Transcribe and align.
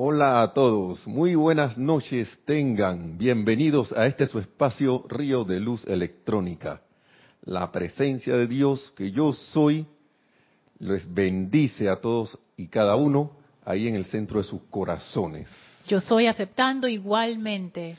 Hola 0.00 0.42
a 0.42 0.54
todos, 0.54 1.04
muy 1.08 1.34
buenas 1.34 1.76
noches 1.76 2.38
tengan. 2.44 3.18
Bienvenidos 3.18 3.90
a 3.90 4.06
este 4.06 4.28
su 4.28 4.38
espacio 4.38 5.04
Río 5.08 5.42
de 5.42 5.58
Luz 5.58 5.84
Electrónica. 5.88 6.82
La 7.42 7.72
presencia 7.72 8.36
de 8.36 8.46
Dios 8.46 8.92
que 8.96 9.10
yo 9.10 9.32
soy 9.32 9.88
les 10.78 11.12
bendice 11.12 11.88
a 11.88 11.96
todos 11.96 12.38
y 12.56 12.68
cada 12.68 12.94
uno 12.94 13.32
ahí 13.64 13.88
en 13.88 13.96
el 13.96 14.04
centro 14.04 14.38
de 14.38 14.44
sus 14.44 14.62
corazones. 14.70 15.50
Yo 15.88 15.98
soy 15.98 16.26
aceptando 16.26 16.86
igualmente. 16.86 17.96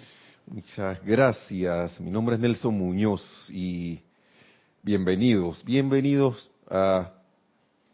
Muchas 0.47 1.04
gracias. 1.04 2.00
Mi 2.00 2.11
nombre 2.11 2.36
es 2.36 2.39
Nelson 2.39 2.77
Muñoz 2.77 3.50
y 3.50 4.00
bienvenidos, 4.84 5.66
bienvenidos 5.66 6.50
a 6.70 7.11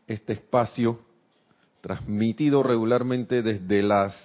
este 0.05 0.33
espacio 0.33 0.99
transmitido 1.85 2.63
regularmente 2.63 3.43
desde 3.43 3.83
las 3.83 4.15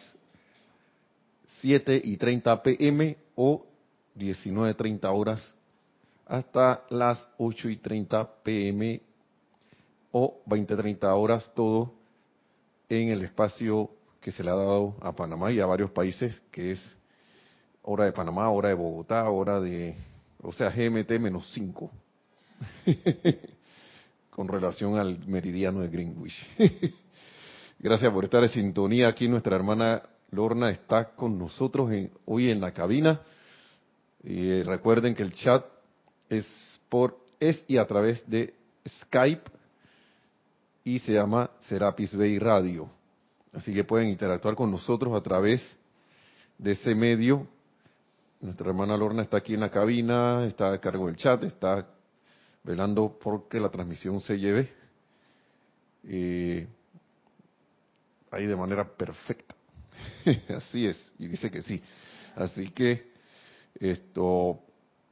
7 1.61 2.01
y 2.03 2.17
30 2.17 2.63
pm 2.63 3.19
o 3.35 3.67
19.30 4.17 5.05
horas 5.13 5.55
hasta 6.25 6.85
las 6.89 7.29
8 7.37 7.69
y 7.69 7.77
30 7.77 8.31
pm 8.43 9.03
o 10.11 10.41
20.30 10.47 11.05
horas, 11.15 11.53
todo 11.55 11.93
en 12.89 13.11
el 13.11 13.25
espacio 13.25 13.91
que 14.23 14.33
se 14.33 14.43
le 14.43 14.49
ha 14.49 14.55
dado 14.55 14.97
a 15.03 15.13
Panamá 15.15 15.53
y 15.53 15.61
a 15.61 15.67
varios 15.67 15.91
países, 15.91 16.41
que 16.51 16.71
es 16.71 16.97
hora 17.83 18.07
de 18.07 18.13
Panamá, 18.13 18.49
hora 18.49 18.71
de 18.71 18.75
Bogotá, 18.75 19.29
hora 19.29 19.61
de, 19.61 19.95
o 20.41 20.51
sea, 20.51 20.71
GMT 20.71 21.11
menos 21.21 21.53
5, 21.53 21.91
con 24.31 24.49
relación 24.49 24.97
al 24.97 25.27
meridiano 25.27 25.81
de 25.81 25.89
Greenwich. 25.89 26.47
Gracias 27.83 28.13
por 28.13 28.25
estar 28.25 28.43
en 28.43 28.51
sintonía. 28.51 29.09
Aquí 29.09 29.27
nuestra 29.27 29.57
hermana 29.57 30.03
Lorna 30.33 30.69
está 30.69 31.13
con 31.17 31.39
nosotros 31.39 31.91
hoy 32.27 32.51
en 32.51 32.61
la 32.61 32.73
cabina. 32.73 33.23
Y 34.23 34.51
eh, 34.51 34.65
recuerden 34.67 35.15
que 35.15 35.23
el 35.23 35.33
chat 35.33 35.65
es 36.29 36.47
por 36.91 37.19
es 37.41 37.65
y 37.69 37.79
a 37.79 37.87
través 37.87 38.29
de 38.29 38.53
Skype 38.87 39.51
y 40.85 40.99
se 40.99 41.15
llama 41.15 41.53
Serapis 41.69 42.15
Bay 42.15 42.39
Radio. 42.39 42.91
Así 43.55 43.73
que 43.73 43.83
pueden 43.83 44.11
interactuar 44.11 44.57
con 44.57 44.71
nosotros 44.71 45.15
a 45.15 45.23
través 45.23 45.63
de 46.59 46.73
ese 46.73 46.95
medio. 46.95 47.47
Nuestra 48.43 48.69
hermana 48.69 48.95
Lorna 48.95 49.23
está 49.23 49.39
aquí 49.39 49.55
en 49.55 49.61
la 49.61 49.71
cabina, 49.71 50.45
está 50.45 50.71
a 50.71 50.81
cargo 50.83 51.07
del 51.07 51.17
chat, 51.17 51.45
está 51.45 51.89
velando 52.63 53.19
porque 53.19 53.59
la 53.59 53.71
transmisión 53.71 54.21
se 54.21 54.39
lleve. 54.39 54.71
Eh, 56.05 56.69
ahí 58.31 58.47
de 58.47 58.57
manera 58.57 58.85
perfecta. 58.85 59.55
Así 60.57 60.87
es, 60.87 61.13
y 61.19 61.29
dice 61.29 61.51
que 61.51 61.63
sí. 61.63 61.83
Así 62.37 62.71
que 62.71 63.11
esto 63.79 64.61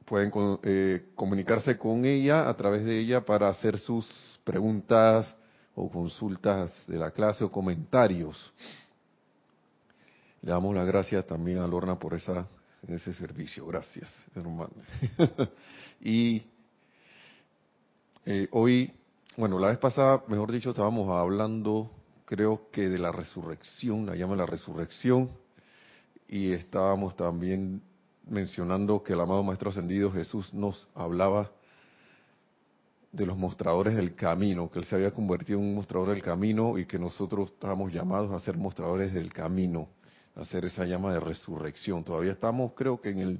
pueden 0.05 0.31
eh, 0.63 1.11
comunicarse 1.15 1.77
con 1.77 2.05
ella 2.05 2.49
a 2.49 2.57
través 2.57 2.83
de 2.83 2.99
ella 2.99 3.21
para 3.21 3.49
hacer 3.49 3.77
sus 3.77 4.39
preguntas 4.43 5.35
o 5.75 5.89
consultas 5.89 6.71
de 6.87 6.97
la 6.97 7.11
clase 7.11 7.43
o 7.43 7.51
comentarios. 7.51 8.51
Le 10.41 10.51
damos 10.51 10.75
las 10.75 10.87
gracias 10.87 11.25
también 11.27 11.59
a 11.59 11.67
Lorna 11.67 11.99
por 11.99 12.13
esa, 12.13 12.47
ese 12.87 13.13
servicio. 13.13 13.65
Gracias, 13.67 14.09
hermano. 14.35 14.71
y 16.01 16.43
eh, 18.25 18.47
hoy, 18.51 18.91
bueno, 19.37 19.59
la 19.59 19.67
vez 19.67 19.77
pasada, 19.77 20.23
mejor 20.27 20.51
dicho, 20.51 20.71
estábamos 20.71 21.09
hablando 21.09 21.91
creo 22.29 22.69
que 22.71 22.87
de 22.87 22.99
la 22.99 23.11
resurrección, 23.11 24.05
la 24.05 24.15
llama 24.15 24.35
la 24.35 24.45
resurrección, 24.45 25.31
y 26.27 26.51
estábamos 26.51 27.15
también 27.15 27.81
mencionando 28.27 29.01
que 29.01 29.13
el 29.13 29.21
amado 29.21 29.41
Maestro 29.41 29.71
Ascendido 29.71 30.11
Jesús 30.11 30.53
nos 30.53 30.87
hablaba 30.93 31.49
de 33.11 33.25
los 33.25 33.35
mostradores 33.35 33.95
del 33.95 34.13
camino, 34.13 34.69
que 34.69 34.77
Él 34.77 34.85
se 34.85 34.93
había 34.93 35.09
convertido 35.09 35.57
en 35.57 35.65
un 35.65 35.73
mostrador 35.73 36.09
del 36.09 36.21
camino 36.21 36.77
y 36.77 36.85
que 36.85 36.99
nosotros 36.99 37.49
estábamos 37.49 37.91
llamados 37.91 38.31
a 38.31 38.45
ser 38.45 38.57
mostradores 38.57 39.11
del 39.11 39.33
camino, 39.33 39.87
a 40.35 40.41
hacer 40.41 40.65
esa 40.65 40.85
llama 40.85 41.11
de 41.11 41.19
resurrección. 41.19 42.03
Todavía 42.03 42.33
estamos, 42.33 42.73
creo 42.75 43.01
que 43.01 43.09
en 43.09 43.19
el, 43.21 43.39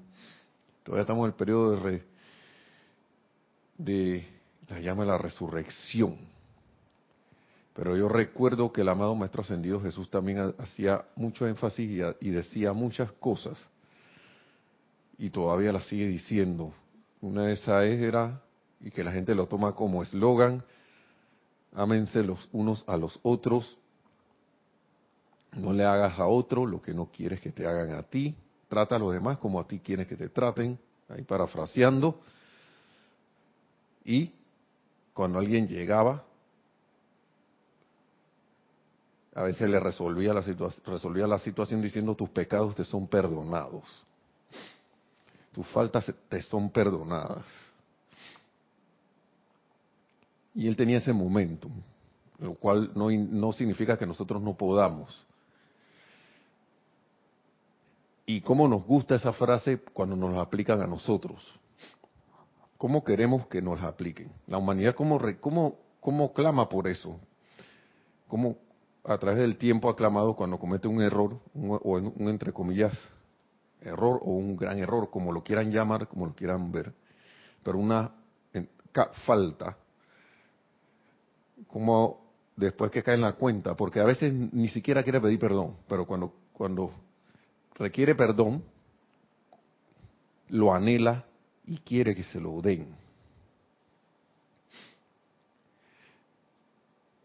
todavía 0.81 1.02
estamos 1.03 1.25
en 1.25 1.28
el 1.28 1.35
periodo 1.35 1.78
de, 1.78 2.03
de 3.78 4.28
la 4.68 4.80
llama 4.80 5.03
de 5.03 5.09
la 5.09 5.19
resurrección 5.19 6.39
pero 7.79 7.95
yo 7.95 8.09
recuerdo 8.09 8.73
que 8.73 8.81
el 8.81 8.90
amado 8.90 9.16
Maestro 9.16 9.41
Ascendido 9.41 9.79
Jesús 9.79 10.09
también 10.09 10.53
hacía 10.57 11.06
mucho 11.16 11.47
énfasis 11.47 12.03
y, 12.19 12.29
decía 12.29 12.73
muchas 12.73 13.09
cosas, 13.13 13.57
y 15.17 15.29
todavía 15.29 15.72
las 15.72 15.85
sigue 15.85 16.06
diciendo. 16.06 16.73
Una 17.22 17.44
de 17.44 17.53
esas 17.53 17.85
era, 17.85 18.41
y 18.81 18.91
que 18.91 19.01
la 19.01 19.13
gente 19.13 19.34
lo 19.34 19.47
toma 19.47 19.75
como 19.75 20.03
eslogan, 20.03 20.62
ámense 21.73 22.22
los 22.22 22.50
unos 22.51 22.84
a 22.85 22.97
los 22.97 23.17
otros, 23.23 23.78
no 25.53 25.72
le 25.72 25.85
hagas 25.85 26.19
a 26.19 26.28
otro 26.28 26.66
lo 26.66 26.81
que 26.81 26.94
no 26.94 27.06
quieres 27.06 27.40
que 27.40 27.53
te 27.53 27.66
hagan 27.66 27.94
a 27.94 28.03
ti, 28.03 28.35
trata 28.67 28.97
a 28.97 29.00
los 29.00 29.13
demás 29.13 29.38
como 29.38 29.57
a 29.57 29.66
ti 29.66 29.79
quieres 29.79 30.06
que 30.06 30.17
te 30.17 30.28
traten, 30.28 30.78
ahí 31.07 31.23
parafraseando. 31.23 32.19
Y 34.03 34.34
cuando 35.13 35.40
alguien 35.40 35.66
llegaba 35.66 36.25
a 39.35 39.44
veces 39.44 39.69
le 39.69 39.79
resolvía 39.79 40.34
la, 40.34 40.41
resolvía 40.85 41.28
la 41.28 41.40
situación 41.40 41.81
diciendo 41.81 42.16
tus 42.16 42.29
pecados 42.29 42.75
te 42.75 42.84
son 42.84 43.07
perdonados, 43.07 43.84
tus 45.51 45.67
faltas 45.67 46.12
te 46.28 46.41
son 46.41 46.69
perdonadas. 46.69 47.45
Y 50.56 50.67
él 50.67 50.75
tenía 50.75 50.97
ese 50.97 51.13
momento, 51.13 51.69
lo 52.40 52.56
cual 52.56 52.91
no, 52.95 53.09
no 53.12 53.53
significa 53.53 53.97
que 53.97 54.06
nosotros 54.06 54.41
no 54.41 54.56
podamos. 54.56 55.25
Y 58.25 58.41
cómo 58.41 58.67
nos 58.67 58.84
gusta 58.84 59.16
esa 59.16 59.31
frase 59.31 59.79
cuando 59.94 60.16
nos 60.16 60.34
la 60.34 60.41
aplican 60.41 60.81
a 60.81 60.88
nosotros. 60.88 61.41
¿Cómo 62.78 63.03
queremos 63.03 63.47
que 63.47 63.61
nos 63.61 63.81
la 63.81 63.90
apliquen? 63.90 64.31
La 64.47 64.57
humanidad, 64.57 64.96
¿cómo, 64.96 65.19
cómo, 65.40 65.78
cómo 66.00 66.34
clama 66.34 66.67
por 66.69 66.88
eso? 66.88 67.19
¿Cómo, 68.28 68.56
a 69.04 69.18
través 69.18 69.40
del 69.40 69.58
tiempo 69.58 69.90
aclamado 69.90 70.36
cuando 70.36 70.58
comete 70.58 70.88
un 70.88 71.02
error, 71.02 71.40
o 71.56 71.98
un, 71.98 72.30
entre 72.30 72.54
comillas 72.54 72.98
error 73.82 74.20
o 74.22 74.32
un 74.32 74.58
gran 74.58 74.78
error, 74.80 75.10
como 75.10 75.32
lo 75.32 75.44
quieran 75.44 75.72
llamar, 75.72 76.08
como 76.08 76.26
lo 76.26 76.34
quieran 76.34 76.72
ver, 76.72 76.94
pero 77.64 77.78
una 77.78 78.12
falta, 79.26 79.78
como 81.68 82.30
después 82.56 82.92
que 82.92 83.04
cae 83.04 83.16
en 83.16 83.22
la 83.22 83.34
cuenta, 83.34 83.76
porque 83.76 84.00
a 84.00 84.06
veces 84.06 84.34
ni 84.34 84.68
siquiera 84.68 85.04
quiere 85.04 85.22
pedir 85.22 85.40
perdón, 85.40 85.78
pero 85.88 86.06
cuando, 86.06 86.34
cuando 86.54 86.92
requiere 87.76 88.16
perdón, 88.16 88.64
lo 90.50 90.74
anhela 90.74 91.26
y 91.66 91.78
quiere 91.78 92.16
que 92.16 92.24
se 92.24 92.40
lo 92.40 92.62
den. 92.62 92.96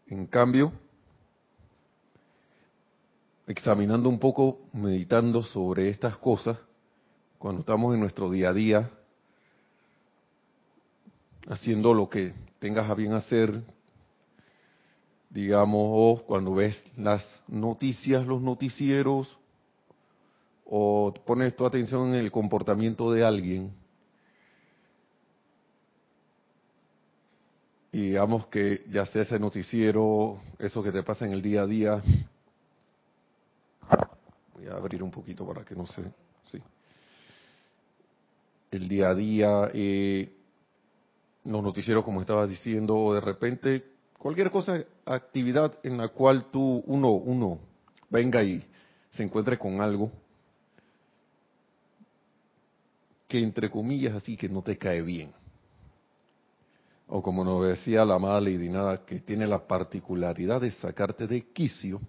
En 0.07 0.27
cambio, 0.27 0.71
examinando 3.47 4.09
un 4.09 4.19
poco, 4.19 4.59
meditando 4.73 5.43
sobre 5.43 5.89
estas 5.89 6.17
cosas, 6.17 6.57
cuando 7.37 7.61
estamos 7.61 7.93
en 7.93 7.99
nuestro 7.99 8.29
día 8.29 8.49
a 8.49 8.53
día, 8.53 8.91
haciendo 11.47 11.93
lo 11.93 12.09
que 12.09 12.33
tengas 12.59 12.89
a 12.89 12.95
bien 12.95 13.13
hacer, 13.13 13.61
digamos, 15.29 15.81
o 15.83 16.23
cuando 16.25 16.55
ves 16.55 16.83
las 16.97 17.23
noticias, 17.47 18.25
los 18.25 18.41
noticieros, 18.41 19.37
o 20.65 21.13
pones 21.25 21.55
tu 21.55 21.65
atención 21.65 22.09
en 22.09 22.15
el 22.15 22.31
comportamiento 22.31 23.11
de 23.11 23.23
alguien, 23.23 23.71
y 27.91 28.09
digamos 28.09 28.47
que 28.47 28.83
ya 28.89 29.05
sea 29.05 29.21
ese 29.21 29.39
noticiero, 29.39 30.39
eso 30.57 30.81
que 30.81 30.91
te 30.91 31.03
pasa 31.03 31.25
en 31.25 31.31
el 31.31 31.41
día 31.41 31.61
a 31.61 31.67
día, 31.67 32.01
Abrir 34.71 35.03
un 35.03 35.11
poquito 35.11 35.45
para 35.45 35.63
que 35.63 35.75
no 35.75 35.85
se... 35.87 36.03
Sí. 36.51 36.61
El 38.71 38.87
día 38.87 39.09
a 39.09 39.15
día, 39.15 39.71
eh, 39.73 40.33
los 41.43 41.63
noticieros, 41.63 42.03
como 42.03 42.21
estaba 42.21 42.45
diciendo, 42.47 43.13
de 43.13 43.21
repente, 43.21 43.85
cualquier 44.17 44.49
cosa, 44.49 44.83
actividad 45.05 45.77
en 45.83 45.97
la 45.97 46.09
cual 46.09 46.47
tú, 46.51 46.83
uno, 46.87 47.11
uno, 47.11 47.59
venga 48.09 48.43
y 48.43 48.65
se 49.11 49.23
encuentre 49.23 49.57
con 49.57 49.79
algo 49.81 50.11
que 53.27 53.39
entre 53.39 53.69
comillas 53.69 54.15
así 54.15 54.37
que 54.37 54.49
no 54.49 54.61
te 54.61 54.77
cae 54.77 55.01
bien. 55.01 55.31
O 57.07 57.21
como 57.21 57.43
nos 57.43 57.67
decía 57.67 58.03
la 58.03 58.15
amada 58.15 58.41
Lady 58.41 58.69
Nada, 58.69 59.05
que 59.05 59.19
tiene 59.19 59.47
la 59.47 59.67
particularidad 59.67 60.61
de 60.61 60.71
sacarte 60.71 61.27
de 61.27 61.41
quicio 61.51 62.01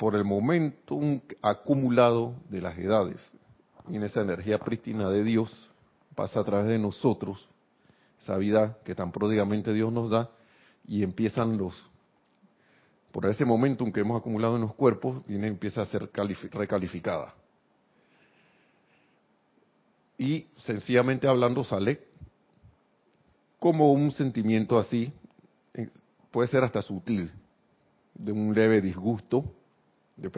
por 0.00 0.14
el 0.14 0.24
momentum 0.24 1.20
acumulado 1.42 2.34
de 2.48 2.62
las 2.62 2.78
edades. 2.78 3.20
Y 3.86 3.96
en 3.96 4.04
esa 4.04 4.22
energía 4.22 4.58
prístina 4.58 5.10
de 5.10 5.22
Dios 5.22 5.70
pasa 6.14 6.40
a 6.40 6.44
través 6.44 6.68
de 6.68 6.78
nosotros, 6.78 7.46
esa 8.18 8.38
vida 8.38 8.78
que 8.82 8.94
tan 8.94 9.12
pródigamente 9.12 9.74
Dios 9.74 9.92
nos 9.92 10.08
da, 10.08 10.30
y 10.86 11.02
empiezan 11.02 11.58
los, 11.58 11.84
por 13.12 13.26
ese 13.26 13.44
momentum 13.44 13.92
que 13.92 14.00
hemos 14.00 14.18
acumulado 14.18 14.56
en 14.56 14.62
los 14.62 14.74
cuerpos, 14.74 15.22
viene, 15.26 15.48
empieza 15.48 15.82
a 15.82 15.84
ser 15.84 16.08
recalificada. 16.50 17.34
Y 20.16 20.46
sencillamente 20.56 21.28
hablando 21.28 21.62
sale 21.62 22.00
como 23.58 23.92
un 23.92 24.12
sentimiento 24.12 24.78
así, 24.78 25.12
eh, 25.74 25.90
puede 26.30 26.48
ser 26.48 26.64
hasta 26.64 26.80
sutil, 26.80 27.30
de 28.14 28.32
un 28.32 28.54
leve 28.54 28.80
disgusto, 28.80 29.44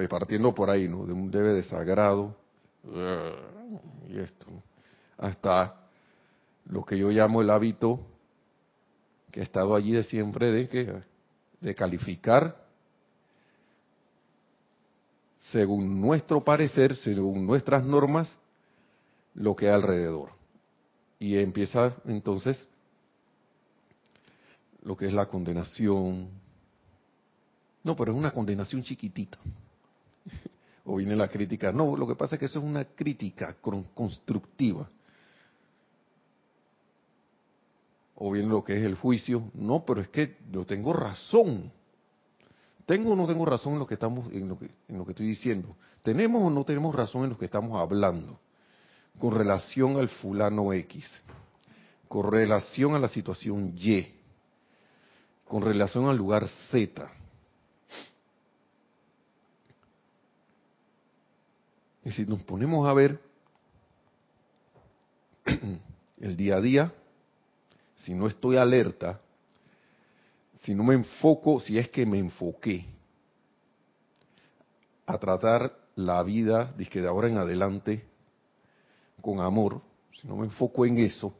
partiendo 0.09 0.55
por 0.55 0.71
ahí, 0.71 0.89
¿no? 0.89 1.05
De 1.05 1.13
un 1.13 1.31
leve 1.31 1.53
desagrado, 1.53 2.37
y 4.09 4.19
esto, 4.19 4.47
hasta 5.19 5.77
lo 6.67 6.85
que 6.85 6.99
yo 6.99 7.11
llamo 7.11 7.43
el 7.43 7.51
hábito 7.51 8.01
que 9.31 9.41
ha 9.41 9.43
estado 9.43 9.75
allí 9.75 9.93
de 9.93 10.03
siempre 10.05 10.53
de 10.53 10.69
que 10.69 11.03
de 11.61 11.75
calificar 11.75 12.63
según 15.53 16.01
nuestro 16.01 16.43
parecer, 16.43 16.97
según 16.97 17.47
nuestras 17.47 17.85
normas, 17.85 18.37
lo 19.35 19.55
que 19.55 19.69
hay 19.69 19.75
alrededor. 19.75 20.31
Y 21.19 21.37
empieza 21.37 21.95
entonces 22.07 22.67
lo 24.83 24.97
que 24.97 25.07
es 25.07 25.13
la 25.13 25.27
condenación. 25.27 26.31
No, 27.85 27.95
pero 27.97 28.13
es 28.13 28.19
una 28.19 28.33
condenación 28.33 28.83
chiquitita. 28.83 29.39
O 30.85 30.97
viene 30.97 31.15
la 31.15 31.29
crítica. 31.29 31.71
No, 31.71 31.97
lo 31.97 32.09
que 32.09 32.17
pasa 32.17 32.35
es 32.35 32.41
que 32.41 32.47
eso 32.47 32.59
es 32.59 32.65
una 32.65 32.85
crítica 32.85 33.55
constructiva. 33.95 34.91
O 38.17 38.33
viene 38.33 38.49
lo 38.49 38.65
que 38.65 38.79
es 38.79 38.85
el 38.85 38.97
juicio. 38.97 39.45
No, 39.55 39.85
pero 39.85 40.01
es 40.01 40.09
que 40.09 40.39
yo 40.51 40.65
tengo 40.65 40.93
razón. 40.93 41.71
¿Tengo 42.85 43.13
o 43.13 43.17
no 43.17 43.27
tengo 43.27 43.47
razón 43.47 43.75
en 43.75 43.79
lo 43.79 43.87
que 43.87 43.95
estamos, 43.95 44.31
en 44.33 44.49
lo 44.49 44.59
que, 44.59 44.71
en 44.89 44.99
lo 44.99 45.05
que 45.05 45.13
estoy 45.13 45.27
diciendo? 45.27 45.77
¿Tenemos 46.03 46.43
o 46.43 46.51
no 46.51 46.65
tenemos 46.65 46.95
razón 46.95 47.25
en 47.25 47.31
lo 47.31 47.39
que 47.39 47.45
estamos 47.45 47.81
hablando? 47.81 48.41
Con 49.19 49.35
relación 49.35 49.99
al 49.99 50.09
fulano 50.09 50.73
X, 50.73 51.09
con 52.09 52.31
relación 52.31 52.95
a 52.95 52.99
la 52.99 53.09
situación 53.09 53.75
Y, 53.77 54.07
con 55.45 55.63
relación 55.63 56.07
al 56.09 56.17
lugar 56.17 56.49
Z. 56.71 57.09
Y 62.05 62.11
si 62.11 62.27
nos 62.27 62.43
ponemos 62.43 62.89
a 62.89 62.93
ver 62.93 63.21
el 66.21 66.37
día 66.37 66.57
a 66.57 66.61
día, 66.61 66.93
si 67.99 68.15
no 68.15 68.27
estoy 68.27 68.57
alerta, 68.57 69.21
si 70.63 70.75
no 70.75 70.85
me 70.85 70.95
enfoco, 70.95 71.61
si 71.61 71.79
es 71.79 71.89
que 71.89 72.07
me 72.07 72.19
enfoqué 72.19 72.87
a 75.07 75.19
tratar 75.19 75.77
la 75.97 76.23
vida, 76.23 76.75
que 76.91 77.01
de 77.01 77.09
ahora 77.09 77.29
en 77.29 77.39
adelante, 77.39 78.05
con 79.21 79.41
amor, 79.41 79.81
si 80.13 80.27
no 80.27 80.37
me 80.37 80.45
enfoco 80.45 80.87
en 80.87 80.99
eso, 80.99 81.35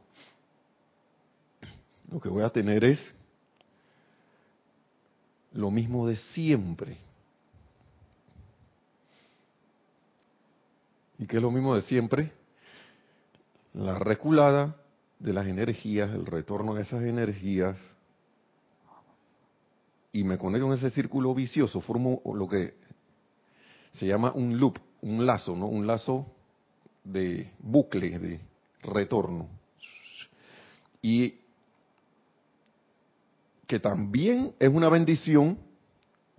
lo 2.09 2.19
que 2.19 2.29
voy 2.29 2.43
a 2.43 2.49
tener 2.49 2.83
es 2.83 2.99
lo 5.53 5.71
mismo 5.71 6.07
de 6.07 6.15
siempre. 6.15 6.97
¿Y 11.23 11.25
qué 11.25 11.37
es 11.37 11.41
lo 11.41 11.51
mismo 11.51 11.73
de 11.73 11.83
siempre? 11.83 12.33
La 13.73 13.97
reculada 13.97 14.75
de 15.19 15.31
las 15.31 15.47
energías, 15.47 16.09
el 16.09 16.25
retorno 16.25 16.73
de 16.73 16.81
esas 16.81 17.01
energías, 17.01 17.77
y 20.11 20.25
me 20.25 20.37
conecto 20.37 20.67
en 20.67 20.73
ese 20.73 20.89
círculo 20.89 21.33
vicioso, 21.33 21.79
formo 21.79 22.21
lo 22.25 22.49
que 22.49 22.73
se 23.93 24.05
llama 24.05 24.33
un 24.35 24.59
loop, 24.59 24.79
un 25.01 25.25
lazo, 25.25 25.55
¿no? 25.55 25.67
Un 25.67 25.87
lazo 25.87 26.27
de 27.05 27.49
bucle, 27.59 28.19
de 28.19 28.41
retorno. 28.81 29.47
Y 31.01 31.35
que 33.65 33.79
también 33.79 34.53
es 34.59 34.67
una 34.67 34.89
bendición, 34.89 35.57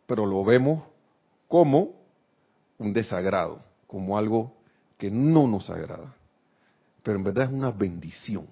pero 0.06 0.26
lo 0.26 0.44
vemos 0.44 0.84
como 1.48 1.92
un 2.76 2.92
desagrado, 2.92 3.62
como 3.86 4.19
algo 4.19 4.52
que 5.04 5.10
no 5.10 5.46
nos 5.46 5.68
agrada. 5.68 6.14
Pero 7.02 7.18
en 7.18 7.24
verdad 7.24 7.44
es 7.44 7.52
una 7.52 7.70
bendición 7.70 8.46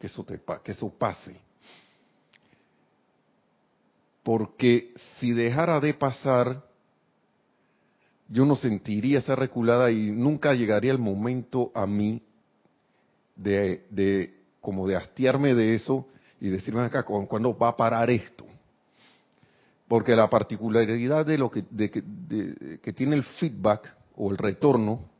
que 0.00 0.08
eso, 0.08 0.24
te, 0.24 0.40
que 0.64 0.72
eso 0.72 0.88
pase 0.90 1.36
porque 4.24 4.92
si 5.18 5.30
dejara 5.32 5.78
de 5.78 5.94
pasar, 5.94 6.64
yo 8.28 8.44
no 8.44 8.56
sentiría 8.56 9.20
esa 9.20 9.36
reculada 9.36 9.92
y 9.92 10.10
nunca 10.10 10.54
llegaría 10.54 10.90
el 10.90 10.98
momento 10.98 11.70
a 11.72 11.86
mí 11.86 12.20
de, 13.36 14.34
como 14.60 14.88
de 14.88 14.96
hastiarme 14.96 15.54
de 15.54 15.74
eso 15.74 16.08
y 16.40 16.48
decirme 16.48 16.82
acá, 16.82 17.04
¿cuándo 17.04 17.56
va 17.56 17.68
a 17.68 17.76
parar 17.76 18.10
esto? 18.10 18.44
Porque 19.86 20.16
la 20.16 20.28
particularidad 20.28 21.26
de 21.26 21.38
lo 21.38 21.48
que, 21.48 21.64
que 22.82 22.92
tiene 22.92 23.14
el 23.14 23.22
feedback 23.22 23.94
o 24.16 24.32
el 24.32 24.38
retorno 24.38 25.11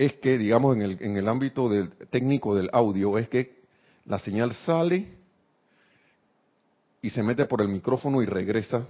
es 0.00 0.14
que, 0.14 0.38
digamos, 0.38 0.76
en 0.76 0.80
el, 0.80 0.96
en 1.02 1.16
el 1.18 1.28
ámbito 1.28 1.68
del, 1.68 1.90
técnico 1.90 2.54
del 2.54 2.70
audio, 2.72 3.18
es 3.18 3.28
que 3.28 3.60
la 4.06 4.18
señal 4.18 4.54
sale 4.64 5.08
y 7.02 7.10
se 7.10 7.22
mete 7.22 7.44
por 7.44 7.60
el 7.60 7.68
micrófono 7.68 8.22
y 8.22 8.24
regresa, 8.24 8.86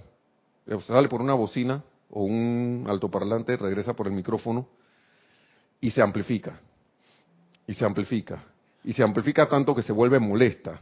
o 0.73 0.79
sale 0.79 1.09
por 1.09 1.19
una 1.19 1.33
bocina 1.33 1.83
o 2.11 2.23
un 2.23 2.85
altoparlante, 2.87 3.57
regresa 3.57 3.93
por 3.93 4.07
el 4.07 4.13
micrófono 4.13 4.69
y 5.81 5.91
se 5.91 6.01
amplifica. 6.01 6.61
Y 7.67 7.73
se 7.73 7.83
amplifica. 7.83 8.45
Y 8.81 8.93
se 8.93 9.03
amplifica 9.03 9.49
tanto 9.49 9.75
que 9.75 9.83
se 9.83 9.91
vuelve 9.91 10.17
molesta. 10.17 10.79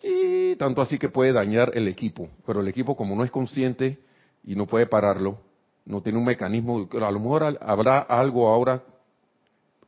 Y 0.00 0.54
tanto 0.54 0.80
así 0.80 0.96
que 0.96 1.08
puede 1.08 1.32
dañar 1.32 1.72
el 1.74 1.88
equipo. 1.88 2.28
Pero 2.46 2.60
el 2.60 2.68
equipo 2.68 2.94
como 2.94 3.16
no 3.16 3.24
es 3.24 3.32
consciente 3.32 3.98
y 4.44 4.54
no 4.54 4.68
puede 4.68 4.86
pararlo, 4.86 5.40
no 5.84 6.00
tiene 6.02 6.20
un 6.20 6.24
mecanismo, 6.24 6.88
a 6.92 7.10
lo 7.10 7.18
mejor 7.18 7.58
habrá 7.60 7.98
algo 7.98 8.46
ahora 8.46 8.84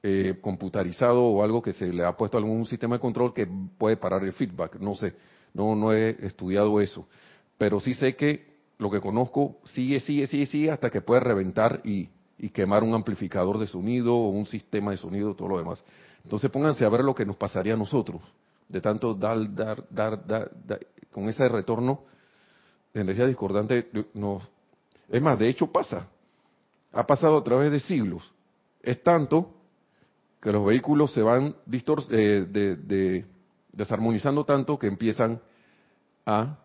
eh, 0.07 0.37
computarizado 0.41 1.25
o 1.25 1.43
algo 1.43 1.63
que 1.63 1.73
se 1.73 1.87
le 1.87 2.05
ha 2.05 2.17
puesto 2.17 2.37
algún 2.37 2.67
sistema 2.67 2.97
de 2.97 3.01
control 3.01 3.33
que 3.33 3.49
puede 3.79 3.97
parar 3.97 4.23
el 4.23 4.35
feedback, 4.35 4.77
no 4.77 4.95
sé 4.95 5.15
no, 5.55 5.93
he 5.93 6.27
estudiado 6.27 6.81
eso. 6.81 7.07
Pero 7.57 7.81
sí 7.81 7.95
sé 7.95 8.17
que 8.17 8.55
lo 8.79 8.91
que 8.91 9.01
conozco 9.01 9.59
sigue, 9.65 10.01
sigue, 10.01 10.27
sigue, 10.27 10.47
sigue 10.47 10.71
hasta 10.71 10.91
que 10.91 11.01
puede 11.01 11.21
reventar 11.21 11.81
y, 11.85 12.11
quemar 12.53 12.83
un 12.83 12.93
amplificador 12.93 13.59
de 13.59 13.67
sonido 13.67 14.15
o 14.15 14.29
un 14.29 14.45
sistema 14.45 14.91
de 14.91 14.99
sonido, 14.99 15.35
todo 15.35 15.49
lo 15.49 15.59
demás. 15.59 15.83
Entonces 16.25 16.51
pónganse 16.51 16.85
a 16.85 16.91
ver 16.91 17.03
lo 17.03 17.15
que 17.15 17.25
nos 17.25 17.37
pasaría 17.37 17.73
a 17.73 17.77
nosotros, 17.77 18.21
de 18.69 18.83
tanto 18.83 19.15
dar, 19.15 19.55
dar, 19.55 19.83
dar, 19.89 20.27
dar, 20.27 20.51
con 21.11 21.27
ese 21.29 21.49
retorno 21.49 22.03
de 22.93 23.01
energía 23.01 23.27
discordante. 23.27 23.89
Es 25.09 25.23
más, 25.23 25.39
de 25.39 25.49
hecho 25.49 25.69
pasa, 25.69 26.07
ha 26.93 27.07
pasado 27.07 27.39
a 27.39 27.45
través 27.45 27.73
de 27.73 27.81
siglos. 27.81 28.31
Es 28.83 29.03
tanto 29.03 29.49
que 30.45 30.53
los 30.53 30.67
vehículos 30.67 31.11
se 31.15 31.23
van 31.23 31.57
eh, 32.11 32.47
de, 32.47 33.25
desarmonizando 33.73 34.45
tanto 34.45 34.79
que 34.79 34.87
empiezan 34.87 35.41
a 36.27 36.59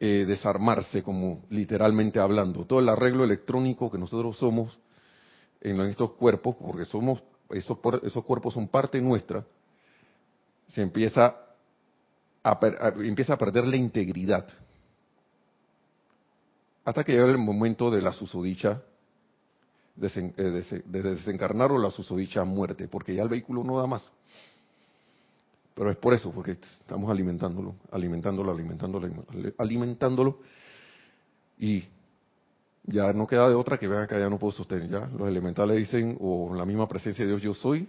eh, 0.00 0.24
desarmarse, 0.26 1.04
como 1.04 1.44
literalmente 1.50 2.18
hablando. 2.18 2.64
Todo 2.64 2.80
el 2.80 2.88
arreglo 2.88 3.22
electrónico 3.22 3.92
que 3.92 3.98
nosotros 3.98 4.36
somos 4.38 4.76
en 5.60 5.80
estos 5.82 6.14
cuerpos, 6.14 6.56
porque 6.56 6.84
somos 6.84 7.22
esos, 7.50 7.78
esos 8.02 8.24
cuerpos 8.24 8.54
son 8.54 8.66
parte 8.66 9.00
nuestra, 9.00 9.46
se 10.66 10.82
empieza 10.82 11.36
a, 12.42 12.58
empieza 13.04 13.34
a 13.34 13.38
perder 13.38 13.68
la 13.68 13.76
integridad. 13.76 14.48
Hasta 16.84 17.04
que 17.04 17.12
llega 17.12 17.26
el 17.26 17.38
momento 17.38 17.88
de 17.88 18.02
la 18.02 18.10
susodicha 18.10 18.82
eh, 20.00 20.82
de 20.84 21.02
desencarnar 21.02 21.72
o 21.72 21.78
la 21.78 21.90
susodicha 21.90 22.44
muerte, 22.44 22.88
porque 22.88 23.14
ya 23.14 23.22
el 23.22 23.28
vehículo 23.28 23.64
no 23.64 23.78
da 23.78 23.86
más. 23.86 24.10
Pero 25.74 25.90
es 25.90 25.96
por 25.98 26.14
eso, 26.14 26.32
porque 26.32 26.52
estamos 26.52 27.10
alimentándolo, 27.10 27.74
alimentándolo, 27.90 28.50
alimentándolo, 28.50 29.24
alimentándolo. 29.58 30.38
Y 31.58 31.84
ya 32.84 33.12
no 33.12 33.26
queda 33.26 33.48
de 33.48 33.54
otra 33.54 33.76
que 33.76 33.86
vean 33.86 34.06
que 34.06 34.18
ya 34.18 34.30
no 34.30 34.38
puedo 34.38 34.52
sostener. 34.52 34.88
Ya 34.88 35.06
los 35.06 35.28
elementales 35.28 35.76
dicen, 35.76 36.16
o 36.18 36.54
la 36.54 36.64
misma 36.64 36.88
presencia 36.88 37.24
de 37.24 37.32
Dios, 37.32 37.42
yo 37.42 37.52
soy. 37.52 37.86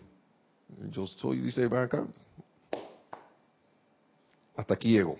Yo 0.91 1.07
soy, 1.07 1.39
dice, 1.39 1.65
ven 1.67 1.79
acá. 1.79 2.05
Hasta 4.57 4.73
aquí 4.73 4.91
llego. 4.91 5.17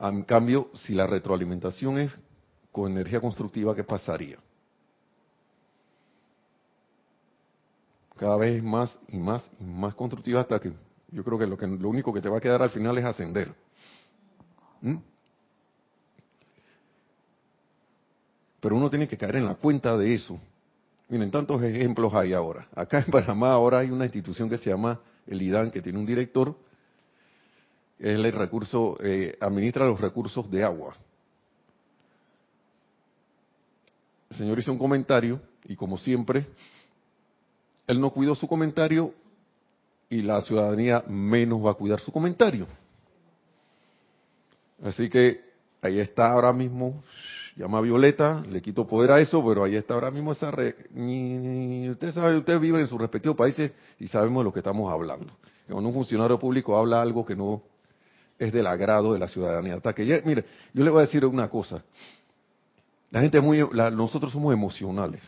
En 0.00 0.24
cambio, 0.24 0.68
si 0.74 0.92
la 0.92 1.06
retroalimentación 1.06 2.00
es 2.00 2.12
con 2.74 2.90
energía 2.90 3.20
constructiva, 3.20 3.72
¿qué 3.72 3.84
pasaría? 3.84 4.36
Cada 8.16 8.36
vez 8.36 8.60
más 8.64 8.98
y 9.06 9.16
más 9.16 9.48
y 9.60 9.64
más 9.64 9.94
constructiva 9.94 10.40
hasta 10.40 10.58
que 10.58 10.72
yo 11.12 11.22
creo 11.22 11.38
que 11.38 11.46
lo, 11.46 11.56
que, 11.56 11.68
lo 11.68 11.88
único 11.88 12.12
que 12.12 12.20
te 12.20 12.28
va 12.28 12.38
a 12.38 12.40
quedar 12.40 12.60
al 12.62 12.70
final 12.70 12.98
es 12.98 13.04
ascender. 13.04 13.54
¿Mm? 14.80 14.96
Pero 18.58 18.74
uno 18.74 18.90
tiene 18.90 19.06
que 19.06 19.16
caer 19.16 19.36
en 19.36 19.46
la 19.46 19.54
cuenta 19.54 19.96
de 19.96 20.12
eso. 20.12 20.40
Miren, 21.08 21.30
tantos 21.30 21.62
ejemplos 21.62 22.12
hay 22.12 22.32
ahora. 22.32 22.66
Acá 22.74 22.98
en 22.98 23.12
Panamá 23.12 23.52
ahora 23.52 23.78
hay 23.78 23.92
una 23.92 24.06
institución 24.06 24.50
que 24.50 24.58
se 24.58 24.70
llama 24.70 25.00
el 25.28 25.40
IDAN, 25.40 25.70
que 25.70 25.80
tiene 25.80 26.00
un 26.00 26.06
director, 26.06 26.56
él 28.00 28.26
el 28.26 28.32
recurso, 28.32 28.98
eh, 29.00 29.38
administra 29.40 29.86
los 29.86 30.00
recursos 30.00 30.50
de 30.50 30.64
agua. 30.64 30.96
El 34.34 34.38
señor 34.38 34.58
hizo 34.58 34.72
un 34.72 34.78
comentario 34.78 35.40
y 35.64 35.76
como 35.76 35.96
siempre, 35.96 36.46
él 37.86 38.00
no 38.00 38.10
cuidó 38.10 38.34
su 38.34 38.48
comentario 38.48 39.14
y 40.10 40.22
la 40.22 40.40
ciudadanía 40.40 41.04
menos 41.06 41.64
va 41.64 41.70
a 41.70 41.74
cuidar 41.74 42.00
su 42.00 42.10
comentario. 42.10 42.66
Así 44.82 45.08
que 45.08 45.40
ahí 45.80 46.00
está 46.00 46.32
ahora 46.32 46.52
mismo, 46.52 47.00
llama 47.54 47.80
Violeta, 47.80 48.42
le 48.50 48.60
quito 48.60 48.88
poder 48.88 49.12
a 49.12 49.20
eso, 49.20 49.44
pero 49.46 49.62
ahí 49.62 49.76
está 49.76 49.94
ahora 49.94 50.10
mismo 50.10 50.32
esa 50.32 50.50
red. 50.50 50.74
Usted 51.92 52.10
sabe, 52.10 52.36
usted 52.36 52.58
vive 52.58 52.80
en 52.80 52.88
sus 52.88 53.00
respectivos 53.00 53.36
países 53.36 53.70
y 54.00 54.08
sabemos 54.08 54.40
de 54.40 54.44
lo 54.46 54.52
que 54.52 54.58
estamos 54.58 54.92
hablando. 54.92 55.32
Cuando 55.70 55.90
un 55.90 55.94
funcionario 55.94 56.40
público 56.40 56.76
habla 56.76 57.00
algo 57.00 57.24
que 57.24 57.36
no 57.36 57.62
es 58.36 58.52
del 58.52 58.66
agrado 58.66 59.12
de 59.12 59.20
la 59.20 59.28
ciudadanía. 59.28 59.76
Hasta 59.76 59.92
que 59.92 60.22
mire, 60.24 60.44
yo 60.72 60.82
le 60.82 60.90
voy 60.90 60.98
a 60.98 61.06
decir 61.06 61.24
una 61.24 61.48
cosa. 61.48 61.84
La 63.14 63.20
gente 63.20 63.38
es 63.38 63.44
muy, 63.44 63.64
nosotros 63.92 64.32
somos 64.32 64.52
emocionales. 64.52 65.22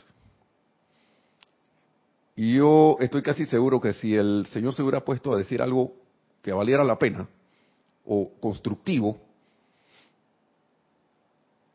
Y 2.34 2.56
yo 2.56 2.96
estoy 2.98 3.22
casi 3.22 3.46
seguro 3.46 3.80
que 3.80 3.92
si 3.92 4.12
el 4.12 4.44
Señor 4.50 4.74
se 4.74 4.82
hubiera 4.82 5.04
puesto 5.04 5.32
a 5.32 5.38
decir 5.38 5.62
algo 5.62 5.92
que 6.42 6.52
valiera 6.52 6.82
la 6.82 6.98
pena 6.98 7.28
o 8.04 8.28
constructivo, 8.40 9.20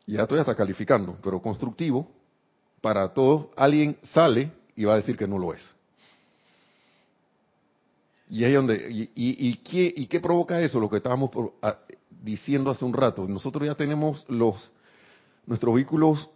ya 0.06 0.24
estoy 0.24 0.40
hasta 0.40 0.54
calificando, 0.54 1.18
pero 1.24 1.42
constructivo, 1.42 2.12
para 2.82 3.14
todos, 3.14 3.46
alguien 3.56 3.96
sale 4.12 4.52
y 4.76 4.84
va 4.84 4.96
a 4.96 4.98
decir 4.98 5.16
que 5.16 5.30
no 5.30 5.38
lo 5.38 5.54
es. 5.54 5.66
Y 8.30 8.44
ahí 8.44 8.52
donde, 8.52 8.86
y, 8.92 9.10
y, 9.16 9.56
¿qué, 9.60 9.94
¿y, 9.96 10.08
qué, 10.08 10.20
provoca 10.20 10.60
eso? 10.60 10.78
Lo 10.78 10.90
que 10.90 10.98
estábamos 10.98 11.32
diciendo 12.22 12.70
hace 12.70 12.84
un 12.84 12.92
rato. 12.92 13.26
Nosotros 13.30 13.66
ya 13.66 13.76
tenemos 13.76 14.26
los 14.28 14.70
nuestros 15.46 15.76
vehículos 15.76 16.30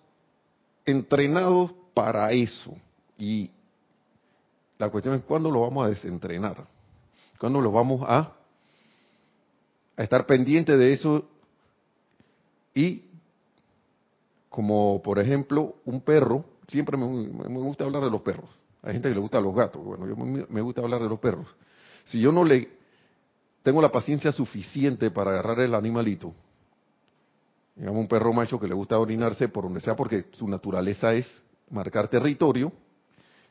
entrenados 0.86 1.74
para 1.94 2.32
eso. 2.32 2.76
Y 3.18 3.52
la 4.78 4.90
cuestión 4.90 5.16
es 5.16 5.24
cuándo 5.24 5.50
lo 5.50 5.62
vamos 5.62 5.86
a 5.86 5.90
desentrenar. 5.90 6.68
¿Cuándo 7.40 7.62
lo 7.62 7.72
vamos 7.72 8.02
a, 8.08 8.34
a 9.98 10.04
estar 10.04 10.26
pendiente 10.26 10.78
de 10.78 10.94
eso 10.94 11.26
y 12.74 13.04
como 14.56 15.02
por 15.02 15.20
ejemplo 15.20 15.76
un 15.84 16.00
perro, 16.00 16.46
siempre 16.68 16.96
me, 16.96 17.06
gusta 17.06 17.84
hablar 17.84 18.04
de 18.04 18.10
los 18.10 18.22
perros, 18.22 18.50
hay 18.84 18.94
gente 18.94 19.10
que 19.10 19.16
le 19.16 19.20
gusta 19.20 19.42
los 19.42 19.56
gatos, 19.56 19.84
bueno, 19.84 20.08
yo 20.08 20.16
me, 20.16 20.62
gusta 20.62 20.82
hablar 20.82 21.02
de 21.02 21.10
los 21.10 21.20
perros. 21.20 21.48
Si 22.06 22.22
yo 22.22 22.32
no 22.32 22.44
le 22.46 22.70
tengo 23.64 23.82
la 23.82 23.92
paciencia 23.92 24.32
suficiente 24.32 25.12
para 25.12 25.32
agarrar 25.32 25.60
el 25.60 25.74
animalito, 25.74 26.34
digamos 27.75 28.00
un 28.00 28.08
perro 28.08 28.32
macho 28.34 28.60
que 28.60 28.67
le 28.67 28.74
gusta 28.74 28.98
orinarse 28.98 29.50
por 29.50 29.65
donde 29.65 29.82
sea 29.82 29.96
porque 29.96 30.25
su 30.32 30.48
naturaleza 30.48 31.13
es 31.13 31.44
marcar 31.70 32.08
territorio, 32.08 32.72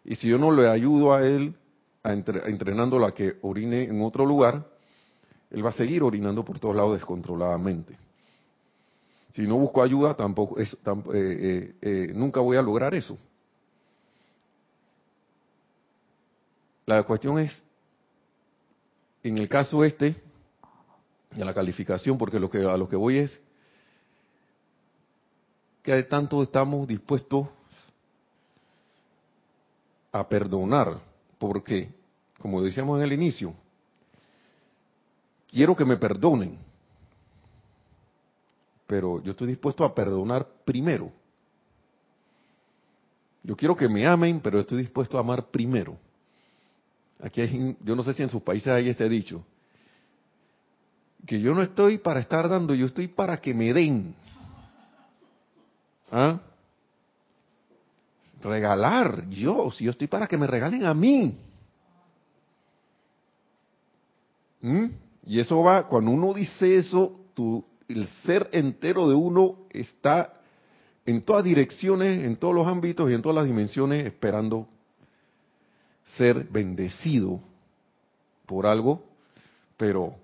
y 0.05 0.17
si 0.17 0.29
yo 0.29 0.39
no 0.39 0.53
le 0.53 0.69
ayudo 0.69 1.15
a 1.15 1.27
él 1.27 1.55
a 2.03 2.13
entrenándolo 2.13 3.07
a 3.07 3.15
que 3.15 3.37
orine 3.43 3.85
en 3.85 4.03
otro 4.03 4.27
lugar, 4.27 4.67
él 5.51 5.65
va 5.65 5.71
a 5.71 5.73
seguir 5.73 6.03
orinando 6.03 6.45
por 6.45 6.59
todos 6.59 6.77
lados 6.77 6.95
descontroladamente. 6.95 7.97
Si 9.33 9.47
no 9.47 9.57
busco 9.57 9.83
ayuda, 9.83 10.15
tampoco 10.15 10.59
es, 10.61 10.73
eh, 10.75 10.79
eh, 11.15 11.75
eh, 11.81 12.13
nunca 12.15 12.41
voy 12.41 12.57
a 12.57 12.63
lograr 12.63 12.95
eso. 12.95 13.19
La 16.87 17.03
cuestión 17.03 17.39
es, 17.39 17.63
en 19.23 19.39
el 19.39 19.49
caso 19.49 19.83
este, 19.83 20.15
de 21.35 21.45
la 21.45 21.55
calificación, 21.55 22.19
porque 22.19 22.39
lo 22.39 22.51
que, 22.51 22.59
a 22.59 22.77
lo 22.77 22.89
que 22.89 22.97
voy 22.97 23.19
es 23.19 23.41
que 25.85 26.03
tanto 26.05 26.43
estamos 26.43 26.89
dispuestos 26.89 27.47
a 30.11 30.27
perdonar, 30.27 30.99
porque, 31.39 31.93
como 32.39 32.63
decíamos 32.63 32.99
en 32.99 33.05
el 33.05 33.13
inicio, 33.13 33.53
quiero 35.51 35.77
que 35.77 35.85
me 35.85 35.99
perdonen, 35.99 36.57
pero 38.87 39.23
yo 39.23 39.33
estoy 39.33 39.49
dispuesto 39.49 39.85
a 39.85 39.95
perdonar 39.95 40.49
primero. 40.65 41.13
Yo 43.43 43.55
quiero 43.55 43.77
que 43.77 43.87
me 43.87 44.07
amen, 44.07 44.41
pero 44.41 44.61
estoy 44.61 44.79
dispuesto 44.79 45.19
a 45.19 45.21
amar 45.21 45.49
primero. 45.49 45.99
Aquí 47.21 47.43
hay, 47.43 47.77
yo 47.85 47.95
no 47.95 48.03
sé 48.03 48.15
si 48.15 48.23
en 48.23 48.31
sus 48.31 48.41
países 48.41 48.69
hay 48.69 48.89
este 48.89 49.07
dicho, 49.07 49.45
que 51.27 51.39
yo 51.39 51.53
no 51.53 51.61
estoy 51.61 51.99
para 51.99 52.21
estar 52.21 52.49
dando, 52.49 52.75
yo 52.75 52.87
estoy 52.87 53.09
para 53.09 53.39
que 53.39 53.53
me 53.53 53.75
den. 53.75 54.15
¿Ah? 56.17 56.41
Regalar, 58.41 59.29
yo, 59.31 59.73
si 59.73 59.85
yo 59.85 59.91
estoy 59.91 60.07
para 60.07 60.29
que 60.29 60.37
me 60.37 60.47
regalen 60.47 60.85
a 60.85 60.95
mí. 60.95 61.37
¿Mm? 64.61 64.87
Y 65.27 65.41
eso 65.41 65.61
va, 65.61 65.89
cuando 65.89 66.13
uno 66.13 66.33
dice 66.33 66.77
eso, 66.77 67.21
tú 67.35 67.65
el 67.89 68.07
ser 68.25 68.49
entero 68.53 69.09
de 69.09 69.17
uno 69.17 69.67
está 69.71 70.35
en 71.05 71.21
todas 71.23 71.43
direcciones, 71.43 72.23
en 72.23 72.37
todos 72.37 72.55
los 72.55 72.69
ámbitos 72.69 73.11
y 73.11 73.15
en 73.15 73.21
todas 73.21 73.35
las 73.35 73.47
dimensiones 73.47 74.07
esperando 74.07 74.69
ser 76.17 76.45
bendecido 76.45 77.41
por 78.47 78.67
algo, 78.67 79.03
pero 79.77 80.15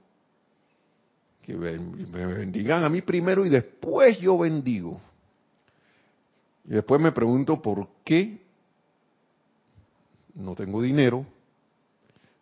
que 1.43 1.57
me 1.57 2.27
bendigan 2.27 2.85
a 2.85 2.89
mí 2.89 3.03
primero 3.03 3.45
y 3.45 3.49
después 3.49 4.21
yo 4.21 4.39
bendigo. 4.39 5.01
Y 6.65 6.75
después 6.75 7.01
me 7.01 7.13
pregunto 7.13 7.61
por 7.61 7.89
qué 8.05 8.41
no 10.35 10.55
tengo 10.55 10.81
dinero, 10.81 11.27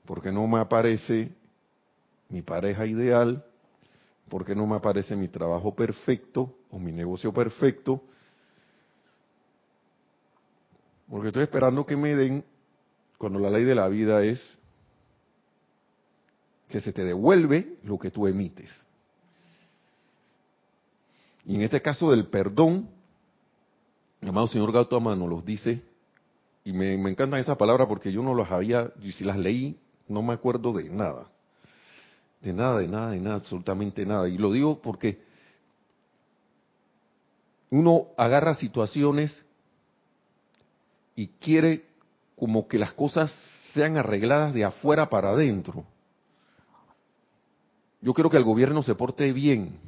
por 0.05 0.23
qué 0.23 0.31
no 0.31 0.47
me 0.47 0.59
aparece 0.59 1.31
mi 2.29 2.43
pareja 2.43 2.87
ideal, 2.87 3.45
¿Por 4.29 4.45
qué 4.45 4.55
no 4.55 4.67
me 4.67 4.77
aparece 4.77 5.17
mi 5.17 5.29
trabajo 5.29 5.75
perfecto 5.75 6.55
o 6.71 6.79
mi 6.79 6.93
negocio 6.93 7.33
perfecto? 7.33 8.03
Porque 11.09 11.29
estoy 11.29 11.45
esperando 11.45 11.87
que 11.87 11.97
me 11.97 12.15
den, 12.15 12.45
cuando 13.17 13.39
la 13.39 13.51
ley 13.51 13.65
de 13.65 13.75
la 13.75 13.89
vida 13.89 14.23
es 14.23 14.43
que 16.69 16.81
se 16.81 16.93
te 16.93 17.05
devuelve 17.05 17.79
lo 17.83 17.99
que 17.99 18.11
tú 18.11 18.27
emites. 18.27 18.71
Y 21.47 21.55
en 21.55 21.63
este 21.63 21.81
caso 21.81 22.11
del 22.11 22.27
perdón, 22.27 22.91
el 24.21 24.29
amado 24.29 24.47
señor 24.49 24.73
Gautama 24.73 25.15
nos 25.15 25.29
los 25.29 25.45
dice, 25.45 25.83
y 26.65 26.73
me, 26.73 26.97
me 26.99 27.11
encantan 27.11 27.41
esas 27.41 27.57
palabras 27.57 27.87
porque 27.89 28.13
yo 28.13 28.23
no 28.23 28.35
las 28.35 28.51
había, 28.51 28.91
y 29.01 29.13
si 29.13 29.25
las 29.25 29.39
leí, 29.39 29.79
no 30.09 30.23
me 30.23 30.35
acuerdo 30.35 30.73
de 30.73 30.85
nada. 30.89 31.29
De 32.41 32.53
nada, 32.53 32.79
de 32.79 32.89
nada, 32.89 33.11
de 33.11 33.21
nada, 33.21 33.37
absolutamente 33.37 34.07
nada. 34.07 34.29
Y 34.29 34.39
lo 34.39 34.53
digo 34.53 34.81
porque 34.81 35.21
uno 37.71 38.09
agarra 38.17 38.55
situaciones 38.55 39.45
y 41.17 41.27
quiere 41.27 41.85
como 42.37 42.69
que 42.69 42.79
las 42.79 42.93
cosas 42.93 43.35
sean 43.75 43.97
arregladas 43.97 44.55
de 44.55 44.65
afuera 44.65 45.11
para 45.11 45.31
adentro. 45.31 45.85
Yo 48.01 48.15
quiero 48.15 48.31
que 48.31 48.37
el 48.37 48.45
gobierno 48.45 48.83
se 48.83 48.95
porte 48.95 49.33
bien. 49.33 49.79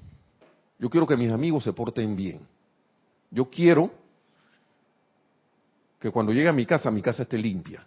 Yo 0.78 0.90
quiero 0.90 1.06
que 1.06 1.16
mis 1.16 1.30
amigos 1.30 1.64
se 1.64 1.72
porten 1.72 2.16
bien. 2.16 2.40
Yo 3.30 3.48
quiero 3.48 3.90
que 6.00 6.10
cuando 6.10 6.32
llegue 6.32 6.48
a 6.48 6.52
mi 6.52 6.64
casa, 6.64 6.90
mi 6.90 7.02
casa 7.02 7.22
esté 7.22 7.36
limpia. 7.36 7.86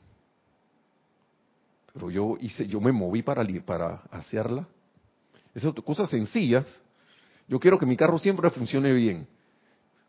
Pero 1.93 2.11
yo 2.11 2.37
hice, 2.39 2.67
yo 2.67 2.79
me 2.79 2.91
moví 2.91 3.23
para, 3.23 3.45
para 3.65 4.03
hacerla. 4.11 4.67
Esas 5.53 5.73
cosas 5.83 6.09
sencillas. 6.09 6.65
Yo 7.47 7.59
quiero 7.59 7.77
que 7.77 7.85
mi 7.85 7.97
carro 7.97 8.17
siempre 8.19 8.49
funcione 8.51 8.93
bien. 8.93 9.27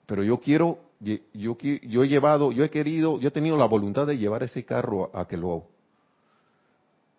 Pero 0.07 0.23
yo 0.23 0.39
quiero, 0.39 0.79
yo, 1.01 1.57
yo 1.83 2.05
he 2.05 2.09
llevado, 2.09 2.53
yo 2.53 2.63
he 2.63 2.71
querido, 2.71 3.19
yo 3.19 3.29
he 3.29 3.33
tenido 3.33 3.57
la 3.57 3.65
voluntad 3.65 4.07
de 4.07 4.19
llevar 4.19 4.43
ese 4.43 4.65
carro 4.65 5.11
a, 5.15 5.27
que 5.27 5.39
lo, 5.39 5.67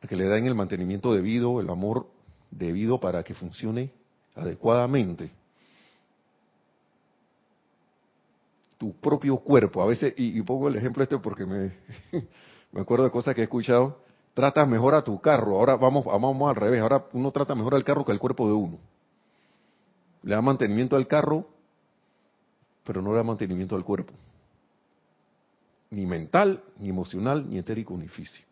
a 0.02 0.08
que 0.08 0.16
le 0.16 0.26
den 0.26 0.46
el 0.46 0.56
mantenimiento 0.56 1.14
debido, 1.14 1.60
el 1.60 1.70
amor 1.70 2.08
debido 2.52 3.00
para 3.00 3.24
que 3.24 3.34
funcione 3.34 3.92
adecuadamente, 4.36 5.32
tu 8.78 8.94
propio 8.94 9.38
cuerpo, 9.38 9.82
a 9.82 9.86
veces, 9.86 10.14
y, 10.18 10.42
pongo 10.42 10.68
el 10.68 10.76
ejemplo 10.76 11.04
este 11.04 11.18
porque 11.18 11.46
me, 11.46 11.72
me 12.72 12.82
acuerdo 12.82 13.06
de 13.06 13.12
cosas 13.12 13.34
que 13.34 13.42
he 13.42 13.46
escuchado, 13.46 14.00
tratas 14.34 14.68
mejor 14.68 14.96
a 14.96 15.04
tu 15.04 15.20
carro, 15.22 15.58
ahora 15.58 15.76
vamos, 15.76 16.06
vamos 16.06 16.50
al 16.50 16.56
revés, 16.56 16.82
ahora 16.82 17.06
uno 17.14 17.32
trata 17.32 17.56
mejor 17.56 17.76
al 17.76 17.84
carro 17.84 18.04
que 18.04 18.12
al 18.12 18.20
cuerpo 18.20 18.48
de 18.48 18.54
uno. 18.54 18.78
Le 20.24 20.36
da 20.36 20.42
mantenimiento 20.42 20.96
al 20.96 21.08
carro, 21.08 21.48
pero 22.84 23.02
no 23.02 23.12
le 23.12 23.18
da 23.18 23.24
mantenimiento 23.24 23.76
al 23.76 23.86
cuerpo. 23.86 24.14
Ni 25.92 26.06
mental, 26.06 26.64
ni 26.80 26.90
emocional, 26.90 27.48
ni 27.50 27.60
etérico, 27.60 27.96
ni 27.96 28.08
físico. 28.08 28.50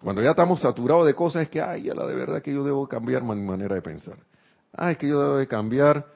Cuando 0.00 0.22
ya 0.22 0.30
estamos 0.30 0.60
saturados 0.60 1.06
de 1.06 1.14
cosas 1.14 1.42
es 1.42 1.48
que, 1.48 1.60
ay, 1.60 1.82
ya 1.82 1.94
la 1.94 2.06
de 2.06 2.14
verdad 2.14 2.40
que 2.40 2.54
yo 2.54 2.62
debo 2.62 2.88
cambiar 2.88 3.22
mi 3.24 3.42
manera 3.42 3.74
de 3.74 3.82
pensar. 3.82 4.16
Ay, 4.72 4.92
es 4.92 4.98
que 4.98 5.08
yo 5.08 5.20
debo 5.20 5.36
de 5.36 5.48
cambiar 5.48 6.06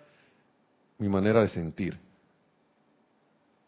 mi 0.99 1.09
manera 1.09 1.43
de 1.43 1.49
sentir 1.49 1.99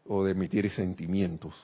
o 0.07 0.25
de 0.25 0.33
emitir 0.33 0.71
sentimientos. 0.71 1.55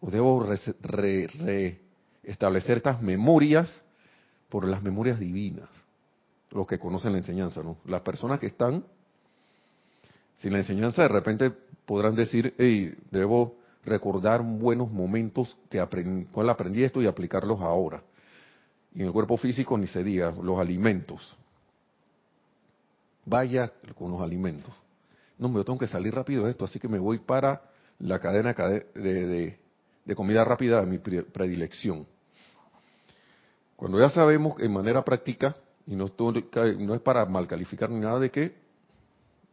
O 0.00 0.10
debo 0.10 0.44
restablecer 0.44 2.76
estas 2.76 3.02
memorias 3.02 3.70
por 4.48 4.66
las 4.66 4.82
memorias 4.82 5.18
divinas, 5.18 5.68
los 6.50 6.66
que 6.66 6.78
conocen 6.78 7.12
la 7.12 7.18
enseñanza, 7.18 7.62
¿no? 7.62 7.78
Las 7.84 8.02
personas 8.02 8.38
que 8.38 8.46
están 8.46 8.84
sin 10.36 10.52
la 10.52 10.58
enseñanza 10.58 11.02
de 11.02 11.08
repente 11.08 11.50
podrán 11.86 12.14
decir, 12.14 12.54
hey, 12.58 12.94
debo 13.10 13.56
recordar 13.84 14.42
buenos 14.42 14.90
momentos 14.90 15.56
que 15.70 15.80
aprendí, 15.80 16.26
cuál 16.32 16.50
aprendí 16.50 16.84
esto 16.84 17.00
y 17.00 17.06
aplicarlos 17.06 17.60
ahora. 17.60 18.02
Y 18.94 19.00
en 19.00 19.06
el 19.06 19.12
cuerpo 19.12 19.36
físico 19.36 19.78
ni 19.78 19.86
se 19.86 20.02
diga, 20.02 20.34
los 20.42 20.58
alimentos. 20.58 21.36
Vaya 23.24 23.72
con 23.96 24.10
los 24.10 24.20
alimentos. 24.20 24.74
No, 25.38 25.48
me 25.48 25.62
tengo 25.64 25.78
que 25.78 25.86
salir 25.86 26.14
rápido 26.14 26.44
de 26.44 26.50
esto, 26.50 26.64
así 26.64 26.78
que 26.78 26.88
me 26.88 26.98
voy 26.98 27.18
para 27.18 27.62
la 27.98 28.18
cadena 28.18 28.54
de, 28.94 29.58
comida 30.14 30.44
rápida 30.44 30.80
de 30.80 30.86
mi 30.86 30.98
predilección. 30.98 32.06
Cuando 33.76 33.98
ya 33.98 34.08
sabemos 34.08 34.60
en 34.60 34.72
manera 34.72 35.04
práctica, 35.04 35.56
y 35.86 35.94
no, 35.94 36.06
no 36.78 36.94
es 36.94 37.00
para 37.02 37.26
mal 37.26 37.46
calificar 37.46 37.90
ni 37.90 38.00
nada 38.00 38.18
de 38.18 38.30
que 38.30 38.54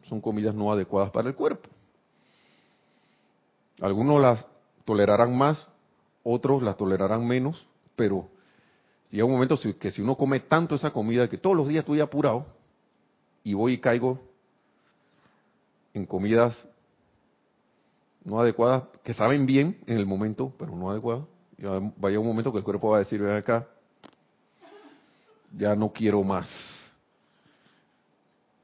son 0.08 0.20
comidas 0.20 0.54
no 0.54 0.72
adecuadas 0.72 1.10
para 1.10 1.28
el 1.28 1.34
cuerpo. 1.34 1.68
Algunos 3.80 4.20
las 4.20 4.46
tolerarán 4.84 5.36
más, 5.36 5.66
otros 6.22 6.62
las 6.62 6.76
tolerarán 6.76 7.26
menos, 7.26 7.66
pero 7.96 8.28
llega 9.10 9.24
un 9.24 9.32
momento 9.32 9.58
que 9.78 9.90
si 9.90 10.00
uno 10.00 10.16
come 10.16 10.40
tanto 10.40 10.74
esa 10.74 10.90
comida 10.90 11.28
que 11.28 11.38
todos 11.38 11.56
los 11.56 11.68
días 11.68 11.82
estoy 11.82 12.00
apurado 12.00 12.46
y 13.42 13.54
voy 13.54 13.74
y 13.74 13.78
caigo 13.78 14.20
en 15.94 16.04
comidas 16.04 16.56
no 18.24 18.40
adecuadas, 18.40 18.84
que 19.02 19.12
saben 19.12 19.46
bien 19.46 19.78
en 19.86 19.98
el 19.98 20.06
momento, 20.06 20.52
pero 20.58 20.74
no 20.74 20.90
adecuadas, 20.90 21.24
vaya 21.96 22.18
un 22.18 22.26
momento 22.26 22.52
que 22.52 22.58
el 22.58 22.64
cuerpo 22.64 22.90
va 22.90 22.96
a 22.96 23.00
decir, 23.00 23.20
ven 23.20 23.36
acá, 23.36 23.68
ya 25.56 25.74
no 25.74 25.92
quiero 25.92 26.22
más. 26.22 26.48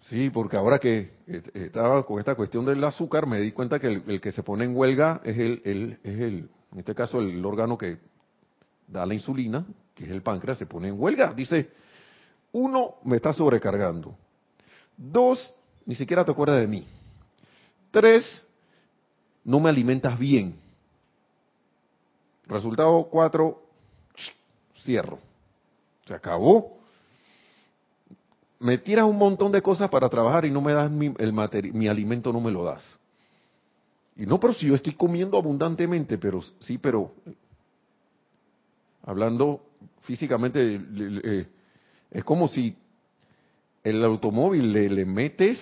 Sí, 0.08 0.28
porque 0.30 0.56
ahora 0.56 0.78
que 0.78 1.12
estaba 1.54 2.04
con 2.04 2.18
esta 2.18 2.34
cuestión 2.34 2.64
del 2.64 2.82
azúcar, 2.82 3.26
me 3.26 3.40
di 3.40 3.52
cuenta 3.52 3.78
que 3.78 3.86
el, 3.86 4.20
que 4.20 4.32
se 4.32 4.42
pone 4.42 4.64
en 4.64 4.76
huelga 4.76 5.20
es 5.24 5.38
el, 5.38 5.62
es 6.02 6.20
el, 6.20 6.50
en 6.72 6.78
este 6.78 6.94
caso, 6.94 7.20
el 7.20 7.44
órgano 7.44 7.78
que 7.78 7.98
da 8.88 9.06
la 9.06 9.14
insulina, 9.14 9.64
que 9.94 10.04
es 10.04 10.10
el 10.10 10.22
páncreas, 10.22 10.58
se 10.58 10.66
pone 10.66 10.88
en 10.88 11.00
huelga. 11.00 11.32
Dice, 11.32 11.70
uno, 12.52 12.96
me 13.04 13.16
está 13.16 13.32
sobrecargando. 13.32 14.16
Dos, 14.96 15.54
ni 15.86 15.94
siquiera 15.94 16.24
te 16.24 16.32
acuerdas 16.32 16.60
de 16.60 16.66
mí. 16.66 16.84
Tres, 17.90 18.24
no 19.44 19.60
me 19.60 19.70
alimentas 19.70 20.18
bien. 20.18 20.54
Resultado 22.46 23.08
cuatro, 23.10 23.62
cierro. 24.82 25.18
Se 26.06 26.14
acabó 26.14 26.80
me 28.60 28.76
tiras 28.76 29.06
un 29.06 29.16
montón 29.16 29.50
de 29.50 29.62
cosas 29.62 29.88
para 29.90 30.08
trabajar 30.08 30.44
y 30.44 30.50
no 30.50 30.60
me 30.60 30.72
das 30.72 30.90
mi, 30.90 31.12
el 31.18 31.32
mi 31.72 31.88
alimento, 31.88 32.32
no 32.32 32.40
me 32.40 32.50
lo 32.50 32.62
das. 32.62 32.84
Y 34.16 34.26
no, 34.26 34.38
pero 34.38 34.52
si 34.52 34.66
yo 34.66 34.74
estoy 34.74 34.92
comiendo 34.92 35.38
abundantemente, 35.38 36.18
pero 36.18 36.42
sí, 36.60 36.76
pero 36.76 37.10
hablando 39.02 39.62
físicamente, 40.02 40.78
eh, 41.24 41.46
es 42.10 42.22
como 42.22 42.48
si 42.48 42.76
el 43.82 44.04
automóvil 44.04 44.72
le, 44.72 44.90
le 44.90 45.06
metes 45.06 45.58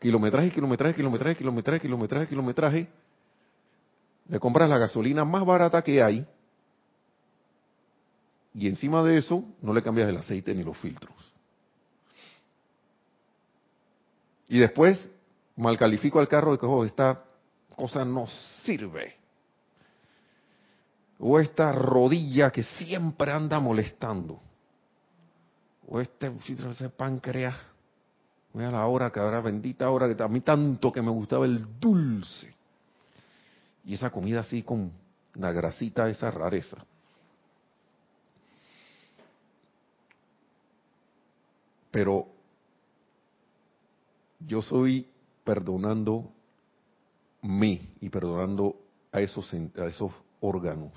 kilometraje, 0.00 0.50
kilometraje, 0.50 0.94
kilometraje, 0.94 1.36
kilometraje, 1.36 1.80
kilometraje, 1.80 2.26
kilometraje, 2.26 2.88
le 4.28 4.38
compras 4.40 4.68
la 4.68 4.78
gasolina 4.78 5.24
más 5.24 5.44
barata 5.44 5.82
que 5.82 6.02
hay, 6.02 6.26
y 8.54 8.66
encima 8.66 9.04
de 9.04 9.18
eso 9.18 9.44
no 9.62 9.72
le 9.72 9.82
cambias 9.82 10.08
el 10.08 10.16
aceite 10.16 10.54
ni 10.54 10.64
los 10.64 10.76
filtros. 10.78 11.14
Y 14.48 14.58
después 14.58 15.08
mal 15.56 15.78
califico 15.78 16.18
al 16.18 16.26
carro 16.26 16.52
de 16.52 16.58
que 16.58 16.66
oh, 16.66 16.84
esta 16.84 17.22
cosa 17.76 18.04
no 18.04 18.26
sirve. 18.64 19.14
O 21.20 21.38
esta 21.38 21.70
rodilla 21.70 22.50
que 22.50 22.62
siempre 22.62 23.30
anda 23.30 23.60
molestando. 23.60 24.40
O 25.86 26.00
este, 26.00 26.32
ese 26.46 26.88
páncreas. 26.88 27.54
Mira 28.52 28.70
la 28.70 28.86
hora 28.86 29.10
que 29.10 29.20
ahora, 29.20 29.40
bendita 29.40 29.90
hora 29.90 30.14
que 30.14 30.22
a 30.22 30.28
mí 30.28 30.40
tanto 30.40 30.90
que 30.90 31.02
me 31.02 31.10
gustaba 31.10 31.44
el 31.44 31.78
dulce. 31.78 32.52
Y 33.84 33.94
esa 33.94 34.10
comida 34.10 34.40
así 34.40 34.62
con 34.62 34.92
una 35.36 35.52
grasita, 35.52 36.08
esa 36.08 36.30
rareza. 36.30 36.84
Pero 41.90 42.26
yo 44.40 44.62
soy 44.62 45.08
perdonando 45.44 46.30
mí 47.42 47.94
y 48.00 48.08
perdonando 48.08 48.76
a 49.12 49.20
esos, 49.20 49.52
a 49.52 49.86
esos 49.86 50.12
órganos, 50.40 50.92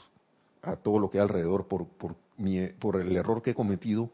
a 0.61 0.75
todo 0.75 0.99
lo 0.99 1.09
que 1.09 1.17
hay 1.17 1.23
alrededor 1.23 1.67
por, 1.67 1.87
por, 1.87 2.15
mi, 2.37 2.67
por 2.67 2.99
el 2.99 3.15
error 3.15 3.41
que 3.41 3.51
he 3.51 3.55
cometido, 3.55 4.09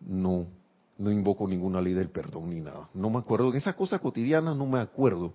no, 0.00 0.46
no 0.98 1.12
invoco 1.12 1.46
ninguna 1.46 1.80
ley 1.80 1.94
del 1.94 2.10
perdón 2.10 2.50
ni 2.50 2.60
nada. 2.60 2.88
No 2.92 3.08
me 3.08 3.18
acuerdo, 3.18 3.50
en 3.50 3.56
esas 3.56 3.76
cosas 3.76 4.00
cotidianas 4.00 4.56
no 4.56 4.66
me 4.66 4.80
acuerdo. 4.80 5.32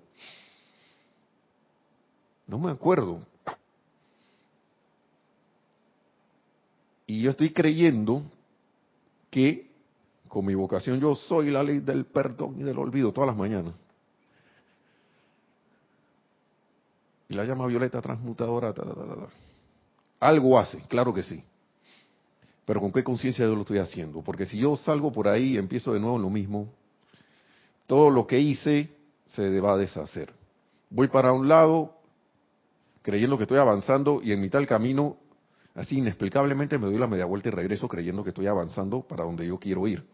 No 2.45 2.59
me 2.59 2.69
acuerdo. 2.69 3.25
Y 7.07 7.21
yo 7.21 7.31
estoy 7.31 7.51
creyendo 7.51 8.23
que 9.29 9.71
con 10.27 10.45
mi 10.45 10.53
vocación 10.53 10.99
yo 10.99 11.15
soy 11.15 11.49
la 11.49 11.63
ley 11.63 11.79
del 11.79 12.05
perdón 12.05 12.59
y 12.59 12.63
del 12.63 12.77
olvido 12.77 13.13
todas 13.13 13.29
las 13.29 13.37
mañanas. 13.37 13.73
Y 17.29 17.35
la 17.35 17.45
llama 17.45 17.67
violeta 17.67 18.01
transmutadora. 18.01 18.73
Algo 20.19 20.59
hace, 20.59 20.79
claro 20.87 21.13
que 21.13 21.23
sí. 21.23 21.43
Pero 22.65 22.79
¿con 22.79 22.91
qué 22.91 23.03
conciencia 23.03 23.45
yo 23.45 23.55
lo 23.55 23.61
estoy 23.61 23.79
haciendo? 23.79 24.21
Porque 24.21 24.45
si 24.45 24.57
yo 24.57 24.75
salgo 24.77 25.11
por 25.11 25.27
ahí 25.27 25.53
y 25.53 25.57
empiezo 25.57 25.93
de 25.93 25.99
nuevo 25.99 26.15
en 26.15 26.21
lo 26.21 26.29
mismo, 26.29 26.69
todo 27.87 28.09
lo 28.09 28.25
que 28.25 28.39
hice 28.39 28.89
se 29.27 29.59
va 29.59 29.73
a 29.73 29.77
deshacer. 29.77 30.31
Voy 30.89 31.07
para 31.07 31.33
un 31.33 31.47
lado 31.47 31.95
creyendo 33.01 33.37
que 33.37 33.43
estoy 33.43 33.57
avanzando 33.57 34.21
y 34.23 34.31
en 34.31 34.39
mitad 34.39 34.59
del 34.59 34.67
camino, 34.67 35.17
así 35.75 35.97
inexplicablemente 35.97 36.77
me 36.77 36.85
doy 36.85 36.97
la 36.97 37.07
media 37.07 37.25
vuelta 37.25 37.49
y 37.49 37.51
regreso 37.51 37.87
creyendo 37.87 38.23
que 38.23 38.29
estoy 38.29 38.47
avanzando 38.47 39.01
para 39.01 39.25
donde 39.25 39.45
yo 39.45 39.59
quiero 39.59 39.85
ir 39.87 40.05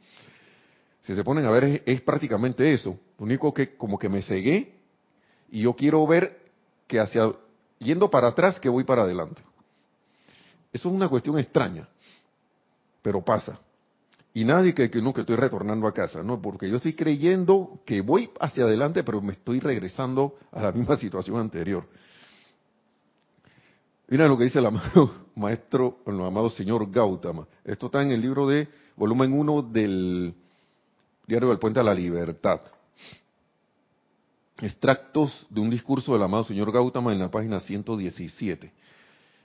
si 1.01 1.15
se 1.15 1.23
ponen 1.23 1.45
a 1.45 1.51
ver, 1.51 1.81
es, 1.85 2.01
prácticamente 2.01 2.73
eso. 2.73 2.99
Lo 3.17 3.25
único 3.25 3.53
que 3.53 3.75
como 3.75 3.97
que 3.97 4.09
me 4.09 4.21
cegué 4.21 4.75
y 5.49 5.61
yo 5.61 5.73
quiero 5.73 6.05
ver 6.05 6.39
que 6.87 6.99
hacia, 6.99 7.31
yendo 7.79 8.09
para 8.09 8.27
atrás, 8.27 8.59
que 8.59 8.69
voy 8.69 8.83
para 8.83 9.03
adelante. 9.03 9.41
Eso 10.71 10.89
es 10.89 10.95
una 10.95 11.09
cuestión 11.09 11.39
extraña, 11.39 11.87
pero 13.01 13.23
pasa. 13.23 13.59
Y 14.33 14.43
nadie 14.45 14.73
que, 14.73 14.89
que 14.89 15.01
no, 15.01 15.13
que 15.13 15.21
estoy 15.21 15.35
retornando 15.35 15.87
a 15.87 15.93
casa, 15.93 16.21
no, 16.21 16.41
porque 16.41 16.69
yo 16.69 16.77
estoy 16.77 16.93
creyendo 16.93 17.81
que 17.85 18.01
voy 18.01 18.29
hacia 18.39 18.63
adelante, 18.63 19.03
pero 19.03 19.21
me 19.21 19.33
estoy 19.33 19.59
regresando 19.59 20.35
a 20.51 20.61
la 20.61 20.71
misma 20.71 20.97
situación 20.97 21.37
anterior. 21.37 21.87
Mira 24.07 24.27
lo 24.27 24.37
que 24.37 24.45
dice 24.45 24.59
el 24.59 24.65
amado 24.65 25.13
maestro, 25.35 25.99
el 26.05 26.19
amado 26.21 26.49
señor 26.49 26.89
Gautama. 26.91 27.47
Esto 27.63 27.87
está 27.87 28.01
en 28.01 28.11
el 28.11 28.21
libro 28.21 28.47
de 28.47 28.67
volumen 28.95 29.33
1 29.33 29.61
del 29.63 30.33
Diario 31.27 31.49
del 31.49 31.59
Puente 31.59 31.79
a 31.79 31.83
la 31.83 31.93
Libertad. 31.93 32.59
Extractos 34.61 35.47
de 35.49 35.61
un 35.61 35.69
discurso 35.69 36.13
del 36.13 36.23
amado 36.23 36.43
señor 36.43 36.71
Gautama 36.71 37.13
en 37.13 37.19
la 37.19 37.29
página 37.29 37.59
117. 37.59 38.73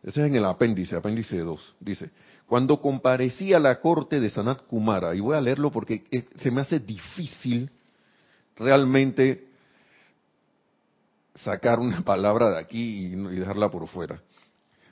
Ese 0.03 0.21
es 0.21 0.27
en 0.27 0.35
el 0.35 0.45
apéndice, 0.45 0.97
apéndice 0.97 1.39
2. 1.39 1.75
Dice, 1.81 2.11
Cuando 2.47 2.81
comparecía 2.81 3.57
a 3.57 3.61
la 3.61 3.81
corte 3.81 4.21
de 4.21 4.31
Sanat 4.31 4.67
Kumara, 4.67 5.15
y 5.15 5.21
voy 5.21 5.37
a 5.37 5.41
leerlo 5.41 5.71
porque 5.71 6.05
se 6.37 6.51
me 6.51 6.61
hace 6.61 6.79
difícil 6.79 7.71
realmente 8.57 9.49
sacar 11.35 11.81
una 11.81 12.01
palabra 12.05 12.51
de 12.51 12.59
aquí 12.59 13.07
y 13.07 13.17
dejarla 13.17 13.71
por 13.71 13.87
fuera. 13.89 14.21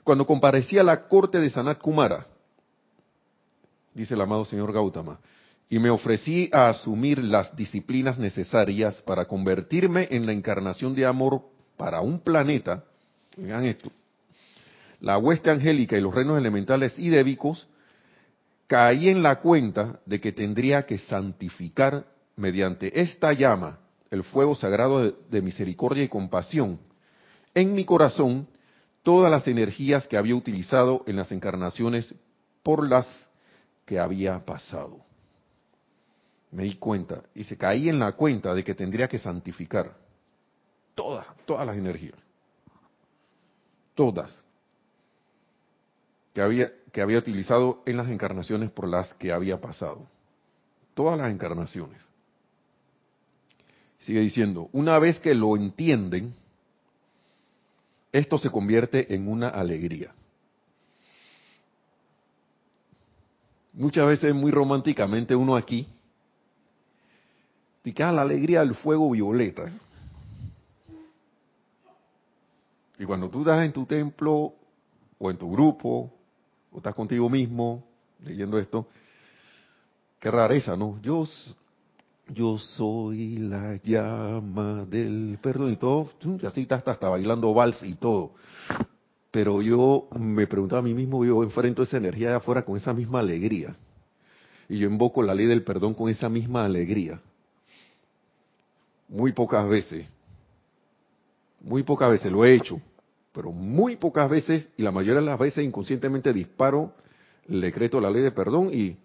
Cuando 0.03 0.25
comparecía 0.25 0.81
a 0.81 0.85
la 0.85 1.07
corte 1.07 1.39
de 1.39 1.49
Sanat 1.49 1.79
Kumara, 1.79 2.27
dice 3.93 4.15
el 4.15 4.21
amado 4.21 4.45
señor 4.45 4.73
Gautama, 4.73 5.19
y 5.69 5.79
me 5.79 5.89
ofrecí 5.89 6.49
a 6.51 6.69
asumir 6.69 7.23
las 7.23 7.55
disciplinas 7.55 8.19
necesarias 8.19 9.01
para 9.03 9.25
convertirme 9.25 10.07
en 10.11 10.25
la 10.25 10.33
encarnación 10.33 10.93
de 10.93 11.05
amor 11.05 11.41
para 11.77 12.01
un 12.01 12.19
planeta, 12.19 12.83
vean 13.37 13.65
esto, 13.65 13.91
la 15.03 15.17
hueste 15.17 15.51
angélica 15.51 15.97
y 15.97 16.01
los 16.01 16.15
reinos 16.15 16.37
elementales 16.37 16.97
y 16.97 17.09
débicos, 17.09 17.67
caí 18.67 19.09
en 19.09 19.21
la 19.21 19.41
cuenta 19.41 19.99
de 20.05 20.21
que 20.21 20.31
tendría 20.31 20.85
que 20.85 20.97
santificar 20.97 22.05
mediante 22.37 23.01
esta 23.01 23.33
llama, 23.33 23.79
el 24.11 24.23
fuego 24.23 24.55
sagrado 24.55 25.11
de, 25.11 25.41
misericordia 25.41 26.05
y 26.05 26.07
compasión, 26.07 26.79
en 27.53 27.73
mi 27.73 27.83
corazón 27.83 28.47
todas 29.03 29.29
las 29.29 29.45
energías 29.45 30.07
que 30.07 30.15
había 30.15 30.35
utilizado 30.35 31.03
en 31.05 31.17
las 31.17 31.33
encarnaciones 31.33 32.15
por 32.63 32.87
las 32.87 33.05
que 33.85 33.99
había 33.99 34.39
pasado. 34.45 35.01
Me 36.51 36.63
di 36.63 36.75
cuenta 36.75 37.23
y 37.35 37.43
se 37.43 37.57
caí 37.57 37.89
en 37.89 37.99
la 37.99 38.13
cuenta 38.13 38.53
de 38.53 38.63
que 38.63 38.73
tendría 38.73 39.09
que 39.09 39.17
santificar 39.17 39.97
todas, 40.95 41.27
todas 41.45 41.67
las 41.67 41.75
energías. 41.75 42.15
Todas. 43.95 44.43
Que 46.33 46.41
había, 46.41 46.71
que 46.91 47.01
había 47.01 47.19
utilizado 47.19 47.83
en 47.85 47.97
las 47.97 48.07
encarnaciones 48.09 48.71
por 48.71 48.87
las 48.87 49.13
que 49.15 49.31
había 49.31 49.61
pasado. 49.61 50.07
Todas 50.93 51.17
las 51.17 51.31
encarnaciones. 51.31 52.01
Sigue 53.99 54.19
diciendo, 54.19 54.69
una 54.73 54.99
vez 54.99 55.19
que 55.19 55.33
lo 55.33 55.55
entienden, 55.55 56.33
esto 58.11 58.37
se 58.37 58.49
convierte 58.49 59.13
en 59.13 59.27
una 59.27 59.47
alegría. 59.47 60.13
Muchas 63.73 64.05
veces 64.05 64.35
muy 64.35 64.51
románticamente 64.51 65.35
uno 65.35 65.55
aquí, 65.55 65.87
dice, 67.83 68.03
ah, 68.03 68.11
la 68.11 68.21
alegría 68.21 68.59
del 68.59 68.75
fuego 68.75 69.09
violeta. 69.09 69.71
Y 72.99 73.05
cuando 73.05 73.29
tú 73.29 73.39
estás 73.39 73.65
en 73.65 73.73
tu 73.73 73.85
templo 73.85 74.53
o 75.17 75.31
en 75.31 75.37
tu 75.37 75.51
grupo 75.51 76.13
o 76.73 76.77
estás 76.77 76.95
contigo 76.95 77.29
mismo 77.29 77.83
leyendo 78.25 78.57
esto, 78.57 78.87
qué 80.19 80.31
rareza, 80.31 80.75
¿no? 80.75 80.99
Yo, 81.01 81.25
yo 82.29 82.57
soy 82.57 83.37
la 83.37 83.75
llama 83.83 84.85
del 84.85 85.37
perdón 85.41 85.73
y 85.73 85.75
todo, 85.75 86.09
y 86.41 86.45
así 86.45 86.61
estás 86.61 86.87
hasta 86.87 87.09
bailando 87.09 87.53
vals 87.53 87.83
y 87.83 87.95
todo. 87.95 88.31
Pero 89.31 89.61
yo 89.61 90.07
me 90.17 90.47
preguntaba 90.47 90.79
a 90.79 90.83
mí 90.83 90.93
mismo, 90.93 91.25
yo 91.25 91.43
enfrento 91.43 91.83
esa 91.83 91.97
energía 91.97 92.29
de 92.29 92.35
afuera 92.35 92.63
con 92.63 92.77
esa 92.77 92.93
misma 92.93 93.19
alegría. 93.19 93.75
Y 94.69 94.77
yo 94.77 94.87
invoco 94.87 95.21
la 95.21 95.35
ley 95.35 95.45
del 95.45 95.63
perdón 95.63 95.93
con 95.93 96.09
esa 96.09 96.29
misma 96.29 96.65
alegría. 96.65 97.19
Muy 99.09 99.33
pocas 99.33 99.67
veces. 99.67 100.07
Muy 101.61 101.83
pocas 101.83 102.11
veces 102.11 102.31
lo 102.31 102.45
he 102.45 102.55
hecho 102.55 102.79
pero 103.33 103.51
muy 103.51 103.97
pocas 103.97 104.29
veces, 104.29 104.69
y 104.77 104.83
la 104.83 104.91
mayoría 104.91 105.19
de 105.19 105.25
las 105.25 105.39
veces 105.39 105.65
inconscientemente 105.65 106.31
disparo 106.31 106.93
el 107.49 107.59
decreto 107.59 107.97
de 107.97 108.03
la 108.03 108.11
ley 108.11 108.21
de 108.21 108.31
perdón 108.31 108.69
y 108.71 108.95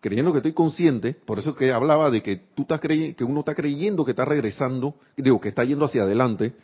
creyendo 0.00 0.32
que 0.32 0.38
estoy 0.38 0.52
consciente, 0.52 1.14
por 1.14 1.38
eso 1.38 1.54
que 1.54 1.72
hablaba 1.72 2.10
de 2.10 2.22
que 2.22 2.36
tú 2.54 2.62
estás 2.62 2.80
creyendo, 2.80 3.16
que 3.16 3.24
uno 3.24 3.40
está 3.40 3.54
creyendo 3.54 4.04
que 4.04 4.10
está 4.10 4.24
regresando, 4.24 4.96
digo, 5.16 5.40
que 5.40 5.50
está 5.50 5.64
yendo 5.64 5.84
hacia 5.84 6.02
adelante, 6.02 6.54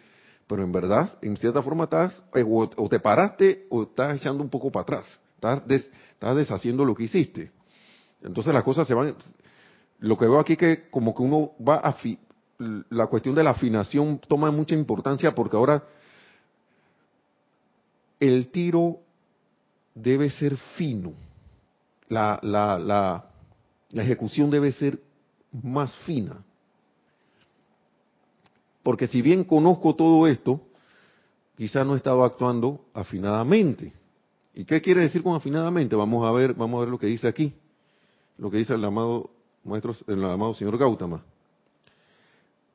pero 0.46 0.64
en 0.64 0.72
verdad, 0.72 1.18
en 1.22 1.36
cierta 1.36 1.62
forma 1.62 1.84
estás, 1.84 2.22
eh, 2.34 2.44
o, 2.46 2.88
te 2.88 2.98
paraste 2.98 3.66
o 3.70 3.84
estás 3.84 4.16
echando 4.16 4.42
un 4.42 4.50
poco 4.50 4.72
para 4.72 4.82
atrás, 4.82 5.06
estás, 5.36 5.62
estás 5.70 6.36
deshaciendo 6.36 6.84
lo 6.84 6.94
que 6.94 7.04
hiciste. 7.04 7.50
Entonces 8.22 8.52
las 8.52 8.64
cosas 8.64 8.86
se 8.86 8.94
van, 8.94 9.14
lo 10.00 10.16
que 10.16 10.26
veo 10.26 10.40
aquí 10.40 10.56
que 10.56 10.88
como 10.90 11.14
que 11.14 11.22
uno 11.22 11.52
va 11.66 11.76
a, 11.76 11.96
la 12.58 13.06
cuestión 13.06 13.34
de 13.34 13.44
la 13.44 13.50
afinación 13.50 14.20
toma 14.26 14.50
mucha 14.50 14.74
importancia 14.74 15.34
porque 15.34 15.56
ahora 15.56 15.84
el 18.20 18.48
tiro 18.48 18.98
debe 19.94 20.30
ser 20.30 20.56
fino, 20.76 21.12
la, 22.08 22.38
la, 22.42 22.78
la, 22.78 23.24
la 23.90 24.02
ejecución 24.02 24.50
debe 24.50 24.72
ser 24.72 25.00
más 25.50 25.92
fina. 26.04 26.44
Porque 28.82 29.06
si 29.06 29.22
bien 29.22 29.44
conozco 29.44 29.94
todo 29.96 30.26
esto, 30.26 30.60
quizás 31.56 31.86
no 31.86 31.94
he 31.94 31.96
estado 31.96 32.22
actuando 32.24 32.84
afinadamente. 32.94 33.92
¿Y 34.54 34.64
qué 34.64 34.80
quiere 34.80 35.02
decir 35.02 35.22
con 35.22 35.34
afinadamente? 35.34 35.96
Vamos 35.96 36.26
a 36.26 36.32
ver, 36.32 36.54
vamos 36.54 36.78
a 36.78 36.80
ver 36.80 36.88
lo 36.90 36.98
que 36.98 37.06
dice 37.06 37.28
aquí, 37.28 37.52
lo 38.38 38.50
que 38.50 38.58
dice 38.58 38.74
el 38.74 38.84
amado 38.84 39.30
maestro, 39.64 39.94
el 40.06 40.24
amado 40.24 40.54
señor 40.54 40.76
Gautama. 40.76 41.22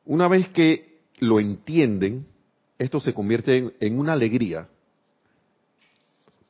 Una 0.05 0.27
vez 0.27 0.49
que 0.49 1.01
lo 1.19 1.39
entienden, 1.39 2.27
esto 2.77 2.99
se 2.99 3.13
convierte 3.13 3.75
en 3.79 3.99
una 3.99 4.13
alegría 4.13 4.69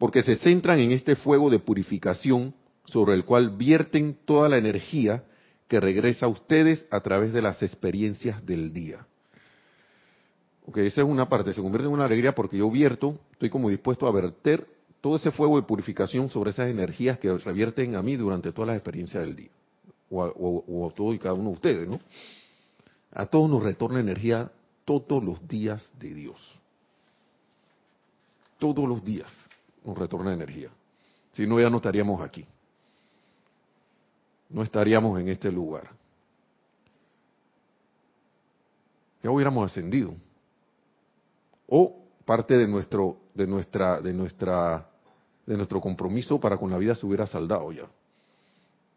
porque 0.06 0.22
se 0.22 0.36
centran 0.36 0.78
en 0.78 0.92
este 0.92 1.16
fuego 1.16 1.50
de 1.50 1.58
purificación 1.58 2.54
sobre 2.84 3.16
el 3.16 3.26
cual 3.26 3.58
vierten 3.58 4.16
toda 4.24 4.48
la 4.48 4.60
energía 4.60 5.24
que 5.68 5.80
regresa 5.80 6.28
a 6.28 6.30
ustedes 6.30 6.86
a 6.92 7.00
través 7.02 7.34
de 7.34 7.42
las 7.42 7.64
experiencias 7.64 8.46
del 8.46 8.72
día. 8.72 9.08
Ok, 10.68 10.78
esa 10.78 11.02
es 11.02 11.08
una 11.08 11.28
parte, 11.28 11.54
se 11.54 11.62
convierte 11.64 11.88
en 11.88 11.94
una 11.96 12.06
alegría 12.06 12.36
porque 12.36 12.56
yo 12.56 12.70
vierto, 12.70 13.18
estoy 13.32 13.50
como 13.50 13.68
dispuesto 13.68 14.06
a 14.06 14.12
verter 14.12 14.68
todo 15.02 15.16
ese 15.16 15.32
fuego 15.32 15.56
de 15.56 15.64
purificación 15.66 16.30
sobre 16.30 16.52
esas 16.52 16.70
energías 16.70 17.18
que 17.18 17.36
revierten 17.40 17.96
a 17.96 18.04
mí 18.04 18.16
durante 18.16 18.52
todas 18.52 18.68
las 18.68 18.78
experiencias 18.78 19.26
del 19.26 19.36
día, 19.36 19.52
o 20.12 20.88
a, 20.88 20.94
todos 20.94 21.16
y 21.16 21.18
cada 21.18 21.34
uno 21.34 21.50
de 21.50 21.56
ustedes, 21.56 21.90
¿no? 21.90 22.00
A 23.12 23.26
todos 23.26 23.50
nos 23.50 23.64
retorna 23.64 24.02
energía 24.02 24.52
todos 24.86 25.24
los 25.24 25.48
días 25.48 25.84
de 25.98 26.14
Dios. 26.14 26.40
Todos 28.60 28.88
los 28.88 29.04
días 29.04 29.45
nos 29.86 29.98
retorna 29.98 30.34
energía. 30.34 30.70
Si 31.34 31.46
no, 31.46 31.60
ya 31.60 31.70
no 31.70 31.78
estaríamos 31.78 32.22
aquí. 32.22 32.46
No 34.50 34.64
estaríamos 34.64 35.20
en 35.20 35.30
este 35.30 35.52
lugar. 35.52 35.90
Ya 39.22 39.32
hubiéramos 39.32 39.70
ascendido. 39.72 40.14
O 41.68 42.04
parte 42.26 42.58
de 42.58 42.68
nuestro, 42.68 43.18
de 43.34 43.48
nuestra, 43.48 44.00
de 44.02 44.14
nuestra, 44.14 44.90
de 45.46 45.58
nuestro 45.58 45.82
compromiso 45.82 46.40
para 46.40 46.58
con 46.58 46.72
la 46.72 46.78
vida 46.78 46.96
se 46.96 47.06
hubiera 47.06 47.28
saldado 47.28 47.72
ya. 47.72 47.88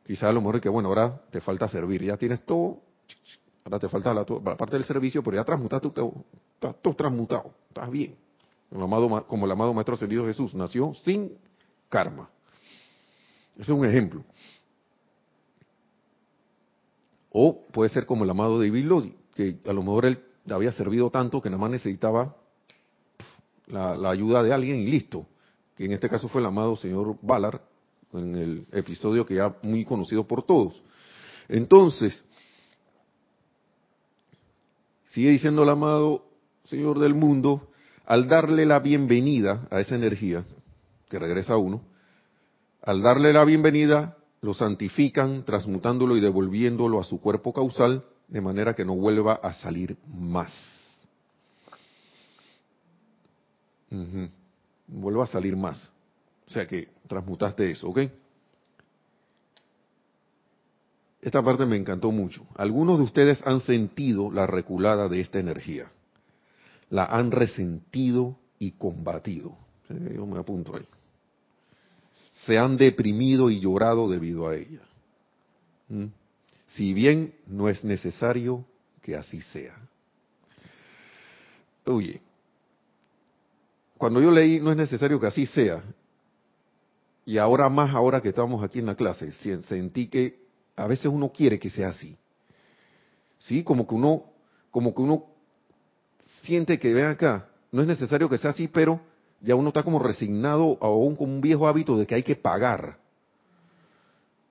Quizás 0.07 0.25
a 0.25 0.33
lo 0.33 0.41
mejor 0.41 0.57
es 0.57 0.63
que, 0.63 0.69
bueno, 0.69 0.89
ahora 0.89 1.21
te 1.31 1.41
falta 1.41 1.69
servir, 1.69 2.03
ya 2.03 2.17
tienes 2.17 2.45
todo, 2.47 2.79
ahora 3.65 3.79
te 3.79 3.89
falta 3.89 4.15
la, 4.15 4.25
parte 4.25 4.77
del 4.77 4.85
servicio, 4.85 5.23
pero 5.23 5.37
ya 5.37 5.45
transmutaste, 5.45 5.89
estás 5.89 6.77
todo 6.81 6.95
transmutado, 6.95 7.53
estás 7.69 7.91
bien 7.91 8.28
como 8.71 9.47
el 9.47 9.53
amado 9.53 9.73
Maestro 9.73 9.95
Ascendido 9.95 10.27
Jesús, 10.27 10.55
nació 10.55 10.93
sin 11.05 11.33
karma. 11.89 12.29
Ese 13.55 13.73
es 13.73 13.79
un 13.79 13.85
ejemplo. 13.85 14.25
O 17.31 17.67
puede 17.73 17.91
ser 17.91 18.07
como 18.07 18.25
el 18.25 18.31
amado 18.31 18.59
David 18.59 18.85
Lodi, 18.85 19.15
que 19.35 19.59
a 19.67 19.73
lo 19.73 19.83
mejor 19.83 20.07
él 20.07 20.23
había 20.51 20.73
servido 20.73 21.11
tanto 21.11 21.41
que 21.41 21.51
nada 21.51 21.61
más 21.61 21.71
necesitaba 21.71 22.37
la, 23.67 23.97
la, 23.97 24.11
ayuda 24.11 24.43
de 24.43 24.53
alguien 24.53 24.81
y 24.81 24.87
listo. 24.87 25.27
Que 25.77 25.85
en 25.85 25.93
este 25.93 26.09
caso 26.09 26.29
fue 26.29 26.41
el 26.41 26.47
amado 26.47 26.77
señor 26.77 27.17
Ballard, 27.23 27.61
en 28.13 28.35
el 28.37 28.67
episodio 28.73 29.27
que 29.27 29.35
ya 29.35 29.57
muy 29.63 29.85
conocido 29.85 30.27
por 30.27 30.43
todos. 30.43 30.83
Entonces, 31.49 32.25
sigue 35.07 35.31
diciendo 35.31 35.63
el 35.63 35.69
amado 35.69 36.25
señor 36.65 36.99
del 36.99 37.15
mundo, 37.15 37.68
al 38.09 38.27
darle 38.27 38.65
la 38.65 38.79
bienvenida 38.79 39.69
a 39.71 39.81
esa 39.81 39.95
energía 39.95 40.43
que 41.11 41.19
regresa 41.19 41.53
a 41.53 41.57
uno, 41.59 41.83
al 42.81 43.03
darle 43.03 43.35
la 43.35 43.45
bienvenida, 43.45 44.17
lo 44.41 44.55
santifican, 44.55 45.45
transmutándolo 45.45 46.17
y 46.17 46.21
devolviéndolo 46.21 47.01
a 47.01 47.05
su 47.05 47.21
cuerpo 47.21 47.53
causal, 47.53 48.03
de 48.29 48.41
manera 48.41 48.75
que 48.75 48.87
no 48.87 48.95
vuelva 48.95 49.35
a 49.35 49.53
salir 49.53 49.99
más. 50.07 50.51
Vuelva 54.87 55.25
a 55.25 55.27
salir 55.27 55.55
más. 55.55 55.79
O 56.47 56.51
sea 56.51 56.67
que 56.67 56.89
transmutaste 57.09 57.71
eso, 57.71 57.91
¿ok? 57.91 57.99
Esta 61.21 61.43
parte 61.43 61.67
me 61.67 61.77
encantó 61.77 62.11
mucho. 62.11 62.47
Algunos 62.55 62.97
de 62.97 63.05
ustedes 63.05 63.43
han 63.45 63.61
sentido 63.61 64.31
la 64.31 64.47
reculada 64.47 65.11
de 65.11 65.21
esta 65.21 65.39
energía 65.39 65.91
la 66.91 67.05
han 67.05 67.31
resentido 67.31 68.39
y 68.59 68.73
combatido. 68.73 69.57
Yo 69.89 70.27
me 70.27 70.39
apunto 70.39 70.77
ahí. 70.77 70.87
se 72.47 72.59
han 72.59 72.77
deprimido 72.77 73.51
y 73.51 73.61
llorado 73.61 74.09
debido 74.09 74.49
a 74.49 74.55
ella. 74.55 74.81
¿Mm? 75.89 76.07
Si 76.69 76.95
bien 76.95 77.35
no 77.47 77.69
es 77.69 77.85
necesario 77.85 78.65
que 79.03 79.17
así 79.17 79.41
sea. 79.41 79.75
Oye, 81.87 82.21
cuando 83.97 84.21
yo 84.21 84.31
leí 84.31 84.61
no 84.61 84.71
es 84.71 84.77
necesario 84.77 85.19
que 85.19 85.27
así 85.27 85.47
sea, 85.47 85.83
y 87.25 87.39
ahora 87.39 87.69
más 87.69 87.95
ahora 87.95 88.21
que 88.21 88.29
estamos 88.29 88.63
aquí 88.63 88.79
en 88.79 88.87
la 88.87 88.95
clase, 88.95 89.33
sentí 89.63 90.07
que 90.07 90.39
a 90.77 90.87
veces 90.87 91.07
uno 91.07 91.31
quiere 91.33 91.59
que 91.59 91.71
sea 91.71 91.89
así. 91.89 92.17
Sí, 93.39 93.63
como 93.65 93.87
que 93.87 93.95
uno, 93.95 94.25
como 94.71 94.95
que 94.95 95.03
uno 95.03 95.27
siente 96.43 96.79
que 96.79 96.95
ven 96.95 97.07
acá, 97.07 97.49
no 97.73 97.83
es 97.83 97.89
necesario 97.89 98.29
que 98.29 98.39
sea 98.39 98.51
así, 98.51 98.69
pero 98.69 99.01
ya 99.41 99.55
uno 99.55 99.69
está 99.69 99.83
como 99.83 99.99
resignado 99.99 100.79
aún 100.81 101.17
con 101.17 101.31
un 101.31 101.41
viejo 101.41 101.69
hábito 101.69 101.97
de 101.97 102.07
que 102.07 102.15
hay 102.15 102.23
que 102.23 102.37
pagar. 102.37 102.99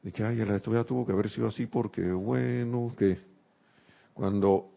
De 0.02 0.12
que, 0.12 0.24
ay, 0.24 0.42
esto 0.42 0.72
ya 0.72 0.84
tuvo 0.84 1.06
que 1.06 1.12
haber 1.12 1.30
sido 1.30 1.48
así 1.48 1.66
porque, 1.66 2.02
bueno, 2.12 2.94
que 2.98 3.20
cuando 4.14 4.70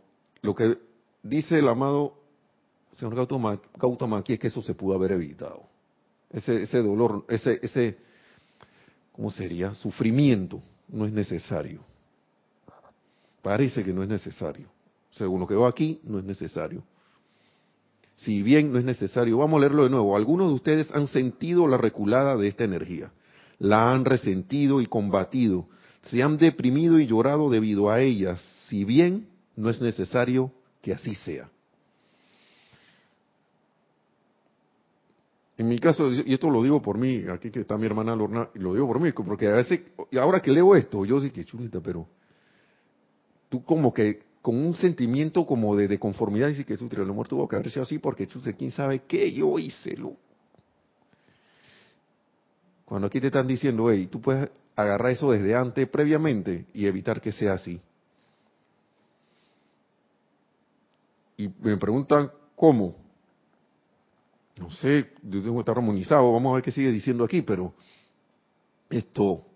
lo 0.42 0.54
que 0.54 0.78
dice 1.22 1.58
el 1.58 1.68
amado 1.68 2.20
señor 2.96 3.14
Gautama, 3.14 4.18
aquí 4.18 4.34
es 4.34 4.38
que 4.38 4.48
eso 4.48 4.62
se 4.62 4.74
pudo 4.74 4.94
haber 4.94 5.12
evitado. 5.12 5.62
Ese, 6.30 6.62
ese 6.62 6.78
dolor, 6.78 7.24
ese, 7.28 7.58
ese, 7.62 7.98
¿cómo 9.12 9.30
sería? 9.30 9.74
Sufrimiento 9.74 10.62
no 10.88 11.06
es 11.06 11.12
necesario. 11.12 11.80
Parece 13.42 13.82
que 13.82 13.92
no 13.92 14.02
es 14.02 14.08
necesario. 14.08 14.68
Según 15.12 15.40
lo 15.40 15.46
que 15.46 15.54
veo 15.54 15.66
aquí, 15.66 16.00
no 16.04 16.18
es 16.18 16.24
necesario. 16.24 16.82
Si 18.24 18.42
bien 18.42 18.72
no 18.72 18.78
es 18.78 18.84
necesario, 18.84 19.38
vamos 19.38 19.58
a 19.58 19.60
leerlo 19.60 19.84
de 19.84 19.90
nuevo. 19.90 20.16
Algunos 20.16 20.48
de 20.48 20.54
ustedes 20.54 20.90
han 20.92 21.08
sentido 21.08 21.66
la 21.66 21.78
reculada 21.78 22.36
de 22.36 22.48
esta 22.48 22.64
energía, 22.64 23.12
la 23.58 23.92
han 23.92 24.04
resentido 24.04 24.80
y 24.82 24.86
combatido, 24.86 25.68
se 26.02 26.22
han 26.22 26.36
deprimido 26.36 26.98
y 26.98 27.06
llorado 27.06 27.48
debido 27.48 27.90
a 27.90 28.00
ella, 28.00 28.36
si 28.68 28.84
bien 28.84 29.28
no 29.56 29.70
es 29.70 29.80
necesario 29.80 30.52
que 30.82 30.92
así 30.92 31.14
sea. 31.14 31.50
En 35.56 35.68
mi 35.68 35.78
caso, 35.78 36.10
y 36.10 36.32
esto 36.32 36.48
lo 36.48 36.62
digo 36.62 36.80
por 36.80 36.96
mí, 36.96 37.24
aquí 37.30 37.50
que 37.50 37.60
está 37.60 37.76
mi 37.76 37.84
hermana 37.84 38.16
Lorna, 38.16 38.48
lo 38.54 38.72
digo 38.72 38.86
por 38.86 38.98
mí, 38.98 39.12
porque 39.12 39.46
a 39.46 39.52
veces, 39.52 39.80
ahora 40.18 40.40
que 40.40 40.50
leo 40.50 40.74
esto, 40.74 41.04
yo 41.04 41.20
sí 41.20 41.30
que 41.30 41.44
chulita, 41.44 41.80
pero 41.80 42.06
tú 43.50 43.62
como 43.62 43.92
que 43.92 44.29
con 44.42 44.56
un 44.56 44.74
sentimiento 44.74 45.44
como 45.44 45.76
de, 45.76 45.98
conformidad, 45.98 46.48
dices 46.48 46.64
que 46.66 46.74
el 46.74 47.10
amor 47.10 47.28
tuvo 47.28 47.46
que 47.46 47.56
haber 47.56 47.70
sido 47.70 47.82
así 47.82 47.98
porque 47.98 48.26
chute, 48.26 48.54
quién 48.56 48.70
sabe 48.70 49.02
qué 49.06 49.30
yo 49.32 49.58
hice, 49.58 49.96
lo. 49.96 50.16
Cuando 52.84 53.06
aquí 53.06 53.20
te 53.20 53.26
están 53.28 53.46
diciendo, 53.46 53.90
hey, 53.90 54.08
tú 54.10 54.20
puedes 54.20 54.50
agarrar 54.74 55.12
eso 55.12 55.30
desde 55.30 55.54
antes, 55.54 55.88
previamente, 55.88 56.66
y 56.74 56.86
evitar 56.86 57.20
que 57.20 57.32
sea 57.32 57.52
así. 57.52 57.80
Y 61.36 61.48
me 61.60 61.76
preguntan, 61.76 62.30
¿cómo? 62.56 62.96
no 64.60 64.70
sé, 64.70 65.10
yo 65.22 65.42
tengo 65.42 65.54
que 65.54 65.60
estar 65.60 65.78
armonizado, 65.78 66.32
vamos 66.32 66.50
a 66.50 66.54
ver 66.56 66.62
qué 66.62 66.70
sigue 66.70 66.92
diciendo 66.92 67.24
aquí, 67.24 67.40
pero 67.40 67.72
esto, 68.90 69.46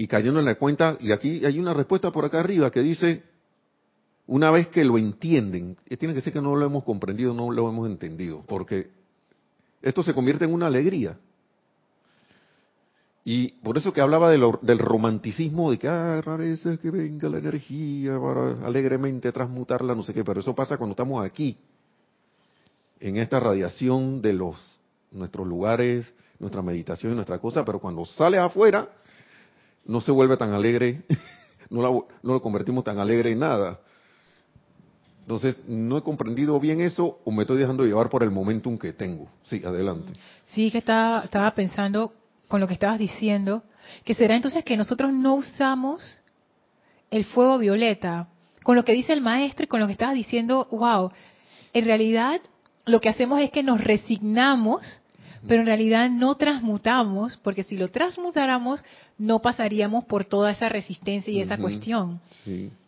y 0.00 0.06
cayendo 0.06 0.38
en 0.38 0.46
la 0.46 0.54
cuenta, 0.54 0.96
y 1.00 1.10
aquí 1.10 1.44
hay 1.44 1.58
una 1.58 1.74
respuesta 1.74 2.12
por 2.12 2.24
acá 2.24 2.38
arriba 2.38 2.70
que 2.70 2.80
dice, 2.82 3.24
una 4.28 4.52
vez 4.52 4.68
que 4.68 4.84
lo 4.84 4.96
entienden, 4.96 5.76
eh, 5.86 5.96
tiene 5.96 6.14
que 6.14 6.20
ser 6.20 6.32
que 6.32 6.40
no 6.40 6.54
lo 6.54 6.64
hemos 6.64 6.84
comprendido, 6.84 7.34
no 7.34 7.50
lo 7.50 7.68
hemos 7.68 7.88
entendido, 7.88 8.44
porque 8.46 8.90
esto 9.82 10.04
se 10.04 10.14
convierte 10.14 10.44
en 10.44 10.54
una 10.54 10.68
alegría. 10.68 11.18
Y 13.24 13.48
por 13.60 13.76
eso 13.76 13.92
que 13.92 14.00
hablaba 14.00 14.30
del 14.30 14.78
romanticismo, 14.78 15.72
de 15.72 15.78
que, 15.80 15.88
ah, 15.88 16.20
rareza 16.24 16.76
que 16.76 16.92
venga 16.92 17.28
la 17.28 17.38
energía 17.38 18.20
para 18.20 18.64
alegremente 18.64 19.32
transmutarla, 19.32 19.96
no 19.96 20.04
sé 20.04 20.14
qué, 20.14 20.22
pero 20.22 20.38
eso 20.38 20.54
pasa 20.54 20.76
cuando 20.76 20.92
estamos 20.92 21.26
aquí, 21.26 21.58
en 23.00 23.16
esta 23.16 23.40
radiación 23.40 24.22
de 24.22 24.32
los 24.32 24.78
nuestros 25.10 25.46
lugares, 25.46 26.14
nuestra 26.38 26.62
meditación 26.62 27.12
y 27.12 27.14
nuestra 27.16 27.40
cosa, 27.40 27.64
pero 27.64 27.80
cuando 27.80 28.04
sale 28.04 28.38
afuera 28.38 28.88
no 29.88 30.00
se 30.00 30.12
vuelve 30.12 30.36
tan 30.36 30.52
alegre, 30.52 31.02
no, 31.70 31.82
no 32.22 32.32
lo 32.32 32.40
convertimos 32.40 32.84
tan 32.84 33.00
alegre 33.00 33.32
en 33.32 33.40
nada. 33.40 33.80
Entonces, 35.22 35.58
no 35.66 35.98
he 35.98 36.02
comprendido 36.02 36.58
bien 36.60 36.80
eso 36.80 37.18
o 37.24 37.30
me 37.30 37.42
estoy 37.42 37.58
dejando 37.58 37.84
llevar 37.84 38.08
por 38.08 38.22
el 38.22 38.30
momentum 38.30 38.78
que 38.78 38.92
tengo. 38.92 39.28
Sí, 39.42 39.60
adelante. 39.64 40.12
Sí, 40.46 40.70
que 40.70 40.78
estaba, 40.78 41.24
estaba 41.24 41.50
pensando 41.50 42.14
con 42.48 42.60
lo 42.60 42.66
que 42.66 42.74
estabas 42.74 42.98
diciendo, 42.98 43.62
que 44.04 44.14
será 44.14 44.36
entonces 44.36 44.64
que 44.64 44.76
nosotros 44.76 45.12
no 45.12 45.34
usamos 45.34 46.20
el 47.10 47.24
fuego 47.26 47.58
violeta. 47.58 48.28
Con 48.62 48.76
lo 48.76 48.84
que 48.84 48.92
dice 48.92 49.12
el 49.12 49.20
maestro 49.20 49.64
y 49.64 49.68
con 49.68 49.80
lo 49.80 49.86
que 49.86 49.92
estabas 49.92 50.14
diciendo, 50.14 50.66
wow, 50.70 51.10
en 51.74 51.84
realidad 51.84 52.40
lo 52.86 53.00
que 53.00 53.08
hacemos 53.10 53.40
es 53.40 53.50
que 53.50 53.62
nos 53.62 53.82
resignamos, 53.82 55.02
pero 55.48 55.62
en 55.62 55.66
realidad 55.66 56.10
no 56.10 56.34
transmutamos, 56.36 57.36
porque 57.38 57.62
si 57.62 57.76
lo 57.76 57.88
transmutáramos, 57.88 58.84
no 59.16 59.40
pasaríamos 59.40 60.04
por 60.04 60.24
toda 60.24 60.50
esa 60.50 60.68
resistencia 60.68 61.32
y 61.32 61.40
esa 61.40 61.56
cuestión. 61.56 62.20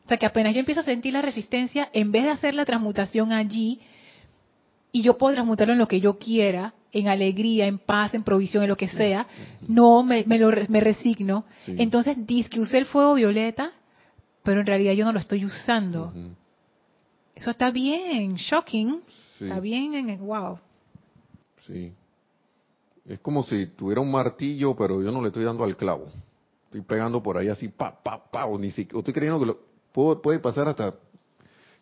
O 0.04 0.08
sea, 0.08 0.18
que 0.18 0.26
apenas 0.26 0.54
yo 0.54 0.60
empiezo 0.60 0.80
a 0.80 0.84
sentir 0.84 1.12
la 1.12 1.22
resistencia, 1.22 1.88
en 1.92 2.12
vez 2.12 2.24
de 2.24 2.30
hacer 2.30 2.54
la 2.54 2.64
transmutación 2.64 3.32
allí, 3.32 3.80
y 4.92 5.02
yo 5.02 5.16
puedo 5.16 5.34
transmutarlo 5.34 5.72
en 5.72 5.78
lo 5.78 5.88
que 5.88 6.00
yo 6.00 6.18
quiera, 6.18 6.74
en 6.92 7.08
alegría, 7.08 7.66
en 7.66 7.78
paz, 7.78 8.14
en 8.14 8.24
provisión, 8.24 8.64
en 8.64 8.68
lo 8.68 8.76
que 8.76 8.88
sea, 8.88 9.26
no 9.66 10.02
me, 10.02 10.24
me, 10.26 10.38
lo, 10.38 10.50
me 10.68 10.80
resigno. 10.80 11.44
Entonces, 11.66 12.16
dice 12.26 12.50
que 12.50 12.60
usé 12.60 12.78
el 12.78 12.86
fuego 12.86 13.14
violeta, 13.14 13.72
pero 14.42 14.60
en 14.60 14.66
realidad 14.66 14.92
yo 14.94 15.04
no 15.04 15.12
lo 15.12 15.20
estoy 15.20 15.44
usando. 15.44 16.12
Eso 17.34 17.50
está 17.50 17.70
bien, 17.70 18.34
shocking. 18.34 19.00
Está 19.40 19.60
bien 19.60 19.94
en 19.94 20.10
el 20.10 20.18
wow. 20.18 20.58
Sí. 21.66 21.92
Es 23.06 23.18
como 23.20 23.42
si 23.42 23.66
tuviera 23.66 24.00
un 24.00 24.10
martillo, 24.10 24.76
pero 24.76 25.02
yo 25.02 25.10
no 25.10 25.20
le 25.22 25.28
estoy 25.28 25.44
dando 25.44 25.64
al 25.64 25.76
clavo. 25.76 26.06
Estoy 26.66 26.82
pegando 26.82 27.22
por 27.22 27.36
ahí 27.36 27.48
así, 27.48 27.68
pa, 27.68 28.00
pa, 28.02 28.30
pa, 28.30 28.46
o 28.46 28.58
ni 28.58 28.70
siquiera, 28.70 28.98
estoy 28.98 29.14
creyendo 29.14 29.40
que 29.40 29.46
lo, 29.46 29.58
puede, 29.92 30.38
pasar 30.38 30.68
hasta 30.68 30.94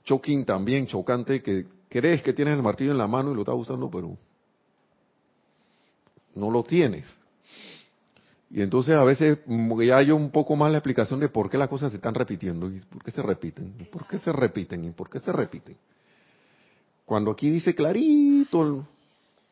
choking 0.04 0.44
también, 0.44 0.86
chocante, 0.86 1.42
que 1.42 1.66
crees 1.88 2.22
que 2.22 2.32
tienes 2.32 2.54
el 2.54 2.62
martillo 2.62 2.92
en 2.92 2.98
la 2.98 3.06
mano 3.06 3.32
y 3.32 3.34
lo 3.34 3.42
estás 3.42 3.56
usando, 3.56 3.90
pero 3.90 4.16
no 6.34 6.50
lo 6.50 6.62
tienes. 6.62 7.04
Y 8.50 8.62
entonces 8.62 8.94
a 8.94 9.04
veces 9.04 9.38
ya 9.84 9.98
hay 9.98 10.10
un 10.10 10.30
poco 10.30 10.56
más 10.56 10.72
la 10.72 10.78
explicación 10.78 11.20
de 11.20 11.28
por 11.28 11.50
qué 11.50 11.58
las 11.58 11.68
cosas 11.68 11.90
se 11.90 11.96
están 11.96 12.14
repitiendo 12.14 12.70
y 12.70 12.80
por 12.80 13.04
qué 13.04 13.10
se 13.10 13.20
repiten, 13.20 13.74
y 13.78 13.84
por 13.84 14.06
qué 14.06 14.18
se 14.18 14.32
repiten 14.32 14.84
y 14.84 14.90
por 14.90 15.10
qué 15.10 15.20
se 15.20 15.32
repiten. 15.32 15.76
Cuando 17.04 17.30
aquí 17.30 17.50
dice 17.50 17.74
clarito, 17.74 18.86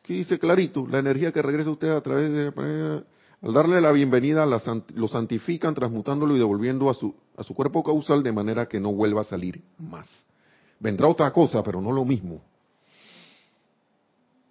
aquí 0.07 0.19
dice 0.19 0.39
clarito, 0.39 0.87
la 0.87 0.99
energía 0.99 1.33
que 1.33 1.41
regresa 1.41 1.69
a 1.69 1.73
usted 1.73 1.89
a 1.89 1.99
través 1.99 2.31
de... 2.31 3.03
Al 3.41 3.53
darle 3.53 3.81
la 3.81 3.91
bienvenida, 3.91 4.45
lo 4.45 5.07
santifican, 5.09 5.75
transmutándolo 5.75 6.33
y 6.33 6.39
devolviendo 6.39 6.89
a 6.89 6.93
su, 6.93 7.13
a 7.35 7.43
su 7.43 7.53
cuerpo 7.53 7.83
causal 7.83 8.23
de 8.23 8.31
manera 8.31 8.67
que 8.67 8.79
no 8.79 8.93
vuelva 8.93 9.21
a 9.21 9.25
salir 9.25 9.61
más. 9.77 10.07
Vendrá 10.79 11.09
otra 11.09 11.31
cosa, 11.33 11.61
pero 11.61 11.81
no 11.81 11.91
lo 11.91 12.05
mismo. 12.05 12.41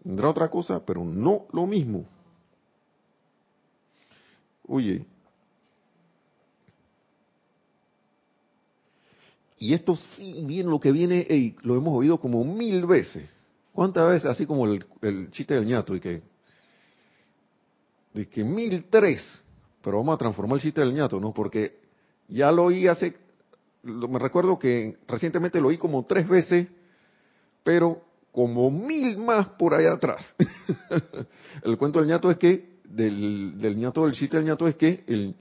Vendrá 0.05 0.29
otra 0.29 0.49
cosa, 0.51 0.85
pero 0.85 1.03
no 1.03 1.47
lo 1.53 1.67
mismo. 1.67 2.05
Oye, 4.69 5.07
Y 9.59 9.73
esto 9.73 9.97
sí 9.97 10.45
bien 10.45 10.69
lo 10.69 10.79
que 10.79 10.93
viene, 10.93 11.27
lo 11.63 11.77
hemos 11.77 11.95
oído 11.95 12.21
como 12.21 12.45
mil 12.45 12.85
veces. 12.85 13.27
¿Cuántas 13.77 14.09
veces? 14.09 14.25
Así 14.31 14.47
como 14.47 14.65
el, 14.65 15.31
chiste 15.33 15.53
del 15.53 15.67
ñato 15.67 15.95
y 15.95 16.01
que, 16.01 16.23
de 18.15 18.27
que 18.27 18.43
mil 18.43 18.87
tres, 18.89 19.23
pero 19.83 19.99
vamos 19.99 20.15
a 20.15 20.19
transformar 20.19 20.57
el 20.57 20.63
chiste 20.63 20.81
del 20.81 20.95
ñato, 20.95 21.21
¿no? 21.21 21.35
Porque 21.35 21.79
ya 22.27 22.51
lo 22.51 22.65
oí 22.65 22.87
hace, 22.89 23.15
me 23.83 24.19
recuerdo 24.19 24.59
que 24.59 24.97
recientemente 25.07 25.61
lo 25.61 25.69
oí 25.69 25.77
como 25.77 26.07
tres 26.07 26.27
veces, 26.27 26.69
pero 27.63 28.03
como 28.33 28.71
mil 28.71 29.19
más 29.19 29.47
por 29.51 29.75
allá 29.75 29.93
atrás. 29.93 30.25
el 31.63 31.77
cuento 31.77 31.99
del 31.99 32.09
ñato 32.09 32.31
es 32.31 32.39
que, 32.39 32.79
del, 32.83 33.61
del 33.61 33.77
ñato, 33.77 34.07
del 34.07 34.15
chiste 34.15 34.39
del 34.39 34.47
ñato 34.47 34.67
es 34.67 34.77
que 34.77 35.05
el, 35.07 35.35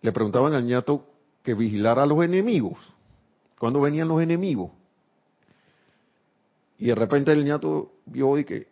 le 0.00 0.12
preguntaban 0.12 0.54
al 0.54 0.64
ñato 0.64 1.06
que 1.42 1.52
vigilara 1.52 2.04
a 2.04 2.06
los 2.06 2.24
enemigos 2.24 2.78
cuando 3.58 3.82
venían 3.82 4.08
los 4.08 4.22
enemigos. 4.22 4.70
Y 6.78 6.86
de 6.86 6.94
repente 6.94 7.32
el 7.32 7.44
ñato 7.44 7.92
vio 8.06 8.38
y 8.38 8.44
que 8.44 8.66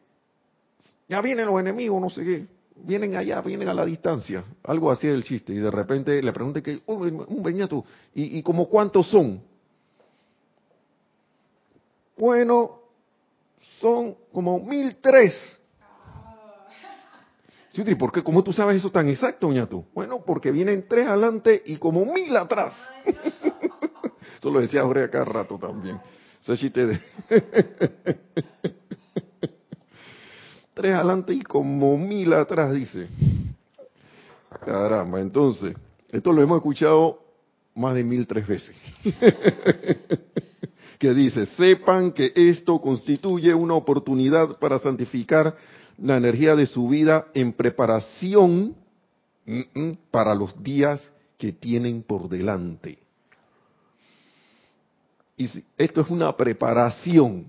ya 1.08 1.20
vienen 1.20 1.46
los 1.46 1.60
enemigos, 1.60 2.00
no 2.00 2.10
sé 2.10 2.24
qué, 2.24 2.46
vienen 2.76 3.14
allá, 3.16 3.40
vienen 3.42 3.68
a 3.68 3.74
la 3.74 3.84
distancia, 3.84 4.44
algo 4.64 4.90
así 4.90 5.06
del 5.06 5.22
chiste. 5.22 5.52
Y 5.52 5.58
de 5.58 5.70
repente 5.70 6.22
le 6.22 6.32
pregunté 6.32 6.62
que, 6.62 6.82
un, 6.86 7.24
un 7.28 7.54
ñato, 7.54 7.84
¿y, 8.14 8.38
¿y 8.38 8.42
como 8.42 8.68
cuántos 8.68 9.08
son? 9.08 9.42
Bueno, 12.16 12.80
son 13.80 14.16
como 14.32 14.60
mil 14.60 14.96
tres. 14.96 15.34
Sí, 17.72 17.82
¿y 17.86 17.94
por 17.94 18.12
qué? 18.12 18.22
¿Cómo 18.22 18.44
tú 18.44 18.52
sabes 18.52 18.76
eso 18.76 18.90
tan 18.90 19.08
exacto, 19.08 19.50
ñato? 19.50 19.86
Bueno, 19.94 20.22
porque 20.26 20.50
vienen 20.50 20.86
tres 20.86 21.06
adelante 21.06 21.62
y 21.64 21.78
como 21.78 22.04
mil 22.04 22.36
atrás. 22.36 22.74
eso 24.38 24.50
lo 24.50 24.60
decía 24.60 24.82
Jorge 24.82 25.04
acá 25.04 25.24
rato 25.24 25.58
también. 25.58 25.98
Ese 26.42 26.56
chiste 26.56 26.86
de... 26.86 27.00
tres 30.74 30.94
adelante 30.94 31.32
y 31.34 31.42
como 31.42 31.96
mil 31.96 32.32
atrás, 32.32 32.72
dice. 32.72 33.06
Caramba, 34.64 35.20
entonces, 35.20 35.76
esto 36.10 36.32
lo 36.32 36.42
hemos 36.42 36.56
escuchado 36.56 37.22
más 37.74 37.94
de 37.94 38.02
mil 38.04 38.26
tres 38.26 38.46
veces. 38.46 38.76
que 40.98 41.14
dice, 41.14 41.46
sepan 41.46 42.12
que 42.12 42.32
esto 42.34 42.80
constituye 42.80 43.54
una 43.54 43.74
oportunidad 43.74 44.58
para 44.58 44.78
santificar 44.78 45.56
la 45.98 46.16
energía 46.16 46.56
de 46.56 46.66
su 46.66 46.88
vida 46.88 47.26
en 47.34 47.52
preparación 47.52 48.74
para 50.10 50.34
los 50.34 50.62
días 50.62 51.00
que 51.38 51.52
tienen 51.52 52.02
por 52.02 52.28
delante. 52.28 53.01
Y 55.36 55.64
esto 55.76 56.00
es 56.02 56.10
una 56.10 56.36
preparación. 56.36 57.46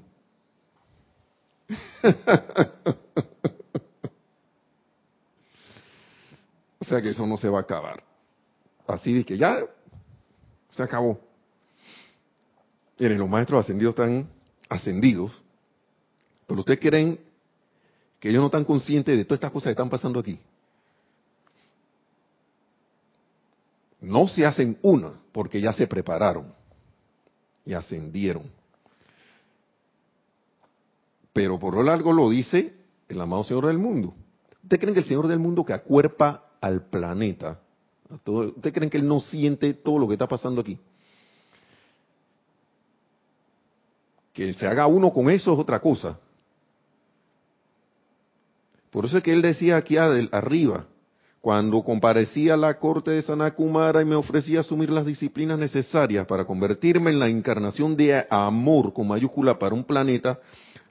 o 6.80 6.86
sea 6.86 7.02
que 7.02 7.10
eso 7.10 7.26
no 7.26 7.38
se 7.38 7.50
va 7.50 7.60
a 7.60 7.62
acabar. 7.62 8.04
Así 8.88 9.14
de 9.14 9.26
que 9.26 9.38
ya 9.38 9.64
se 10.72 10.84
acabó. 10.84 11.20
Miren, 13.00 13.18
los 13.18 13.30
maestros 13.30 13.62
ascendidos 13.62 13.94
están 13.94 14.30
ascendidos, 14.70 15.32
pero 16.48 16.60
ustedes 16.62 16.80
creen 16.80 17.20
que 18.20 18.30
ellos 18.30 18.42
no 18.42 18.48
están 18.48 18.66
conscientes 18.66 19.18
de 19.18 19.26
todas 19.26 19.38
estas 19.38 19.52
cosas 19.52 19.66
que 19.66 19.72
están 19.72 19.90
pasando 19.90 20.20
aquí. 20.20 20.40
No 24.00 24.28
se 24.28 24.46
hacen 24.46 24.78
una, 24.82 25.14
porque 25.32 25.60
ya 25.62 25.74
se 25.74 25.88
prepararon 25.88 26.54
y 27.66 27.74
ascendieron. 27.74 28.44
Pero 31.32 31.60
por 31.60 31.76
lo 31.76 31.84
largo 31.84 32.14
lo 32.14 32.30
dice 32.30 32.74
el 33.10 33.20
amado 33.20 33.44
Señor 33.44 33.68
del 33.68 33.78
mundo. 33.78 34.14
¿Ustedes 34.64 34.80
creen 34.80 34.94
que 34.94 35.00
el 35.02 35.08
Señor 35.08 35.28
del 35.28 35.40
mundo 35.40 35.66
que 35.66 35.74
acuerpa 35.74 36.46
al 36.62 36.86
planeta, 36.86 37.60
¿ustedes 38.26 38.74
creen 38.74 38.90
que 38.90 38.98
Él 38.98 39.08
no 39.08 39.20
siente 39.20 39.74
todo 39.74 40.00
lo 40.00 40.08
que 40.08 40.14
está 40.14 40.28
pasando 40.28 40.62
aquí? 40.62 40.78
Que 44.32 44.54
se 44.54 44.66
haga 44.66 44.88
uno 44.88 45.12
con 45.12 45.30
eso 45.30 45.54
es 45.54 45.60
otra 45.60 45.80
cosa. 45.80 46.18
Por 48.94 49.06
eso 49.06 49.18
es 49.18 49.24
que 49.24 49.34
él 49.34 49.42
decía 49.42 49.76
aquí 49.76 49.98
arriba, 49.98 50.86
cuando 51.44 51.84
comparecía 51.84 52.54
a 52.54 52.58
la 52.58 52.80
corte 52.80 53.12
de 53.12 53.22
Sanakumara 53.22 54.02
y 54.02 54.06
me 54.06 54.16
ofrecía 54.16 54.62
asumir 54.62 54.90
las 54.90 55.06
disciplinas 55.06 55.60
necesarias 55.60 56.26
para 56.26 56.46
convertirme 56.46 57.12
en 57.12 57.20
la 57.20 57.28
encarnación 57.28 57.98
de 57.98 58.26
amor 58.30 58.94
con 58.94 59.10
mayúscula 59.10 59.60
para 59.60 59.76
un 59.76 59.84
planeta, 59.84 60.40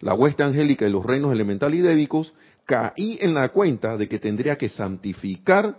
la 0.00 0.12
hueste 0.12 0.42
angélica 0.42 0.86
y 0.86 0.90
los 0.90 1.06
reinos 1.06 1.32
elemental 1.32 1.72
y 1.74 1.80
débicos, 1.80 2.34
caí 2.66 3.16
en 3.22 3.32
la 3.32 3.48
cuenta 3.48 3.96
de 3.96 4.10
que 4.10 4.18
tendría 4.18 4.58
que 4.58 4.68
santificar 4.68 5.74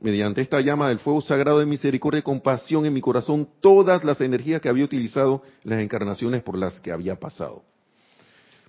mediante 0.00 0.40
esta 0.40 0.58
llama 0.62 0.88
del 0.88 1.00
fuego 1.00 1.20
sagrado 1.20 1.58
de 1.58 1.66
misericordia 1.66 2.20
y 2.20 2.22
compasión 2.22 2.86
en 2.86 2.94
mi 2.94 3.02
corazón 3.02 3.46
todas 3.60 4.04
las 4.04 4.22
energías 4.22 4.62
que 4.62 4.70
había 4.70 4.86
utilizado 4.86 5.42
las 5.64 5.82
encarnaciones 5.82 6.42
por 6.42 6.56
las 6.56 6.80
que 6.80 6.92
había 6.92 7.20
pasado. 7.20 7.62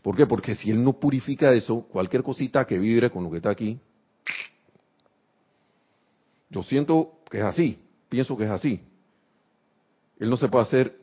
¿Por 0.01 0.17
qué? 0.17 0.25
Porque 0.25 0.55
si 0.55 0.69
él 0.69 0.83
no 0.83 0.99
purifica 0.99 1.53
eso, 1.53 1.87
cualquier 1.89 2.23
cosita 2.23 2.65
que 2.65 2.77
vibre 2.77 3.09
con 3.09 3.23
lo 3.23 3.31
que 3.31 3.37
está 3.37 3.51
aquí, 3.51 3.79
yo 6.55 6.63
siento 6.63 7.19
que 7.29 7.39
es 7.39 7.43
así, 7.43 7.77
pienso 8.07 8.37
que 8.37 8.45
es 8.45 8.49
así. 8.49 8.79
Él 10.17 10.29
no 10.29 10.37
se 10.37 10.47
puede 10.47 10.63
hacer 10.63 10.97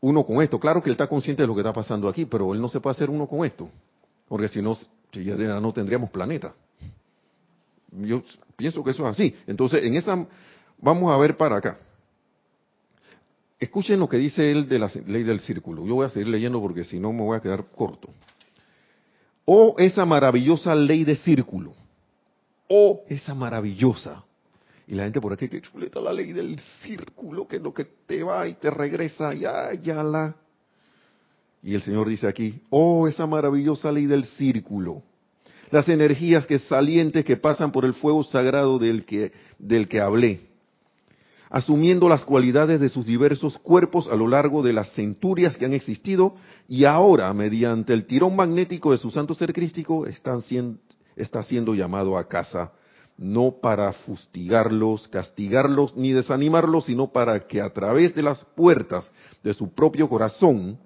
uno 0.00 0.24
con 0.24 0.40
esto. 0.40 0.60
Claro 0.60 0.80
que 0.80 0.88
él 0.88 0.92
está 0.92 1.08
consciente 1.08 1.42
de 1.42 1.48
lo 1.48 1.54
que 1.54 1.60
está 1.60 1.72
pasando 1.72 2.08
aquí, 2.08 2.24
pero 2.24 2.54
él 2.54 2.60
no 2.60 2.68
se 2.68 2.78
puede 2.78 2.94
hacer 2.94 3.10
uno 3.10 3.26
con 3.26 3.44
esto. 3.44 3.68
Porque 4.28 4.46
si 4.46 4.62
no, 4.62 4.78
ya 5.10 5.58
no 5.58 5.72
tendríamos 5.72 6.08
planeta. 6.10 6.54
Yo 7.90 8.22
pienso 8.56 8.84
que 8.84 8.90
eso 8.90 9.02
es 9.08 9.12
así. 9.12 9.34
Entonces, 9.44 9.82
en 9.82 9.96
esa, 9.96 10.24
vamos 10.78 11.12
a 11.12 11.16
ver 11.16 11.36
para 11.36 11.56
acá. 11.56 11.78
Escuchen 13.58 13.98
lo 13.98 14.08
que 14.08 14.18
dice 14.18 14.52
él 14.52 14.68
de 14.68 14.78
la 14.78 14.88
ley 15.04 15.24
del 15.24 15.40
círculo. 15.40 15.84
Yo 15.84 15.96
voy 15.96 16.06
a 16.06 16.10
seguir 16.10 16.28
leyendo 16.28 16.60
porque 16.60 16.84
si 16.84 17.00
no 17.00 17.12
me 17.12 17.22
voy 17.22 17.36
a 17.36 17.40
quedar 17.40 17.64
corto. 17.74 18.08
Oh, 19.44 19.74
esa 19.78 20.04
maravillosa 20.04 20.76
ley 20.76 21.02
de 21.02 21.16
círculo. 21.16 21.74
Oh, 22.74 23.04
esa 23.06 23.34
maravillosa. 23.34 24.24
Y 24.86 24.94
la 24.94 25.04
gente 25.04 25.20
por 25.20 25.34
aquí, 25.34 25.46
que 25.46 25.60
chuleta 25.60 26.00
la 26.00 26.10
ley 26.10 26.32
del 26.32 26.58
círculo, 26.80 27.46
que 27.46 27.56
es 27.56 27.62
lo 27.62 27.74
que 27.74 27.84
te 27.84 28.22
va 28.22 28.48
y 28.48 28.54
te 28.54 28.70
regresa, 28.70 29.34
ya, 29.34 29.74
ya 29.74 30.02
la. 30.02 30.34
Y 31.62 31.74
el 31.74 31.82
Señor 31.82 32.08
dice 32.08 32.26
aquí, 32.26 32.62
oh, 32.70 33.06
esa 33.06 33.26
maravillosa 33.26 33.92
ley 33.92 34.06
del 34.06 34.24
círculo. 34.24 35.02
Las 35.70 35.86
energías 35.90 36.46
que 36.46 36.60
salientes 36.60 37.26
que 37.26 37.36
pasan 37.36 37.72
por 37.72 37.84
el 37.84 37.92
fuego 37.92 38.24
sagrado 38.24 38.78
del 38.78 39.04
que, 39.04 39.32
del 39.58 39.86
que 39.86 40.00
hablé 40.00 40.52
asumiendo 41.50 42.08
las 42.08 42.24
cualidades 42.24 42.80
de 42.80 42.88
sus 42.88 43.04
diversos 43.04 43.58
cuerpos 43.58 44.08
a 44.10 44.16
lo 44.16 44.26
largo 44.26 44.62
de 44.62 44.72
las 44.72 44.90
centurias 44.94 45.54
que 45.54 45.66
han 45.66 45.74
existido 45.74 46.34
y 46.66 46.86
ahora, 46.86 47.30
mediante 47.34 47.92
el 47.92 48.06
tirón 48.06 48.34
magnético 48.34 48.90
de 48.90 48.96
su 48.96 49.10
santo 49.10 49.34
ser 49.34 49.52
crístico, 49.52 50.06
siendo, 50.46 50.78
está 51.16 51.42
siendo 51.42 51.74
llamado 51.74 52.16
a 52.16 52.28
casa, 52.28 52.72
no 53.18 53.52
para 53.60 53.92
fustigarlos, 53.92 55.08
castigarlos 55.08 55.96
ni 55.96 56.12
desanimarlos, 56.12 56.86
sino 56.86 57.12
para 57.12 57.40
que 57.46 57.60
a 57.60 57.72
través 57.72 58.14
de 58.14 58.22
las 58.22 58.44
puertas 58.56 59.10
de 59.42 59.54
su 59.54 59.70
propio 59.72 60.08
corazón, 60.08 60.78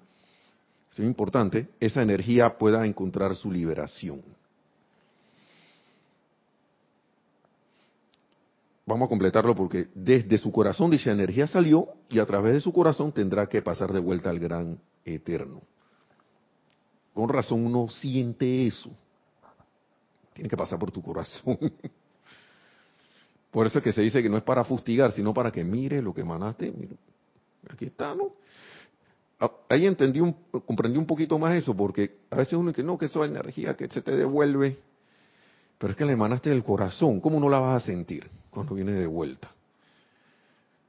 es 0.91 0.99
importante, 0.99 1.67
esa 1.79 2.01
energía 2.01 2.57
pueda 2.57 2.85
encontrar 2.85 3.35
su 3.35 3.51
liberación. 3.51 4.21
vamos 8.87 9.07
a 9.07 9.09
completarlo 9.09 9.53
porque 9.53 9.89
desde 9.93 10.37
su 10.37 10.51
corazón 10.51 10.89
dicha 10.89 11.11
energía 11.11 11.45
salió 11.45 11.89
y 12.09 12.19
a 12.19 12.25
través 12.25 12.53
de 12.53 12.61
su 12.61 12.71
corazón 12.71 13.11
tendrá 13.11 13.47
que 13.47 13.61
pasar 13.61 13.91
de 13.91 13.99
vuelta 13.99 14.29
al 14.29 14.39
gran 14.39 14.79
eterno. 15.03 15.61
Con 17.13 17.29
razón 17.29 17.65
uno 17.65 17.89
siente 17.89 18.65
eso. 18.65 18.89
Tiene 20.37 20.49
que 20.49 20.55
pasar 20.55 20.77
por 20.77 20.91
tu 20.91 21.01
corazón. 21.01 21.57
Por 23.49 23.65
eso 23.65 23.79
es 23.79 23.83
que 23.83 23.91
se 23.91 24.03
dice 24.03 24.21
que 24.21 24.29
no 24.29 24.37
es 24.37 24.43
para 24.43 24.63
fustigar, 24.63 25.11
sino 25.13 25.33
para 25.33 25.51
que 25.51 25.63
mire 25.63 25.99
lo 25.99 26.13
que 26.13 26.21
emanaste. 26.21 26.71
aquí 27.67 27.85
está, 27.85 28.13
¿no? 28.13 28.33
Ah, 29.39 29.49
ahí 29.67 29.87
entendí, 29.87 30.19
un, 30.19 30.35
comprendí 30.63 30.99
un 30.99 31.07
poquito 31.07 31.39
más 31.39 31.55
eso, 31.55 31.75
porque 31.75 32.17
a 32.29 32.35
veces 32.35 32.53
uno 32.53 32.69
dice, 32.69 32.83
no, 32.83 32.99
que 32.99 33.05
eso 33.07 33.23
es 33.23 33.31
energía 33.31 33.75
que 33.75 33.87
se 33.87 34.03
te 34.03 34.15
devuelve. 34.15 34.77
Pero 35.79 35.89
es 35.89 35.97
que 35.97 36.05
la 36.05 36.11
emanaste 36.11 36.51
del 36.51 36.63
corazón, 36.63 37.19
¿cómo 37.19 37.39
no 37.39 37.49
la 37.49 37.59
vas 37.59 37.81
a 37.81 37.85
sentir? 37.87 38.29
cuando 38.51 38.75
viene 38.75 38.91
de 38.91 39.07
vuelta. 39.07 39.51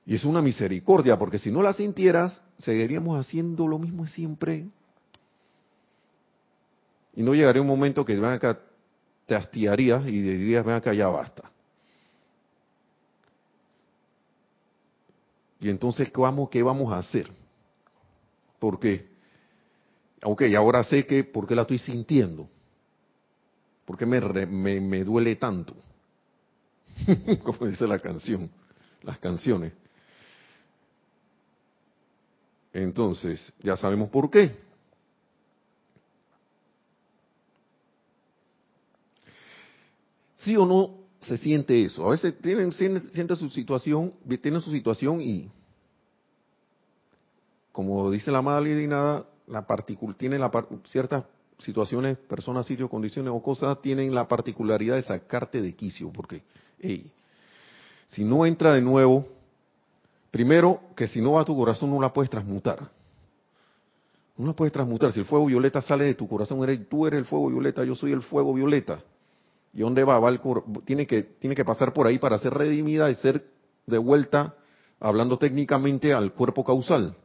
Y 0.04 0.14
es 0.14 0.24
una 0.24 0.42
misericordia, 0.42 1.18
porque 1.18 1.38
si 1.38 1.50
no 1.50 1.62
la 1.62 1.72
sintieras, 1.72 2.42
seguiríamos 2.58 3.18
haciendo 3.18 3.66
lo 3.66 3.78
mismo 3.78 4.06
siempre. 4.06 4.66
Y 7.14 7.22
no 7.22 7.34
llegaría 7.34 7.62
un 7.62 7.68
momento 7.68 8.04
que 8.04 8.14
ven 8.14 8.24
acá, 8.30 8.60
te 9.28 9.34
hastiarías 9.34 10.06
y 10.06 10.22
dirías, 10.22 10.64
ven 10.64 10.76
acá, 10.76 10.94
ya 10.94 11.06
basta. 11.08 11.50
Y 15.60 15.68
entonces, 15.68 16.10
¿qué 16.10 16.18
vamos, 16.18 16.48
qué 16.48 16.62
vamos 16.62 16.90
a 16.90 16.96
hacer? 16.96 17.30
Porque, 18.58 19.06
ok, 20.22 20.44
ahora 20.56 20.82
sé 20.82 21.06
que, 21.06 21.24
¿por 21.24 21.46
qué 21.46 21.54
la 21.54 21.62
estoy 21.62 21.78
sintiendo? 21.78 22.48
¿Por 23.84 23.98
qué 23.98 24.06
me, 24.06 24.18
me, 24.46 24.80
me 24.80 25.04
duele 25.04 25.36
tanto? 25.36 25.76
como 27.44 27.66
dice 27.66 27.86
la 27.86 27.98
canción, 27.98 28.50
las 29.02 29.18
canciones. 29.18 29.74
Entonces, 32.72 33.52
ya 33.62 33.76
sabemos 33.76 34.08
por 34.08 34.30
qué. 34.30 34.67
¿Sí 40.48 40.56
o 40.56 40.64
no 40.64 40.94
se 41.20 41.36
siente 41.36 41.84
eso? 41.84 42.06
A 42.06 42.12
veces 42.12 42.38
tienen, 42.40 42.72
siente 42.72 43.36
su 43.36 43.50
situación, 43.50 44.14
tienen 44.40 44.62
su 44.62 44.70
situación 44.70 45.20
y, 45.20 45.50
como 47.70 48.10
dice 48.10 48.30
la 48.30 48.40
madre 48.40 48.82
y 48.82 48.86
nada, 48.86 49.26
la 49.46 49.66
tiene 50.16 50.38
la, 50.38 50.50
ciertas 50.90 51.24
situaciones, 51.58 52.16
personas, 52.16 52.64
sitios, 52.64 52.88
condiciones 52.88 53.30
o 53.30 53.42
cosas 53.42 53.82
tienen 53.82 54.14
la 54.14 54.26
particularidad 54.26 54.94
de 54.94 55.02
sacarte 55.02 55.60
de 55.60 55.74
quicio, 55.74 56.10
porque 56.10 56.42
si 58.06 58.24
no 58.24 58.46
entra 58.46 58.72
de 58.72 58.80
nuevo, 58.80 59.26
primero 60.30 60.80
que 60.96 61.08
si 61.08 61.20
no 61.20 61.32
va 61.32 61.42
a 61.42 61.44
tu 61.44 61.54
corazón 61.54 61.90
no 61.90 62.00
la 62.00 62.10
puedes 62.10 62.30
transmutar. 62.30 62.90
No 64.38 64.46
la 64.46 64.52
puedes 64.54 64.72
transmutar. 64.72 65.12
Si 65.12 65.20
el 65.20 65.26
fuego 65.26 65.44
violeta 65.44 65.82
sale 65.82 66.04
de 66.04 66.14
tu 66.14 66.26
corazón, 66.26 66.62
eres, 66.62 66.88
tú 66.88 67.06
eres 67.06 67.18
el 67.18 67.26
fuego 67.26 67.48
violeta, 67.48 67.84
yo 67.84 67.94
soy 67.94 68.12
el 68.12 68.22
fuego 68.22 68.54
violeta. 68.54 69.02
¿Y 69.72 69.80
dónde 69.80 70.04
va? 70.04 70.18
va 70.18 70.30
el, 70.30 70.40
tiene, 70.84 71.06
que, 71.06 71.22
tiene 71.22 71.54
que 71.54 71.64
pasar 71.64 71.92
por 71.92 72.06
ahí 72.06 72.18
para 72.18 72.38
ser 72.38 72.54
redimida 72.54 73.10
y 73.10 73.14
ser 73.16 73.44
de 73.86 73.98
vuelta, 73.98 74.54
hablando 75.00 75.38
técnicamente, 75.38 76.12
al 76.12 76.32
cuerpo 76.32 76.64
causal. 76.64 77.16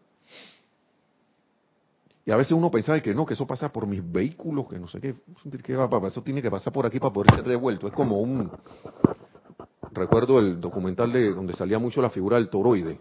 Y 2.25 2.31
a 2.31 2.37
veces 2.37 2.53
uno 2.53 2.71
pensaba 2.71 3.01
que 3.01 3.13
no, 3.13 3.25
que 3.25 3.33
eso 3.33 3.45
pasa 3.45 3.71
por 3.71 3.85
mis 3.85 4.09
vehículos, 4.09 4.67
que 4.69 4.79
no 4.79 4.87
sé 4.87 5.01
qué, 5.01 5.75
va, 5.75 6.07
eso 6.07 6.23
tiene 6.23 6.41
que 6.41 6.49
pasar 6.49 6.71
por 6.71 6.85
aquí 6.85 6.99
para 6.99 7.13
poder 7.13 7.35
ser 7.35 7.43
devuelto. 7.43 7.87
Es 7.87 7.93
como 7.93 8.21
un, 8.21 8.49
recuerdo 9.91 10.39
el 10.39 10.61
documental 10.61 11.11
de 11.11 11.33
donde 11.33 11.53
salía 11.53 11.79
mucho 11.79 12.01
la 12.01 12.09
figura 12.09 12.37
del 12.37 12.49
toroide. 12.49 12.99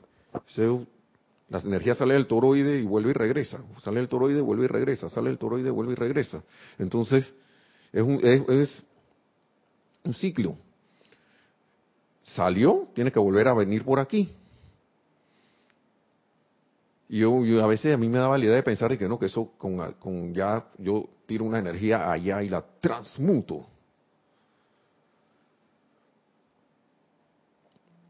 La 1.49 1.61
energía 1.61 1.95
sale 1.95 2.15
del 2.15 2.27
toroide 2.27 2.81
y 2.81 2.85
vuelve 2.85 3.11
y 3.11 3.13
regresa. 3.13 3.61
Sale 3.79 4.01
el 4.01 4.09
toroide, 4.09 4.41
vuelve 4.41 4.65
y 4.65 4.69
regresa. 4.69 5.09
Sale 5.09 5.31
el 5.31 5.39
toroide, 5.39 5.71
vuelve 5.71 5.93
y 5.93 5.97
regresa. 5.97 6.43
Entonces, 6.79 7.33
es 7.93 8.03
un, 8.03 8.21
es, 8.23 8.83
un 10.05 10.15
ciclo. 10.15 10.57
Salió, 12.25 12.89
tiene 12.95 13.13
que 13.13 13.19
volver 13.19 13.49
a 13.49 13.55
venir 13.55 13.85
por 13.85 13.99
aquí. 13.99 14.33
Y 17.09 17.19
yo, 17.19 17.63
a 17.63 17.67
veces 17.67 17.95
a 17.95 17.99
mí 17.99 18.09
me 18.09 18.19
daba 18.19 18.39
la 18.39 18.45
idea 18.45 18.55
de 18.55 18.63
pensar 18.63 18.97
que 18.97 19.09
no, 19.09 19.19
que 19.19 19.27
eso 19.27 19.53
con, 19.59 19.93
con 19.95 20.33
ya 20.33 20.67
yo 20.79 21.09
tiro 21.27 21.45
una 21.45 21.59
energía 21.59 22.11
allá 22.11 22.43
y 22.43 22.49
la 22.49 22.65
transmuto. 22.81 23.67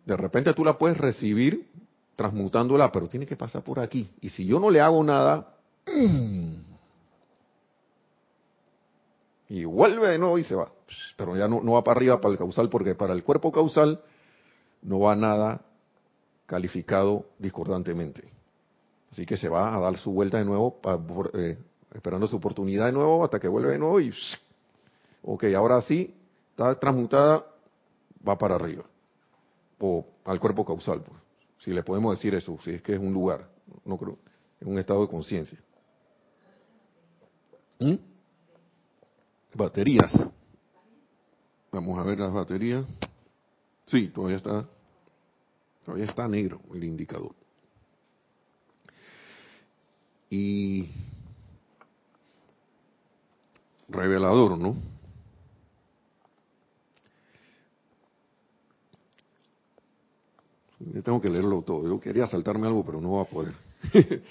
De 0.07 0.17
repente 0.17 0.53
tú 0.55 0.65
la 0.65 0.79
puedes 0.79 0.97
recibir 0.97 1.69
transmutándola, 2.17 2.93
pero 2.93 3.09
tiene 3.09 3.27
que 3.27 3.37
pasar 3.37 3.63
por 3.63 3.81
aquí. 3.81 4.09
Y 4.21 4.29
si 4.31 4.45
yo 4.47 4.61
no 4.61 4.71
le 4.71 4.81
hago 4.81 5.03
nada, 5.03 5.57
y 9.49 9.65
vuelve 9.65 10.09
de 10.09 10.19
nuevo 10.19 10.39
y 10.39 10.45
se 10.45 10.55
va. 10.55 10.71
Pero 11.17 11.37
ya 11.37 11.49
no, 11.49 11.61
no 11.63 11.73
va 11.73 11.85
para 11.85 11.99
arriba 11.99 12.21
para 12.21 12.33
el 12.33 12.39
causal, 12.39 12.69
porque 12.69 12.95
para 12.95 13.13
el 13.13 13.23
cuerpo 13.23 13.53
causal 13.53 14.01
no 14.83 15.01
va 15.01 15.17
nada 15.17 15.63
calificado 16.47 17.27
discordantemente. 17.39 18.29
Así 19.11 19.27
que 19.27 19.37
se 19.37 19.49
va 19.49 19.75
a 19.75 19.81
dar 19.81 19.97
su 19.99 20.11
vuelta 20.13 20.39
de 20.39 20.45
nuevo, 20.45 20.81
eh, 21.35 21.59
esperando 21.95 22.27
su 22.27 22.37
oportunidad 22.37 22.87
de 22.87 22.93
nuevo, 22.93 23.25
hasta 23.25 23.39
que 23.39 23.49
vuelve 23.49 23.73
de 23.73 23.79
nuevo 23.79 24.01
y... 24.01 24.13
Ok, 25.25 25.45
ahora 25.55 25.81
sí, 25.83 26.13
está 26.51 26.75
transmutada, 26.81 27.47
va 28.27 28.37
para 28.37 28.57
arriba 28.57 28.85
o 29.83 30.07
al 30.25 30.39
cuerpo 30.39 30.65
causal, 30.65 31.03
pues. 31.03 31.19
si 31.59 31.73
le 31.73 31.83
podemos 31.83 32.17
decir 32.17 32.35
eso, 32.35 32.57
si 32.63 32.71
es 32.71 32.83
que 32.83 32.95
es 32.95 33.01
un 33.01 33.13
lugar, 33.13 33.49
no 33.85 33.99
creo, 33.99 34.17
es 34.61 34.67
un 34.67 34.79
estado 34.79 35.03
de 35.03 35.09
conciencia. 35.09 35.59
¿Mm? 37.81 37.95
Baterías. 39.55 40.13
Vamos 41.73 41.99
a 41.99 42.03
ver 42.03 42.21
las 42.21 42.31
baterías. 42.31 42.85
Sí, 43.87 44.09
todavía 44.09 44.37
está, 44.37 44.69
todavía 45.87 46.05
está 46.05 46.29
negro 46.29 46.61
el 46.75 46.85
indicador. 46.85 47.35
Y 50.29 50.91
revelador, 53.89 54.59
¿no? 54.59 54.77
Yo 60.79 61.03
tengo 61.03 61.23
que 61.23 61.31
leerlo 61.31 61.63
todo. 61.63 61.89
Yo 61.89 61.99
quería 61.99 62.27
saltarme 62.27 62.67
algo, 62.67 62.85
pero 62.85 63.01
no 63.01 63.13
va 63.13 63.23
a 63.23 63.25
poder. 63.25 63.55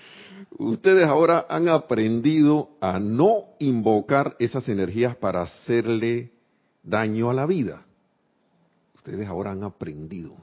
Ustedes 0.60 1.08
ahora 1.08 1.48
han 1.50 1.70
aprendido 1.70 2.78
a 2.82 3.00
no 3.00 3.46
invocar 3.58 4.36
esas 4.38 4.70
energías 4.70 5.16
para 5.16 5.42
hacerle 5.42 6.41
daño 6.84 7.30
a 7.30 7.34
la 7.34 7.46
vida. 7.46 7.86
Ustedes 8.96 9.28
ahora 9.28 9.52
han 9.52 9.64
aprendido. 9.64 10.36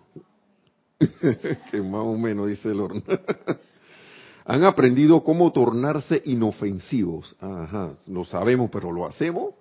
que 0.99 1.81
más 1.81 2.03
o 2.03 2.17
menos 2.17 2.49
dice 2.49 2.71
el 2.71 2.81
horno. 2.81 3.03
han 4.45 4.65
aprendido 4.65 5.23
cómo 5.23 5.53
tornarse 5.53 6.23
inofensivos. 6.25 7.37
Ajá, 7.41 7.93
lo 8.09 8.25
sabemos, 8.25 8.71
pero 8.71 8.91
lo 8.91 9.07
hacemos. 9.07 9.55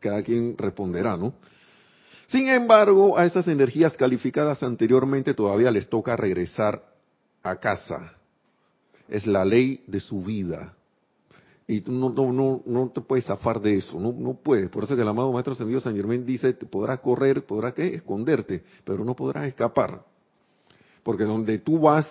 Cada 0.00 0.22
quien 0.22 0.56
responderá, 0.56 1.16
¿no? 1.16 1.34
Sin 2.28 2.48
embargo, 2.48 3.18
a 3.18 3.26
esas 3.26 3.46
energías 3.48 3.96
calificadas 3.96 4.62
anteriormente 4.62 5.34
todavía 5.34 5.70
les 5.70 5.88
toca 5.88 6.16
regresar 6.16 6.82
a 7.42 7.56
casa. 7.56 8.14
Es 9.08 9.26
la 9.26 9.44
ley 9.44 9.84
de 9.86 10.00
su 10.00 10.22
vida. 10.22 10.74
Y 11.66 11.80
tú 11.80 11.92
no, 11.92 12.10
no, 12.10 12.62
no, 12.66 12.90
te 12.90 13.00
puedes 13.00 13.24
zafar 13.24 13.60
de 13.60 13.78
eso, 13.78 13.98
no, 13.98 14.12
no 14.12 14.34
puedes. 14.34 14.68
Por 14.68 14.84
eso 14.84 14.94
que 14.94 15.02
el 15.02 15.08
amado 15.08 15.32
Maestro 15.32 15.54
Ascendido 15.54 15.80
San 15.80 15.96
Germán 15.96 16.26
dice, 16.26 16.52
podrás 16.52 17.00
correr, 17.00 17.46
podrás 17.46 17.72
¿qué? 17.72 17.94
esconderte, 17.94 18.62
pero 18.84 19.02
no 19.04 19.16
podrás 19.16 19.46
escapar. 19.46 20.04
Porque 21.02 21.24
donde 21.24 21.58
tú 21.58 21.80
vas, 21.80 22.06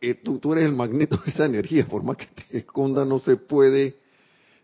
eh, 0.00 0.14
tú, 0.14 0.38
tú, 0.38 0.52
eres 0.52 0.64
el 0.64 0.72
magneto 0.72 1.18
de 1.18 1.30
esa 1.30 1.44
energía, 1.44 1.86
por 1.86 2.02
más 2.02 2.16
que 2.16 2.26
te 2.26 2.58
esconda 2.58 3.04
no 3.04 3.18
se 3.18 3.36
puede 3.36 3.96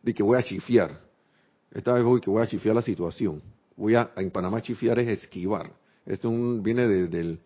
de 0.02 0.14
que 0.14 0.22
voy 0.22 0.38
a 0.38 0.42
chifiar. 0.42 1.00
Esta 1.72 1.92
vez 1.92 2.04
voy 2.04 2.20
que 2.20 2.30
voy 2.30 2.42
a 2.42 2.46
chifiar 2.46 2.74
la 2.74 2.82
situación. 2.82 3.42
Voy 3.76 3.96
a, 3.96 4.12
en 4.16 4.30
Panamá 4.30 4.62
chifiar 4.62 4.98
es 4.98 5.22
esquivar. 5.22 5.72
Esto 6.06 6.30
viene 6.60 6.86
del, 6.86 7.40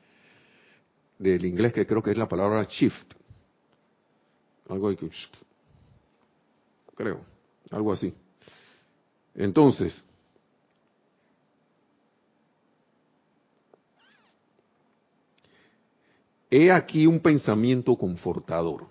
del 1.19 1.45
inglés 1.45 1.73
que 1.73 1.87
creo 1.87 2.03
que 2.03 2.11
es 2.11 2.19
la 2.19 2.29
palabra 2.29 2.65
shift. 2.65 3.18
Algo 4.69 4.95
que, 4.95 5.11
creo, 6.95 7.21
algo 7.71 7.93
así. 7.93 8.13
Entonces, 9.35 10.03
he 16.51 16.71
aquí 16.71 17.07
un 17.07 17.21
pensamiento 17.21 17.97
confortador 17.97 18.87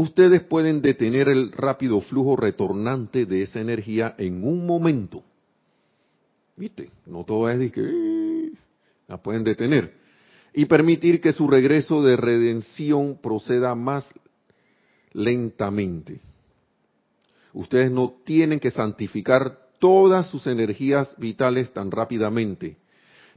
ustedes 0.00 0.42
pueden 0.42 0.80
detener 0.80 1.28
el 1.28 1.50
rápido 1.50 2.00
flujo 2.00 2.36
retornante 2.36 3.26
de 3.26 3.42
esa 3.42 3.60
energía 3.60 4.14
en 4.18 4.44
un 4.44 4.64
momento. 4.64 5.24
¿Viste? 6.56 6.90
No 7.06 7.24
todo 7.24 7.48
es 7.50 7.58
de 7.58 7.70
que 7.70 8.52
la 9.08 9.16
pueden 9.16 9.42
detener. 9.42 9.97
Y 10.58 10.66
permitir 10.66 11.20
que 11.20 11.30
su 11.30 11.46
regreso 11.46 12.02
de 12.02 12.16
redención 12.16 13.20
proceda 13.22 13.76
más 13.76 14.04
lentamente. 15.12 16.20
Ustedes 17.52 17.92
no 17.92 18.16
tienen 18.24 18.58
que 18.58 18.72
santificar 18.72 19.56
todas 19.78 20.28
sus 20.28 20.48
energías 20.48 21.14
vitales 21.16 21.72
tan 21.72 21.92
rápidamente. 21.92 22.76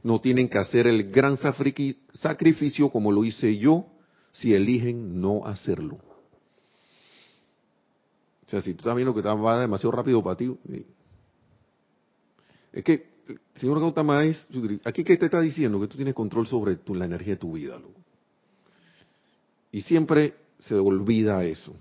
No 0.02 0.20
tienen 0.20 0.48
que 0.48 0.58
hacer 0.58 0.88
el 0.88 1.12
gran 1.12 1.36
sacrificio 1.36 2.90
como 2.90 3.12
lo 3.12 3.24
hice 3.24 3.56
yo 3.56 3.86
si 4.32 4.52
eligen 4.52 5.20
no 5.20 5.46
hacerlo. 5.46 6.00
O 8.44 8.50
sea, 8.50 8.60
si 8.62 8.74
tú 8.74 8.78
estás 8.78 8.96
viendo 8.96 9.14
que 9.14 9.20
va 9.20 9.60
demasiado 9.60 9.92
rápido 9.92 10.24
para 10.24 10.36
ti, 10.36 10.52
es 12.72 12.82
que, 12.82 13.11
señor 13.56 13.80
Gautama, 13.80 14.22
aquí 14.84 15.04
que 15.04 15.16
te 15.16 15.26
está 15.26 15.40
diciendo 15.40 15.80
que 15.80 15.88
tú 15.88 15.96
tienes 15.96 16.14
control 16.14 16.46
sobre 16.46 16.76
tu, 16.76 16.94
la 16.94 17.04
energía 17.04 17.34
de 17.34 17.40
tu 17.40 17.52
vida. 17.52 17.78
Y 19.70 19.80
siempre 19.82 20.34
se 20.58 20.74
olvida 20.74 21.44
eso. 21.44 21.74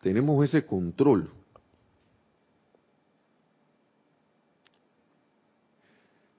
Tenemos 0.00 0.44
ese 0.44 0.66
control. 0.66 1.30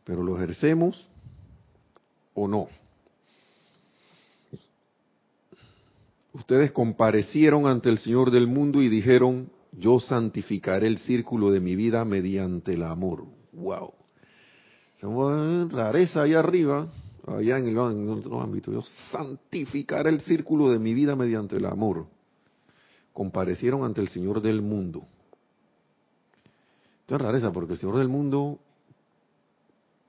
Pero 0.03 0.21
lo 0.21 0.37
ejercemos 0.37 1.07
o 2.35 2.47
no. 2.47 2.67
Ustedes 6.35 6.71
comparecieron 6.73 7.65
ante 7.65 7.89
el 7.89 7.97
Señor 7.99 8.29
del 8.29 8.47
mundo 8.47 8.81
y 8.81 8.89
dijeron, 8.89 9.49
yo 9.71 9.99
santificaré 9.99 10.87
el 10.87 10.97
círculo 10.99 11.49
de 11.49 11.61
mi 11.61 11.75
vida 11.75 12.03
mediante 12.03 12.73
el 12.73 12.83
amor. 12.83 13.25
¡Wow! 13.53 13.93
Rareza 15.69 16.23
ahí 16.23 16.33
arriba, 16.33 16.89
allá 17.25 17.57
en, 17.57 17.67
el, 17.67 17.77
en 17.77 18.09
otro 18.09 18.41
ámbito. 18.41 18.71
Yo 18.71 18.81
santificaré 19.11 20.09
el 20.09 20.21
círculo 20.21 20.69
de 20.71 20.79
mi 20.79 20.93
vida 20.93 21.15
mediante 21.15 21.55
el 21.57 21.65
amor. 21.65 22.07
Comparecieron 23.13 23.83
ante 23.83 24.01
el 24.01 24.09
Señor 24.09 24.41
del 24.41 24.61
mundo. 24.61 25.07
Esto 27.01 27.15
es 27.15 27.21
rareza 27.21 27.51
porque 27.51 27.73
el 27.73 27.79
Señor 27.79 27.97
del 27.97 28.09
mundo 28.09 28.59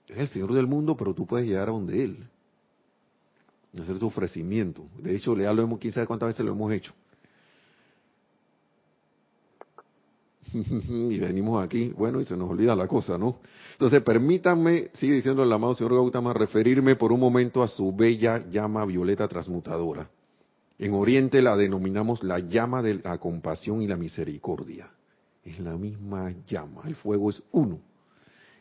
es 0.09 0.19
el 0.19 0.29
Señor 0.29 0.53
del 0.55 0.67
mundo, 0.67 0.97
pero 0.97 1.15
tú 1.15 1.27
puedes 1.27 1.47
llegar 1.47 1.69
a 1.69 1.73
donde 1.73 2.03
Él 2.03 2.29
hacer 3.83 3.99
tu 3.99 4.07
ofrecimiento. 4.07 4.87
De 4.99 5.15
hecho, 5.15 5.35
le 5.35 5.53
lo 5.53 5.79
quién 5.79 5.93
sabe 5.93 6.07
cuántas 6.07 6.29
veces 6.29 6.45
lo 6.45 6.53
hemos 6.53 6.73
hecho. 6.73 6.93
y 10.53 11.19
venimos 11.19 11.63
aquí, 11.63 11.89
bueno, 11.97 12.21
y 12.21 12.25
se 12.25 12.37
nos 12.37 12.51
olvida 12.51 12.75
la 12.77 12.87
cosa, 12.87 13.19
¿no? 13.19 13.39
Entonces, 13.73 14.03
permítanme, 14.03 14.91
sigue 14.95 15.15
diciendo 15.15 15.43
el 15.43 15.53
amado 15.53 15.75
señor 15.75 15.95
Gautama, 15.95 16.33
referirme 16.33 16.97
por 16.97 17.13
un 17.13 17.21
momento 17.21 17.63
a 17.63 17.69
su 17.69 17.95
bella 17.95 18.45
llama 18.49 18.85
violeta 18.87 19.29
transmutadora. 19.29 20.09
En 20.79 20.95
Oriente 20.95 21.43
la 21.43 21.57
denominamos 21.57 22.23
la 22.23 22.39
llama 22.39 22.83
de 22.83 22.95
la 23.03 23.19
compasión 23.19 23.83
y 23.83 23.87
la 23.87 23.97
misericordia. 23.97 24.91
Es 25.45 25.59
la 25.61 25.77
misma 25.77 26.35
llama, 26.47 26.83
el 26.87 26.97
fuego 26.97 27.31
es 27.31 27.43
uno. 27.53 27.81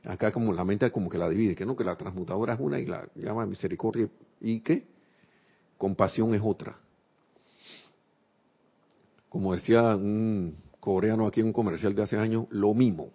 Acá 0.04 0.32
como 0.32 0.54
la 0.54 0.64
mente 0.64 0.92
como 0.92 1.10
que 1.10 1.18
la 1.18 1.28
divide, 1.28 1.56
que 1.56 1.66
no, 1.66 1.76
que 1.76 1.84
la 1.84 1.96
transmutadora 1.96 2.54
es 2.54 2.60
una 2.60 2.80
y 2.80 2.86
la 2.86 3.08
llama 3.16 3.44
de 3.44 3.50
misericordia 3.50 4.08
y 4.40 4.60
que 4.60 4.86
compasión 5.78 6.34
es 6.34 6.42
otra. 6.44 6.78
Como 9.30 9.54
decía 9.54 9.96
un 9.96 10.56
coreano 10.80 11.28
aquí 11.28 11.42
en 11.42 11.48
un 11.48 11.54
comercial 11.54 11.96
de 11.96 12.04
hace 12.04 12.18
años, 12.18 12.46
lo 12.50 12.74
mismo. 12.74 13.12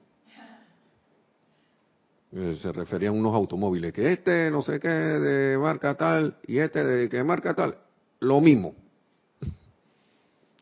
Eh, 2.32 2.56
se 2.62 2.70
referían 2.70 3.18
unos 3.18 3.34
automóviles, 3.34 3.92
que 3.92 4.12
este 4.12 4.50
no 4.52 4.62
sé 4.62 4.78
qué 4.78 4.88
de 4.88 5.58
marca 5.58 5.96
tal 5.96 6.36
y 6.46 6.58
este 6.58 6.84
de 6.84 7.08
qué 7.08 7.24
marca 7.24 7.54
tal, 7.54 7.76
lo 8.20 8.40
mismo. 8.40 8.74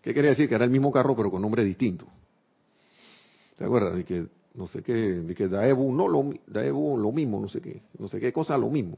¿Qué 0.00 0.14
quería 0.14 0.30
decir? 0.30 0.48
Que 0.48 0.54
era 0.54 0.64
el 0.64 0.70
mismo 0.70 0.90
carro 0.90 1.14
pero 1.14 1.30
con 1.30 1.42
nombre 1.42 1.62
distinto. 1.64 2.06
¿Te 3.56 3.64
acuerdas? 3.64 3.96
De 3.96 4.04
que 4.04 4.26
no 4.54 4.66
sé 4.66 4.82
qué, 4.82 4.92
de 4.92 5.34
que 5.34 5.48
Daebu 5.48 5.92
no 5.92 6.08
lo, 6.08 6.32
Daebu 6.46 6.96
lo 6.96 7.12
mismo, 7.12 7.38
no 7.38 7.48
sé 7.48 7.60
qué, 7.60 7.82
no 7.98 8.08
sé 8.08 8.18
qué 8.18 8.32
cosa 8.32 8.56
lo 8.56 8.70
mismo. 8.70 8.96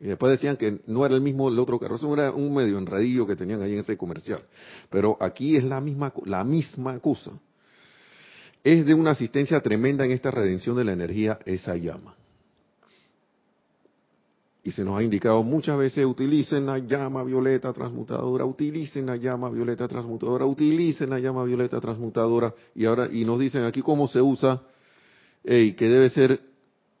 Y 0.00 0.06
después 0.06 0.30
decían 0.30 0.56
que 0.56 0.80
no 0.86 1.04
era 1.04 1.14
el 1.14 1.20
mismo 1.20 1.48
el 1.48 1.58
otro 1.58 1.78
carro, 1.78 1.96
eso 1.96 2.12
era 2.14 2.30
un 2.30 2.54
medio 2.54 2.78
enredillo 2.78 3.26
que 3.26 3.34
tenían 3.34 3.62
ahí 3.62 3.72
en 3.72 3.80
ese 3.80 3.96
comercial. 3.96 4.42
Pero 4.90 5.16
aquí 5.20 5.56
es 5.56 5.64
la 5.64 5.80
misma, 5.80 6.12
la 6.24 6.44
misma 6.44 6.98
cosa. 7.00 7.32
Es 8.62 8.86
de 8.86 8.94
una 8.94 9.10
asistencia 9.10 9.60
tremenda 9.60 10.04
en 10.04 10.12
esta 10.12 10.30
redención 10.30 10.76
de 10.76 10.84
la 10.84 10.92
energía 10.92 11.38
esa 11.44 11.76
llama. 11.76 12.14
Y 14.62 14.70
se 14.70 14.84
nos 14.84 14.98
ha 14.98 15.02
indicado 15.02 15.42
muchas 15.42 15.78
veces, 15.78 16.04
utilicen 16.04 16.66
la 16.66 16.78
llama 16.78 17.24
violeta 17.24 17.72
transmutadora, 17.72 18.44
utilicen 18.44 19.06
la 19.06 19.16
llama 19.16 19.48
violeta 19.48 19.88
transmutadora, 19.88 20.44
utilicen 20.44 21.10
la 21.10 21.18
llama 21.18 21.42
violeta 21.44 21.80
transmutadora. 21.80 22.54
Y 22.74 22.84
ahora, 22.84 23.08
y 23.10 23.24
nos 23.24 23.40
dicen 23.40 23.64
aquí 23.64 23.80
cómo 23.82 24.06
se 24.06 24.20
usa, 24.20 24.60
y 25.42 25.72
que 25.72 25.88
debe 25.88 26.10
ser 26.10 26.40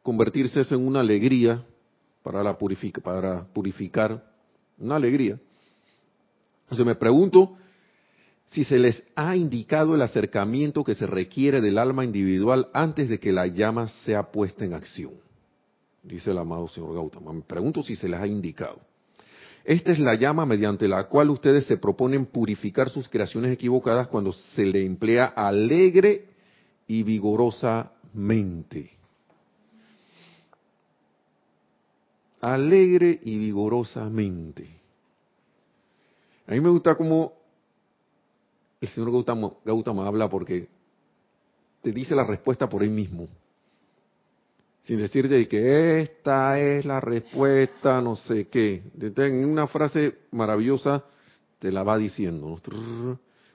convertirse 0.02 0.62
eso 0.62 0.74
en 0.74 0.86
una 0.86 1.00
alegría 1.00 1.64
para, 2.22 2.42
la 2.42 2.56
para 3.02 3.44
purificar, 3.52 4.24
una 4.78 4.96
alegría. 4.96 5.38
Entonces 6.64 6.86
me 6.86 6.94
pregunto 6.94 7.56
si 8.46 8.64
se 8.64 8.78
les 8.78 9.02
ha 9.14 9.36
indicado 9.36 9.94
el 9.94 10.02
acercamiento 10.02 10.84
que 10.84 10.94
se 10.94 11.06
requiere 11.06 11.60
del 11.60 11.78
alma 11.78 12.04
individual 12.04 12.68
antes 12.72 13.08
de 13.08 13.18
que 13.18 13.32
la 13.32 13.46
llama 13.46 13.88
sea 14.04 14.30
puesta 14.30 14.64
en 14.64 14.74
acción. 14.74 15.12
Dice 16.02 16.30
el 16.30 16.38
amado 16.38 16.68
señor 16.68 16.94
Gautama. 16.94 17.32
Me 17.32 17.42
pregunto 17.42 17.82
si 17.82 17.96
se 17.96 18.08
les 18.08 18.20
ha 18.20 18.26
indicado. 18.26 18.80
Esta 19.64 19.92
es 19.92 19.98
la 19.98 20.14
llama 20.14 20.46
mediante 20.46 20.88
la 20.88 21.04
cual 21.08 21.28
ustedes 21.28 21.66
se 21.66 21.76
proponen 21.76 22.24
purificar 22.24 22.88
sus 22.88 23.06
creaciones 23.08 23.52
equivocadas 23.52 24.08
cuando 24.08 24.32
se 24.32 24.64
le 24.64 24.86
emplea 24.86 25.26
alegre 25.26 26.28
y 26.86 27.02
vigorosamente. 27.02 28.97
Alegre 32.40 33.18
y 33.22 33.38
vigorosamente. 33.38 34.68
A 36.46 36.52
mí 36.52 36.60
me 36.60 36.70
gusta 36.70 36.94
cómo 36.94 37.32
el 38.80 38.88
señor 38.88 39.24
Gautama, 39.64 40.06
habla 40.06 40.28
porque 40.30 40.68
te 41.82 41.92
dice 41.92 42.14
la 42.14 42.24
respuesta 42.24 42.68
por 42.68 42.82
él 42.82 42.90
mismo. 42.90 43.28
Sin 44.84 44.98
decirte 44.98 45.46
que 45.48 46.00
esta 46.00 46.58
es 46.58 46.84
la 46.84 47.00
respuesta, 47.00 48.00
no 48.00 48.16
sé 48.16 48.46
qué. 48.48 48.82
En 48.98 49.44
una 49.44 49.66
frase 49.66 50.18
maravillosa 50.30 51.04
te 51.58 51.70
la 51.70 51.82
va 51.82 51.98
diciendo. 51.98 52.60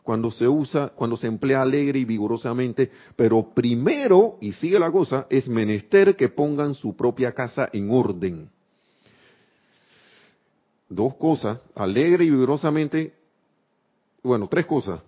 Cuando 0.03 0.29
se 0.29 0.47
usa, 0.47 0.89
cuando 0.89 1.17
se 1.17 1.27
emplea 1.27 1.61
alegre 1.61 1.99
y 1.99 2.05
vigorosamente, 2.05 2.91
pero 3.15 3.53
primero, 3.55 4.37
y 4.41 4.51
sigue 4.51 4.77
la 4.77 4.91
cosa, 4.91 5.25
es 5.29 5.47
menester 5.47 6.15
que 6.15 6.29
pongan 6.29 6.75
su 6.75 6.95
propia 6.95 7.31
casa 7.31 7.69
en 7.71 7.89
orden. 7.89 8.49
Dos 10.95 11.15
cosas, 11.15 11.59
alegre 11.75 12.25
y 12.25 12.29
vigorosamente, 12.29 13.13
bueno, 14.21 14.47
tres 14.47 14.65
cosas. 14.65 15.01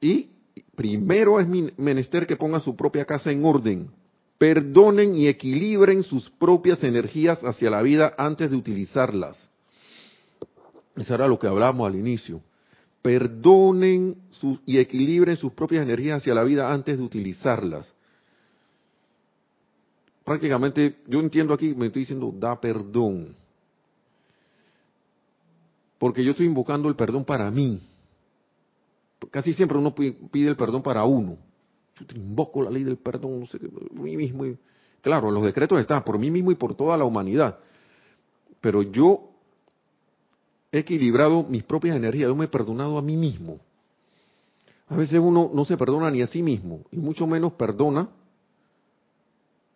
Y 0.00 0.30
primero 0.74 1.38
es 1.38 1.46
menester 1.76 2.26
que 2.26 2.36
pongan 2.36 2.60
su 2.60 2.74
propia 2.74 3.04
casa 3.04 3.30
en 3.30 3.44
orden. 3.44 3.90
Perdonen 4.38 5.14
y 5.14 5.28
equilibren 5.28 6.02
sus 6.02 6.30
propias 6.30 6.82
energías 6.84 7.44
hacia 7.44 7.70
la 7.70 7.82
vida 7.82 8.14
antes 8.16 8.50
de 8.50 8.56
utilizarlas. 8.56 9.50
Eso 10.96 11.14
era 11.14 11.28
lo 11.28 11.38
que 11.38 11.46
hablábamos 11.46 11.86
al 11.86 11.96
inicio. 11.96 12.40
Perdonen 13.02 14.16
y 14.64 14.78
equilibren 14.78 15.36
sus 15.36 15.52
propias 15.52 15.82
energías 15.82 16.22
hacia 16.22 16.34
la 16.34 16.44
vida 16.44 16.72
antes 16.72 16.98
de 16.98 17.04
utilizarlas. 17.04 17.94
Prácticamente, 20.24 20.96
yo 21.06 21.20
entiendo 21.20 21.54
aquí, 21.54 21.74
me 21.74 21.86
estoy 21.86 22.02
diciendo, 22.02 22.34
da 22.36 22.60
perdón. 22.60 23.36
Porque 25.98 26.24
yo 26.24 26.32
estoy 26.32 26.46
invocando 26.46 26.88
el 26.88 26.96
perdón 26.96 27.24
para 27.24 27.50
mí 27.50 27.80
casi 29.30 29.54
siempre 29.54 29.78
uno 29.78 29.94
pide 29.94 30.48
el 30.48 30.56
perdón 30.56 30.82
para 30.82 31.04
uno. 31.04 31.36
Yo 31.98 32.06
te 32.06 32.16
invoco 32.16 32.62
la 32.62 32.70
ley 32.70 32.84
del 32.84 32.96
perdón, 32.96 33.46
no 33.92 34.02
mismo. 34.02 34.44
claro, 35.00 35.30
los 35.30 35.44
decretos 35.44 35.80
están 35.80 36.04
por 36.04 36.18
mí 36.18 36.30
mismo 36.30 36.50
y 36.50 36.54
por 36.54 36.74
toda 36.74 36.96
la 36.96 37.04
humanidad. 37.04 37.58
Pero 38.60 38.82
yo 38.82 39.30
he 40.70 40.80
equilibrado 40.80 41.44
mis 41.44 41.62
propias 41.62 41.96
energías, 41.96 42.28
yo 42.28 42.36
me 42.36 42.44
he 42.44 42.48
perdonado 42.48 42.98
a 42.98 43.02
mí 43.02 43.16
mismo. 43.16 43.58
A 44.88 44.96
veces 44.96 45.18
uno 45.18 45.50
no 45.52 45.64
se 45.64 45.76
perdona 45.76 46.10
ni 46.10 46.22
a 46.22 46.26
sí 46.26 46.42
mismo, 46.42 46.82
y 46.92 46.98
mucho 46.98 47.26
menos 47.26 47.54
perdona 47.54 48.08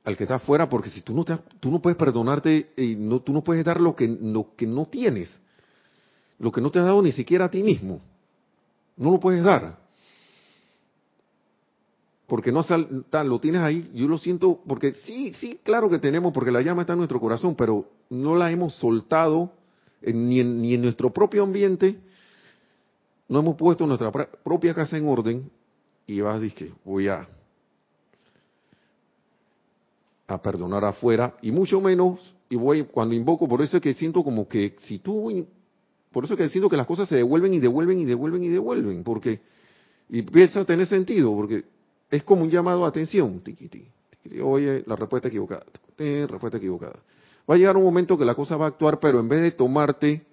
al 0.05 0.17
que 0.17 0.25
está 0.25 0.37
afuera, 0.37 0.69
porque 0.69 0.91
si 0.91 1.03
tú 1.03 1.15
no, 1.15 1.25
te, 1.25 1.37
tú 1.59 1.71
no 1.71 1.81
puedes 1.81 1.97
perdonarte, 1.97 2.71
y 2.77 2.97
no, 2.97 3.21
tú 3.21 3.33
no 3.33 3.43
puedes 3.43 3.65
dar 3.65 3.81
lo 3.81 3.97
que, 3.97 4.07
lo 4.07 4.55
que 4.57 4.67
no 4.67 4.87
tienes, 4.87 5.37
lo 6.41 6.51
que 6.51 6.61
no 6.61 6.71
te 6.71 6.79
has 6.79 6.87
dado 6.87 7.03
ni 7.03 7.13
siquiera 7.13 7.45
a 7.45 7.51
ti 7.51 7.63
mismo. 7.63 8.01
No 8.97 9.13
lo 9.13 9.21
puedes 9.21 9.45
dar. 9.45 9.79
Porque 12.27 12.51
no 12.51 12.65
lo 13.25 13.41
tienes 13.41 13.61
ahí, 13.61 13.91
yo 13.95 14.09
lo 14.09 14.17
siento, 14.17 14.61
porque 14.67 14.93
sí, 14.93 15.35
sí, 15.35 15.61
claro 15.63 15.91
que 15.91 15.99
tenemos, 15.99 16.33
porque 16.33 16.51
la 16.51 16.63
llama 16.63 16.83
está 16.83 16.95
en 16.95 17.01
nuestro 17.01 17.21
corazón, 17.21 17.55
pero 17.55 17.89
no 18.09 18.37
la 18.37 18.51
hemos 18.51 18.75
soltado 18.77 19.53
ni, 20.01 20.41
en, 20.41 20.63
ni 20.63 20.75
en 20.75 20.83
nuestro 20.83 21.13
propio 21.13 21.43
ambiente, 21.43 21.99
no 23.29 23.41
hemos 23.41 23.57
puesto 23.57 23.87
nuestra 23.87 24.11
propia 24.11 24.75
casa 24.75 24.97
en 24.97 25.09
orden, 25.09 25.51
y 26.07 26.21
vas 26.21 26.37
a 26.37 26.41
decir, 26.41 26.73
voy 26.85 27.09
a, 27.09 27.29
a 30.29 30.41
perdonar 30.41 30.85
afuera, 30.85 31.35
y 31.43 31.51
mucho 31.51 31.81
menos, 31.81 32.35
y 32.49 32.57
voy, 32.57 32.85
cuando 32.85 33.15
invoco, 33.15 33.49
por 33.49 33.61
eso 33.61 33.77
es 33.77 33.83
que 33.83 33.93
siento 33.93 34.23
como 34.23 34.49
que 34.49 34.77
si 34.79 35.01
tú 35.01 35.47
por 36.13 36.25
eso 36.25 36.37
que 36.37 36.49
siento 36.49 36.69
que 36.69 36.77
las 36.77 36.87
cosas 36.87 37.09
se 37.09 37.17
devuelven 37.17 37.55
y 37.55 37.61
devuelven 37.61 38.01
y 38.01 38.05
devuelven 38.05 38.43
y 38.43 38.49
devuelven, 38.49 39.05
porque 39.05 39.41
y 40.11 40.21
empieza 40.21 40.61
a 40.61 40.65
tener 40.65 40.87
sentido, 40.87 41.33
porque 41.35 41.65
es 42.11 42.25
como 42.25 42.43
un 42.43 42.51
llamado 42.51 42.85
a 42.85 42.89
atención. 42.89 43.41
Oye, 44.43 44.83
la 44.87 44.97
respuesta 44.97 45.29
equivocada, 45.29 45.65
respuesta 45.97 46.59
equivocada. 46.59 46.99
Va 47.49 47.55
a 47.55 47.59
llegar 47.59 47.77
un 47.77 47.85
momento 47.85 48.19
que 48.19 48.25
la 48.25 48.35
cosa 48.35 48.57
va 48.57 48.67
a 48.67 48.69
actuar, 48.69 48.99
pero 48.99 49.21
en 49.21 49.29
vez 49.29 49.41
de 49.41 49.53
tomarte, 49.53 50.27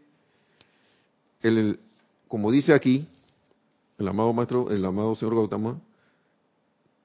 el, 1.42 1.80
como 2.28 2.52
dice 2.52 2.74
aquí, 2.74 3.08
el 4.00 4.08
amado 4.08 4.34
maestro, 4.34 4.72
el 4.72 4.84
amado 4.84 5.16
señor 5.16 5.36
Gautama, 5.36 5.80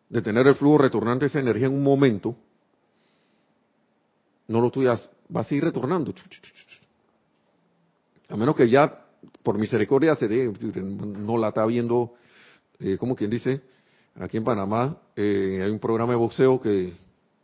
de 0.08 0.22
tener 0.22 0.46
el 0.46 0.54
flujo 0.54 0.78
retornante 0.78 1.26
esa 1.26 1.40
energía 1.40 1.66
en 1.66 1.74
un 1.74 1.82
momento, 1.82 2.34
no 4.48 4.60
lo 4.60 4.70
tuyas, 4.70 5.10
va 5.34 5.42
a 5.42 5.44
seguir 5.44 5.64
retornando. 5.64 6.12
A 8.32 8.36
menos 8.36 8.56
que 8.56 8.66
ya, 8.66 9.04
por 9.42 9.58
misericordia, 9.58 10.14
se 10.14 10.26
dé, 10.26 10.50
no 10.80 11.36
la 11.36 11.48
está 11.48 11.66
viendo, 11.66 12.14
eh, 12.80 12.96
como 12.96 13.14
quien 13.14 13.28
dice, 13.28 13.60
aquí 14.18 14.38
en 14.38 14.44
Panamá 14.44 14.96
eh, 15.14 15.60
hay 15.62 15.70
un 15.70 15.78
programa 15.78 16.14
de 16.14 16.18
boxeo 16.18 16.58
que 16.58 16.94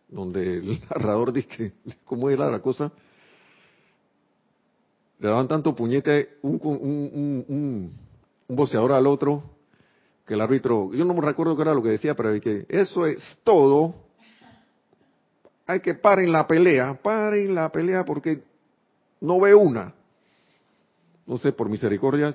donde 0.08 0.56
el 0.56 0.80
narrador 0.90 1.30
dice 1.30 1.74
cómo 2.06 2.30
era 2.30 2.50
la 2.50 2.60
cosa, 2.60 2.90
le 5.18 5.28
daban 5.28 5.46
tanto 5.46 5.76
puñete 5.76 6.38
un, 6.40 6.58
un, 6.62 7.44
un, 8.48 8.56
boxeador 8.56 8.92
al 8.92 9.06
otro 9.06 9.42
que 10.24 10.32
el 10.32 10.40
árbitro, 10.40 10.94
yo 10.94 11.04
no 11.04 11.12
me 11.12 11.20
recuerdo 11.20 11.54
qué 11.54 11.62
era 11.62 11.74
lo 11.74 11.82
que 11.82 11.90
decía, 11.90 12.16
pero 12.16 12.40
que 12.40 12.64
eso 12.66 13.04
es 13.04 13.22
todo, 13.44 13.94
hay 15.66 15.80
que 15.80 15.92
paren 15.92 16.32
la 16.32 16.46
pelea, 16.46 16.98
paren 17.02 17.54
la 17.54 17.70
pelea 17.70 18.06
porque 18.06 18.42
no 19.20 19.38
ve 19.38 19.54
una 19.54 19.97
sé, 21.36 21.52
por 21.52 21.68
misericordia. 21.68 22.34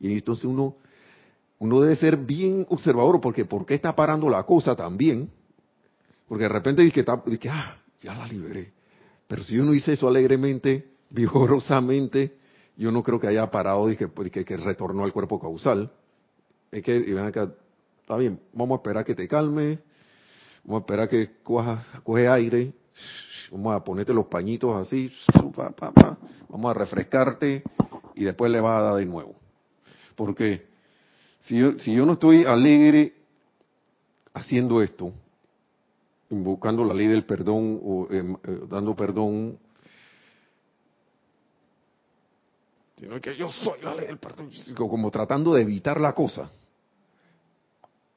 Y 0.00 0.12
entonces 0.12 0.46
uno, 0.46 0.76
uno 1.58 1.80
debe 1.80 1.96
ser 1.96 2.16
bien 2.16 2.64
observador, 2.70 3.20
porque 3.20 3.44
¿por 3.44 3.66
qué 3.66 3.74
está 3.74 3.94
parando 3.94 4.30
la 4.30 4.44
cosa 4.44 4.74
también? 4.74 5.30
Porque 6.26 6.44
de 6.44 6.48
repente 6.48 6.82
dice 6.82 7.04
que, 7.04 7.38
que 7.38 7.50
ah, 7.50 7.76
ya 8.00 8.14
la 8.14 8.26
liberé. 8.26 8.72
Pero 9.26 9.44
si 9.44 9.58
uno 9.58 9.72
dice 9.72 9.92
eso 9.92 10.08
alegremente, 10.08 10.88
vigorosamente, 11.10 12.38
yo 12.76 12.90
no 12.90 13.02
creo 13.02 13.20
que 13.20 13.26
haya 13.26 13.50
parado 13.50 13.90
y 13.90 13.96
que, 13.96 14.08
pues, 14.08 14.30
que, 14.30 14.44
que 14.44 14.56
retornó 14.56 15.04
al 15.04 15.12
cuerpo 15.12 15.40
causal. 15.40 15.90
Es 16.70 16.82
que, 16.82 16.96
y 16.96 17.12
ven 17.12 17.26
acá, 17.26 17.52
está 18.00 18.16
bien, 18.16 18.40
vamos 18.52 18.76
a 18.76 18.78
esperar 18.78 19.04
que 19.04 19.14
te 19.14 19.26
calme, 19.26 19.78
vamos 20.64 20.80
a 20.80 20.82
esperar 20.82 21.08
que 21.08 21.30
coja, 21.42 21.84
coge 22.04 22.28
aire, 22.28 22.72
vamos 23.50 23.74
a 23.74 23.82
ponerte 23.82 24.12
los 24.12 24.26
pañitos 24.26 24.76
así, 24.76 25.12
vamos 26.48 26.70
a 26.70 26.74
refrescarte 26.74 27.62
y 28.18 28.24
después 28.24 28.50
le 28.50 28.60
vas 28.60 28.80
a 28.80 28.82
dar 28.82 28.94
de 28.96 29.06
nuevo. 29.06 29.36
Porque 30.16 30.66
si 31.40 31.56
yo, 31.56 31.78
si 31.78 31.94
yo 31.94 32.04
no 32.04 32.14
estoy 32.14 32.44
alegre 32.44 33.14
haciendo 34.34 34.82
esto, 34.82 35.12
invocando 36.30 36.84
la 36.84 36.94
ley 36.94 37.06
del 37.06 37.24
perdón 37.24 37.80
o 37.80 38.08
em, 38.10 38.34
eh, 38.42 38.60
dando 38.68 38.96
perdón, 38.96 39.56
sino 42.96 43.20
que 43.20 43.36
yo 43.36 43.52
soy 43.52 43.80
la 43.82 43.94
ley 43.94 44.08
del 44.08 44.18
perdón, 44.18 44.50
como 44.74 45.10
tratando 45.12 45.54
de 45.54 45.62
evitar 45.62 46.00
la 46.00 46.12
cosa. 46.12 46.50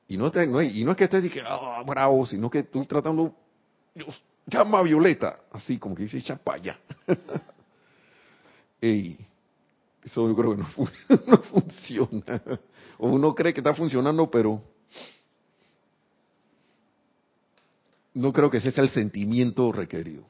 Y 0.08 0.18
no, 0.18 0.32
te, 0.32 0.48
no, 0.48 0.64
y 0.64 0.84
no 0.84 0.92
es 0.92 0.98
que 0.98 1.04
estés 1.04 1.24
diciendo, 1.24 1.52
ah, 1.52 1.84
bravo, 1.86 2.26
sino 2.26 2.50
que 2.50 2.60
estoy 2.60 2.88
tratando, 2.88 3.36
llama 4.48 4.80
a 4.80 4.82
Violeta, 4.82 5.42
así 5.52 5.78
como 5.78 5.94
que 5.94 6.04
dice, 6.04 6.22
chapaya. 6.24 6.80
Ey, 8.82 9.31
eso 10.04 10.28
yo 10.28 10.36
creo 10.36 10.56
que 10.56 10.64
no, 10.64 11.22
no 11.28 11.38
funciona. 11.44 12.42
O 12.98 13.10
uno 13.10 13.36
cree 13.36 13.54
que 13.54 13.60
está 13.60 13.74
funcionando, 13.74 14.30
pero 14.30 14.62
no 18.14 18.34
creo 18.34 18.50
que 18.50 18.58
ese 18.58 18.72
sea 18.72 18.84
el 18.84 18.90
sentimiento 18.90 19.72
requerido. 19.72 20.24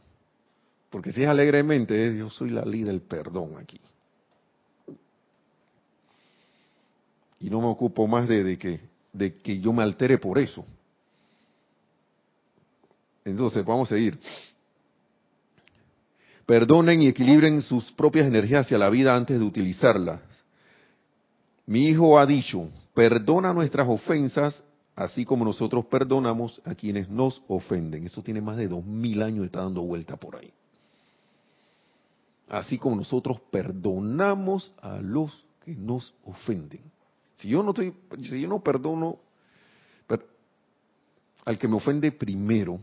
Porque 0.89 1.11
si 1.11 1.23
es 1.23 1.29
alegremente, 1.29 2.17
yo 2.17 2.29
soy 2.29 2.49
la 2.49 2.65
ley 2.65 2.83
del 2.83 3.01
perdón 3.01 3.57
aquí. 3.57 3.79
Y 7.39 7.49
no 7.49 7.61
me 7.61 7.67
ocupo 7.67 8.05
más 8.07 8.27
de, 8.27 8.57
que, 8.57 8.81
de 9.13 9.35
que 9.37 9.59
yo 9.59 9.73
me 9.73 9.83
altere 9.83 10.17
por 10.17 10.37
eso. 10.37 10.65
Entonces, 13.23 13.63
vamos 13.65 13.91
a 13.91 13.95
seguir. 13.95 14.19
Perdonen 16.51 17.01
y 17.01 17.07
equilibren 17.07 17.61
sus 17.61 17.93
propias 17.93 18.27
energías 18.27 18.65
hacia 18.65 18.77
la 18.77 18.89
vida 18.89 19.15
antes 19.15 19.39
de 19.39 19.45
utilizarlas. 19.45 20.19
Mi 21.65 21.87
hijo 21.87 22.19
ha 22.19 22.25
dicho, 22.25 22.69
perdona 22.93 23.53
nuestras 23.53 23.87
ofensas 23.87 24.61
así 24.93 25.23
como 25.23 25.45
nosotros 25.45 25.85
perdonamos 25.85 26.61
a 26.65 26.75
quienes 26.75 27.07
nos 27.07 27.41
ofenden. 27.47 28.05
Eso 28.05 28.21
tiene 28.21 28.41
más 28.41 28.57
de 28.57 28.67
dos 28.67 28.85
mil 28.85 29.23
años, 29.23 29.45
está 29.45 29.61
dando 29.61 29.81
vuelta 29.83 30.17
por 30.17 30.35
ahí. 30.35 30.51
Así 32.49 32.77
como 32.77 32.97
nosotros 32.97 33.39
perdonamos 33.49 34.73
a 34.81 34.97
los 34.97 35.45
que 35.63 35.73
nos 35.73 36.13
ofenden. 36.25 36.81
Si 37.35 37.47
yo 37.47 37.63
no 37.63 37.69
estoy, 37.69 37.93
si 38.23 38.41
yo 38.41 38.49
no 38.49 38.59
perdono 38.59 39.19
al 41.45 41.57
que 41.57 41.69
me 41.69 41.77
ofende 41.77 42.11
primero 42.11 42.81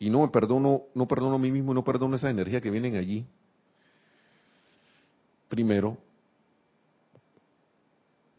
y 0.00 0.08
no 0.08 0.22
me 0.22 0.28
perdono, 0.28 0.84
no 0.94 1.06
perdono 1.06 1.36
a 1.36 1.38
mí 1.38 1.52
mismo, 1.52 1.74
no 1.74 1.84
perdono 1.84 2.16
esa 2.16 2.30
energía 2.30 2.62
que 2.62 2.70
vienen 2.70 2.96
allí. 2.96 3.26
Primero, 5.48 5.98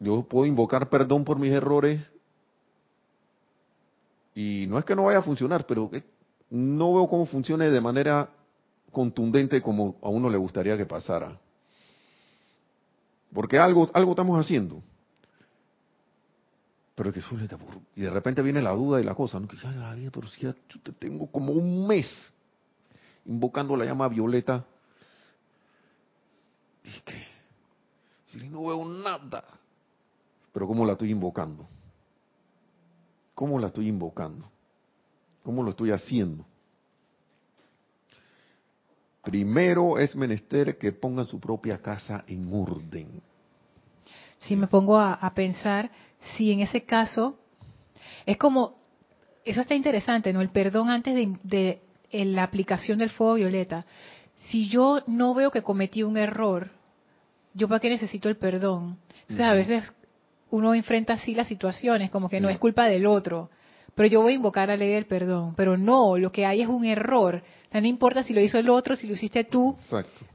yo 0.00 0.24
puedo 0.24 0.44
invocar 0.44 0.90
perdón 0.90 1.24
por 1.24 1.38
mis 1.38 1.52
errores 1.52 2.02
y 4.34 4.66
no 4.68 4.78
es 4.78 4.84
que 4.84 4.96
no 4.96 5.04
vaya 5.04 5.20
a 5.20 5.22
funcionar, 5.22 5.64
pero 5.64 5.88
no 6.50 6.94
veo 6.94 7.06
cómo 7.06 7.26
funcione 7.26 7.70
de 7.70 7.80
manera 7.80 8.28
contundente 8.90 9.62
como 9.62 9.94
a 10.02 10.08
uno 10.08 10.28
le 10.28 10.38
gustaría 10.38 10.76
que 10.76 10.84
pasara. 10.84 11.38
Porque 13.32 13.58
algo, 13.58 13.88
algo 13.94 14.10
estamos 14.10 14.38
haciendo. 14.38 14.82
Pero 16.94 17.12
que 17.12 17.20
y 17.96 18.00
de 18.02 18.10
repente 18.10 18.42
viene 18.42 18.60
la 18.60 18.72
duda 18.72 19.00
y 19.00 19.04
la 19.04 19.14
cosa, 19.14 19.40
¿no? 19.40 19.48
Que 19.48 19.56
ya 19.56 19.70
la 19.72 19.94
vida, 19.94 20.10
pero 20.12 20.28
si 20.28 20.42
ya 20.42 20.54
tengo 20.98 21.26
como 21.26 21.52
un 21.52 21.86
mes 21.86 22.06
invocando 23.24 23.76
la 23.76 23.84
llama 23.84 24.08
violeta. 24.08 24.64
Y 26.84 27.00
que, 27.00 27.26
si 28.28 28.48
no 28.48 28.66
veo 28.66 28.84
nada. 28.84 29.44
Pero 30.52 30.66
¿cómo 30.66 30.84
la 30.84 30.92
estoy 30.92 31.10
invocando? 31.10 31.66
¿Cómo 33.34 33.58
la 33.58 33.68
estoy 33.68 33.88
invocando? 33.88 34.50
¿Cómo 35.42 35.62
lo 35.62 35.70
estoy 35.70 35.90
haciendo? 35.90 36.44
Primero 39.22 39.98
es 39.98 40.14
menester 40.16 40.78
que 40.78 40.92
pongan 40.92 41.26
su 41.26 41.38
propia 41.40 41.80
casa 41.80 42.24
en 42.26 42.52
orden. 42.52 43.22
Si 44.40 44.56
me 44.56 44.66
pongo 44.66 44.98
a, 44.98 45.32
pensar, 45.34 45.88
si 46.36 46.52
en 46.52 46.60
ese 46.60 46.82
caso 46.82 47.38
es 48.26 48.36
como, 48.36 48.76
eso 49.44 49.60
está 49.60 49.74
interesante, 49.74 50.32
¿no? 50.32 50.40
El 50.40 50.50
perdón 50.50 50.90
antes 50.90 51.14
de, 51.42 51.80
la 52.12 52.42
aplicación 52.42 52.98
del 52.98 53.10
fuego 53.10 53.34
violeta. 53.34 53.86
Si 54.36 54.68
yo 54.68 55.02
no 55.06 55.34
veo 55.34 55.50
que 55.50 55.62
cometí 55.62 56.02
un 56.02 56.16
error, 56.16 56.70
¿yo 57.54 57.68
para 57.68 57.80
qué 57.80 57.88
necesito 57.88 58.28
el 58.28 58.36
perdón? 58.36 58.98
Entonces 59.22 59.46
a 59.46 59.54
veces 59.54 59.92
uno 60.50 60.74
enfrenta 60.74 61.14
así 61.14 61.34
las 61.34 61.48
situaciones, 61.48 62.10
como 62.10 62.28
que 62.28 62.40
no 62.40 62.50
es 62.50 62.58
culpa 62.58 62.86
del 62.86 63.06
otro. 63.06 63.50
Pero 63.94 64.08
yo 64.08 64.22
voy 64.22 64.32
a 64.32 64.36
invocar 64.36 64.68
la 64.68 64.76
ley 64.76 64.90
del 64.90 65.06
perdón. 65.06 65.54
Pero 65.54 65.76
no, 65.76 66.16
lo 66.16 66.32
que 66.32 66.46
hay 66.46 66.62
es 66.62 66.68
un 66.68 66.84
error. 66.84 67.42
O 67.72 67.80
no 67.80 67.86
importa 67.86 68.22
si 68.22 68.32
lo 68.32 68.40
hizo 68.40 68.58
el 68.58 68.70
otro, 68.70 68.96
si 68.96 69.06
lo 69.06 69.14
hiciste 69.14 69.44
tú. 69.44 69.76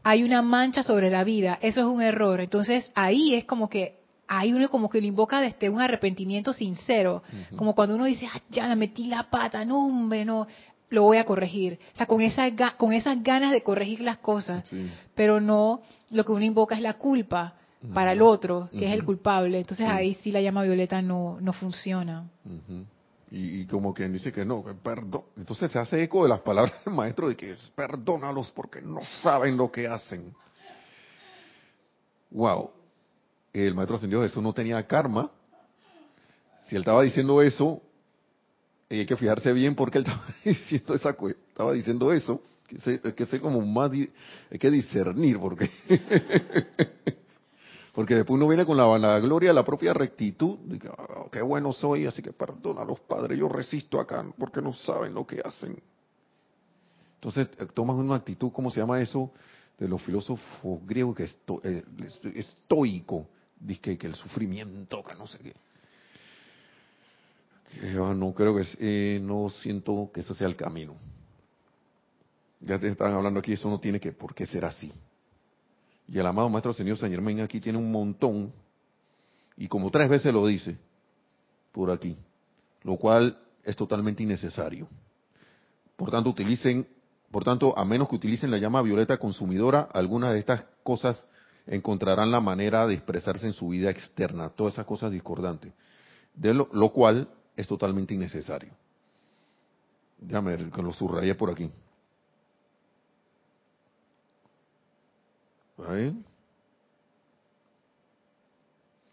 Hay 0.04 0.24
una 0.24 0.42
mancha 0.42 0.84
sobre 0.84 1.10
la 1.10 1.24
vida. 1.24 1.58
Eso 1.62 1.82
es 1.82 1.88
un 1.88 2.02
error. 2.02 2.40
Entonces 2.40 2.90
ahí 2.94 3.34
es 3.34 3.46
como 3.46 3.68
que, 3.70 4.00
ahí 4.28 4.54
uno 4.54 4.70
como 4.70 4.90
que 4.90 5.02
lo 5.02 5.08
invoca 5.08 5.42
desde 5.42 5.70
un 5.70 5.82
arrepentimiento 5.82 6.54
sincero. 6.54 7.24
Como 7.56 7.76
cuando 7.76 7.96
uno 7.96 8.06
dice, 8.06 8.28
ah, 8.34 8.42
ya 8.50 8.68
la 8.68 8.76
metí 8.76 9.08
la 9.08 9.30
pata, 9.30 9.66
no, 9.66 9.86
hombre, 9.86 10.26
no 10.26 10.48
lo 10.90 11.04
voy 11.04 11.18
a 11.18 11.26
corregir. 11.26 11.80
O 11.94 11.98
sea, 11.98 12.06
con, 12.06 12.22
esa, 12.22 12.50
con 12.78 12.94
esas 12.94 13.22
ganas 13.24 13.52
de 13.52 13.64
corregir 13.64 14.02
las 14.02 14.18
cosas. 14.18 14.70
Pero 15.16 15.40
no, 15.40 15.82
lo 16.12 16.26
que 16.26 16.32
uno 16.32 16.46
invoca 16.46 16.76
es 16.76 16.82
la 16.82 16.94
culpa 16.94 17.56
para 17.94 18.12
el 18.14 18.22
otro, 18.22 18.70
que 18.72 18.86
es 18.86 18.92
el 18.92 19.04
culpable. 19.04 19.60
Entonces 19.60 19.88
ahí 19.88 20.16
sí 20.16 20.32
la 20.32 20.42
llama 20.42 20.64
violeta 20.64 21.02
no, 21.02 21.38
no 21.40 21.54
funciona. 21.54 22.30
y, 23.32 23.66
como 23.66 23.94
quien 23.94 24.14
dice 24.14 24.32
que 24.32 24.46
no, 24.46 24.64
perdón. 24.84 25.24
Entonces 25.36 25.72
se 25.72 25.80
hace 25.80 26.04
eco 26.04 26.24
de 26.24 26.30
las 26.30 26.42
palabras 26.42 26.74
del 26.86 26.94
maestro 26.94 27.30
de 27.30 27.36
que 27.36 27.56
perdónalos 27.76 28.52
porque 28.52 28.82
no 28.82 29.02
saben 29.22 29.58
lo 29.58 29.72
que 29.72 29.88
hacen. 29.88 30.34
Wow. 32.32 32.77
El 33.66 33.74
maestro 33.74 33.98
ascendido 33.98 34.22
Jesús 34.22 34.44
no 34.44 34.54
tenía 34.54 34.86
karma. 34.86 35.32
Si 36.68 36.76
él 36.76 36.82
estaba 36.82 37.02
diciendo 37.02 37.42
eso, 37.42 37.82
hay 38.90 39.06
que 39.06 39.16
fijarse 39.16 39.52
bien 39.54 39.76
porque 39.76 40.00
él 40.00 40.04
estaba 40.08 40.26
diciendo 40.44 40.94
esa 40.94 41.10
estaba 41.10 41.74
diciendo 41.74 42.14
eso. 42.14 42.42
Que 42.68 43.14
que 43.16 43.26
sé 43.26 43.40
como 43.40 43.62
más, 43.62 43.92
hay 43.92 44.60
que 44.60 44.70
discernir 44.70 45.40
porque 45.40 45.72
Porque 47.98 48.14
después 48.14 48.36
uno 48.36 48.48
viene 48.48 48.64
con 48.64 48.78
la 48.78 48.86
vanagloria, 48.86 49.52
la 49.52 49.66
propia 49.66 49.92
rectitud, 49.92 50.60
dice, 50.66 50.88
oh, 50.88 51.32
qué 51.32 51.42
bueno 51.42 51.74
soy, 51.74 52.06
así 52.06 52.22
que 52.22 52.32
perdona 52.32 52.82
a 52.82 52.86
los 52.86 53.00
padres, 53.00 53.40
yo 53.40 53.50
resisto 53.50 54.00
acá 54.00 54.24
porque 54.38 54.62
no 54.62 54.72
saben 54.72 55.16
lo 55.16 55.26
que 55.26 55.42
hacen. 55.44 55.82
Entonces 57.16 57.48
eh, 57.58 57.66
tomas 57.74 57.98
una 57.98 58.14
actitud, 58.14 58.52
¿cómo 58.52 58.70
se 58.70 58.82
llama 58.82 59.02
eso? 59.02 59.32
De 59.80 59.88
los 59.88 60.00
filósofos 60.04 60.86
griegos, 60.86 61.16
que 61.16 61.24
es 61.24 61.38
eh, 61.64 61.84
estoico, 62.36 63.30
dice 63.60 63.98
que, 63.98 64.08
el 64.08 64.16
sufrimiento, 64.16 65.04
que 65.04 65.16
no 65.16 65.28
sé 65.28 65.40
qué. 65.40 65.54
no 67.94 68.34
creo 68.34 68.56
que, 68.56 68.66
eh, 68.80 69.20
no 69.22 69.50
siento 69.50 70.10
que 70.14 70.22
eso 70.22 70.34
sea 70.36 70.48
el 70.48 70.56
camino. 70.56 70.96
Ya 72.60 72.80
te 72.80 72.88
están 72.88 73.14
hablando 73.14 73.40
aquí, 73.40 73.54
eso 73.54 73.70
no 73.70 73.80
tiene 73.80 74.00
que 74.00 74.12
por 74.12 74.34
qué 74.34 74.46
ser 74.46 74.66
así. 74.66 74.92
Y 76.08 76.18
el 76.18 76.26
amado 76.26 76.50
Maestro 76.50 76.74
Señor 76.74 76.98
San 76.98 77.12
Germain 77.12 77.42
aquí 77.42 77.60
tiene 77.60 77.78
un 77.78 77.92
montón, 77.92 78.54
y 79.58 79.68
como 79.68 79.92
tres 79.92 80.10
veces 80.10 80.34
lo 80.34 80.46
dice, 80.46 80.78
por 81.72 81.92
aquí, 81.92 82.18
lo 82.84 82.96
cual 82.98 83.38
es 83.64 83.76
totalmente 83.76 84.24
innecesario. 84.24 84.88
Por 85.96 86.12
tanto, 86.12 86.30
utilicen, 86.30 86.88
por 87.32 87.44
tanto, 87.44 87.78
a 87.78 87.84
menos 87.84 88.08
que 88.08 88.16
utilicen 88.16 88.52
la 88.52 88.58
llama 88.58 88.82
violeta 88.82 89.18
consumidora, 89.18 89.90
algunas 89.92 90.32
de 90.34 90.40
estas 90.40 90.64
cosas 90.84 91.28
encontrarán 91.68 92.32
la 92.32 92.40
manera 92.40 92.88
de 92.88 92.96
expresarse 92.96 93.46
en 93.46 93.54
su 93.54 93.70
vida 93.70 93.90
externa, 93.90 94.50
todas 94.50 94.74
esas 94.74 94.86
cosas 94.86 95.12
discordantes, 95.12 95.74
de 96.34 96.54
lo, 96.54 96.90
cual 96.90 97.28
es 97.56 97.68
totalmente 97.68 98.14
innecesario. 98.14 98.72
Déjame 100.18 100.56
ver, 100.56 100.72
que 100.72 100.82
lo 100.82 100.94
subrayé 100.94 101.36
por 101.36 101.52
aquí. 101.52 101.70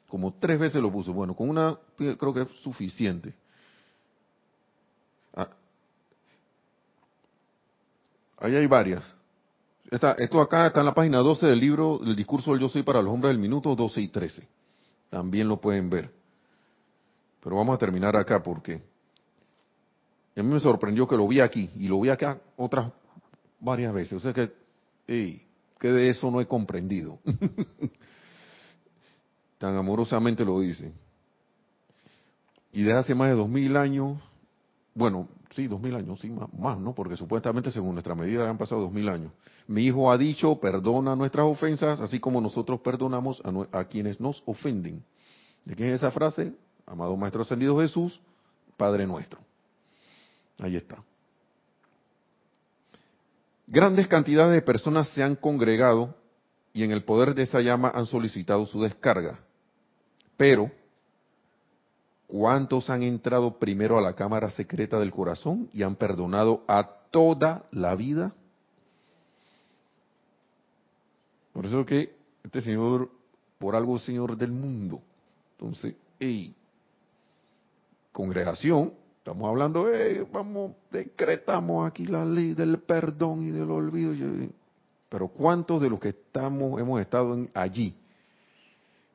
Como 0.08 0.32
tres 0.34 0.58
veces 0.58 0.80
lo 0.80 0.90
puso. 0.90 1.12
Bueno, 1.12 1.34
con 1.34 1.50
una 1.50 1.76
creo 1.96 2.32
que 2.32 2.42
es 2.42 2.48
suficiente. 2.60 3.34
Ah. 5.34 5.50
Ahí 8.38 8.56
hay 8.56 8.66
varias. 8.66 9.14
Esto 9.94 10.40
acá 10.40 10.66
está 10.66 10.80
en 10.80 10.86
la 10.86 10.94
página 10.94 11.18
12 11.18 11.46
del 11.46 11.60
libro 11.60 12.00
El 12.02 12.16
discurso 12.16 12.50
del 12.52 12.60
yo 12.60 12.68
soy 12.68 12.82
para 12.82 13.00
los 13.00 13.12
hombres 13.12 13.30
del 13.30 13.38
minuto 13.38 13.76
12 13.76 14.00
y 14.00 14.08
13. 14.08 14.48
También 15.08 15.46
lo 15.48 15.60
pueden 15.60 15.88
ver. 15.88 16.10
Pero 17.40 17.56
vamos 17.56 17.76
a 17.76 17.78
terminar 17.78 18.16
acá 18.16 18.42
porque 18.42 18.82
a 20.36 20.42
mí 20.42 20.52
me 20.52 20.58
sorprendió 20.58 21.06
que 21.06 21.16
lo 21.16 21.28
vi 21.28 21.40
aquí 21.40 21.70
y 21.78 21.86
lo 21.86 22.00
vi 22.00 22.08
acá 22.08 22.40
otras 22.56 22.90
varias 23.60 23.94
veces. 23.94 24.14
O 24.14 24.20
sea 24.20 24.32
que, 24.32 24.50
que 25.06 25.88
de 25.88 26.08
eso 26.08 26.30
no 26.30 26.40
he 26.40 26.46
comprendido. 26.46 27.20
Tan 29.58 29.76
amorosamente 29.76 30.44
lo 30.44 30.58
dice. 30.58 30.92
Y 32.72 32.82
desde 32.82 32.98
hace 32.98 33.14
más 33.14 33.28
de 33.28 33.36
dos 33.36 33.48
mil 33.48 33.76
años, 33.76 34.18
bueno, 34.94 35.28
sí, 35.54 35.66
dos 35.66 35.80
mil 35.80 35.94
años, 35.94 36.20
sí, 36.20 36.30
más, 36.58 36.78
¿no? 36.78 36.94
Porque 36.94 37.16
supuestamente 37.16 37.70
según 37.70 37.94
nuestra 37.94 38.14
medida 38.14 38.48
han 38.48 38.58
pasado 38.58 38.82
dos 38.82 38.92
mil 38.92 39.08
años. 39.08 39.32
Mi 39.66 39.84
hijo 39.86 40.10
ha 40.10 40.18
dicho, 40.18 40.60
perdona 40.60 41.16
nuestras 41.16 41.46
ofensas, 41.46 42.00
así 42.00 42.20
como 42.20 42.40
nosotros 42.40 42.80
perdonamos 42.80 43.42
a, 43.44 43.78
a 43.78 43.84
quienes 43.86 44.20
nos 44.20 44.42
ofenden. 44.46 45.02
¿De 45.64 45.74
quién 45.74 45.88
es 45.90 45.96
esa 45.96 46.10
frase? 46.10 46.52
Amado 46.86 47.16
Maestro 47.16 47.42
Ascendido 47.42 47.78
Jesús, 47.78 48.20
Padre 48.76 49.06
nuestro. 49.06 49.40
Ahí 50.58 50.76
está. 50.76 51.02
Grandes 53.66 54.08
cantidades 54.08 54.52
de 54.52 54.62
personas 54.62 55.08
se 55.10 55.22
han 55.22 55.36
congregado 55.36 56.14
y 56.72 56.82
en 56.84 56.90
el 56.90 57.04
poder 57.04 57.34
de 57.34 57.44
esa 57.44 57.60
llama 57.60 57.90
han 57.94 58.06
solicitado 58.06 58.66
su 58.66 58.82
descarga. 58.82 59.40
Pero, 60.36 60.70
¿cuántos 62.26 62.90
han 62.90 63.02
entrado 63.02 63.58
primero 63.58 63.98
a 63.98 64.02
la 64.02 64.14
cámara 64.14 64.50
secreta 64.50 64.98
del 64.98 65.10
corazón 65.10 65.68
y 65.72 65.82
han 65.82 65.96
perdonado 65.96 66.62
a 66.66 66.88
toda 67.10 67.64
la 67.70 67.94
vida? 67.94 68.32
Por 71.52 71.66
eso 71.66 71.86
que 71.86 72.14
este 72.42 72.60
Señor, 72.60 73.10
por 73.58 73.76
algo 73.76 73.98
Señor 73.98 74.36
del 74.36 74.52
mundo. 74.52 75.00
Entonces, 75.52 75.94
hey, 76.18 76.54
congregación, 78.12 78.92
estamos 79.18 79.48
hablando, 79.48 79.86
hey, 79.92 80.26
vamos, 80.32 80.72
decretamos 80.90 81.88
aquí 81.88 82.06
la 82.06 82.24
ley 82.24 82.54
del 82.54 82.78
perdón 82.78 83.42
y 83.42 83.50
del 83.50 83.70
olvido. 83.70 84.12
Pero 85.08 85.28
¿cuántos 85.28 85.80
de 85.80 85.90
los 85.90 86.00
que 86.00 86.08
estamos, 86.08 86.80
hemos 86.80 87.00
estado 87.00 87.36
allí, 87.54 87.94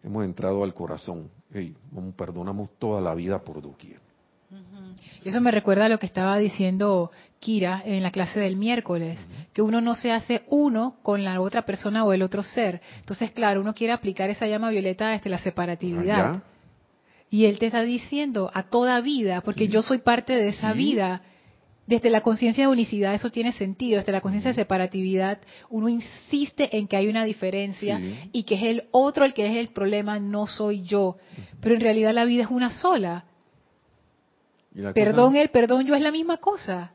hemos 0.03 0.25
entrado 0.25 0.63
al 0.63 0.73
corazón? 0.73 1.29
Hey, 1.53 1.75
perdonamos 2.15 2.69
toda 2.77 3.01
la 3.01 3.15
vida 3.15 3.39
por 3.39 3.61
doquier. 3.61 3.99
Eso 5.23 5.41
me 5.41 5.51
recuerda 5.51 5.85
a 5.85 5.89
lo 5.89 5.99
que 5.99 6.05
estaba 6.05 6.37
diciendo 6.37 7.11
Kira 7.39 7.83
en 7.85 8.01
la 8.01 8.11
clase 8.11 8.39
del 8.39 8.55
miércoles, 8.55 9.19
que 9.53 9.61
uno 9.61 9.81
no 9.81 9.93
se 9.93 10.11
hace 10.11 10.43
uno 10.47 10.95
con 11.03 11.23
la 11.23 11.39
otra 11.41 11.63
persona 11.63 12.03
o 12.03 12.13
el 12.13 12.21
otro 12.21 12.41
ser. 12.41 12.81
Entonces, 12.99 13.31
claro, 13.31 13.61
uno 13.61 13.73
quiere 13.73 13.93
aplicar 13.93 14.29
esa 14.29 14.47
llama 14.47 14.69
violeta 14.69 15.09
desde 15.09 15.29
la 15.29 15.37
separatividad. 15.37 16.41
Y 17.29 17.45
él 17.45 17.59
te 17.59 17.67
está 17.67 17.81
diciendo 17.81 18.49
a 18.53 18.63
toda 18.63 19.01
vida, 19.01 19.41
porque 19.41 19.67
yo 19.67 19.81
soy 19.83 19.99
parte 19.99 20.33
de 20.33 20.49
esa 20.49 20.73
vida. 20.73 21.21
Desde 21.89 22.11
la 22.11 22.21
conciencia 22.21 22.65
de 22.65 22.71
unicidad 22.71 23.15
eso 23.15 23.31
tiene 23.31 23.51
sentido, 23.51 23.97
desde 23.97 24.11
la 24.11 24.21
conciencia 24.21 24.49
de 24.49 24.53
separatividad 24.53 25.39
uno 25.71 25.89
insiste 25.89 26.77
en 26.77 26.87
que 26.87 26.95
hay 26.95 27.07
una 27.07 27.23
diferencia 27.23 27.99
y 28.31 28.43
que 28.43 28.53
es 28.53 28.61
el 28.61 28.83
otro 28.91 29.25
el 29.25 29.33
que 29.33 29.47
es 29.47 29.57
el 29.57 29.73
problema, 29.73 30.19
no 30.19 30.45
soy 30.45 30.83
yo. 30.83 31.17
Pero 31.59 31.73
en 31.73 31.81
realidad 31.81 32.13
la 32.13 32.25
vida 32.25 32.43
es 32.43 32.51
una 32.51 32.69
sola. 32.69 33.25
Perdón, 34.93 35.35
el 35.35 35.49
perdón, 35.49 35.87
yo 35.87 35.95
es 35.95 36.01
la 36.01 36.11
misma 36.11 36.37
cosa. 36.37 36.93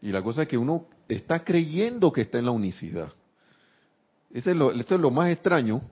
Y 0.00 0.10
la 0.10 0.24
cosa 0.24 0.42
es 0.42 0.48
que 0.48 0.58
uno 0.58 0.86
está 1.06 1.44
creyendo 1.44 2.12
que 2.12 2.22
está 2.22 2.40
en 2.40 2.46
la 2.46 2.50
unicidad. 2.50 3.12
Eso 4.32 4.50
es 4.50 4.56
lo, 4.56 4.72
eso 4.72 4.96
es 4.96 5.00
lo 5.00 5.12
más 5.12 5.30
extraño, 5.30 5.82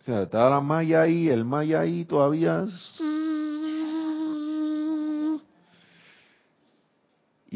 O 0.00 0.04
sea, 0.08 0.22
está 0.22 0.48
la 0.48 0.60
malla 0.60 1.02
ahí, 1.02 1.28
el 1.28 1.44
maya 1.44 1.80
ahí 1.80 2.04
todavía. 2.04 2.64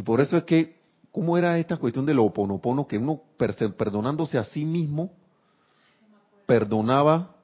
Y 0.00 0.02
por 0.02 0.22
eso 0.22 0.38
es 0.38 0.44
que, 0.44 0.78
¿cómo 1.12 1.36
era 1.36 1.58
esta 1.58 1.76
cuestión 1.76 2.06
del 2.06 2.20
oponopono? 2.20 2.88
Que 2.88 2.96
uno, 2.96 3.20
perdonándose 3.36 4.38
a 4.38 4.44
sí 4.44 4.64
mismo, 4.64 5.12
perdonaba 6.46 7.36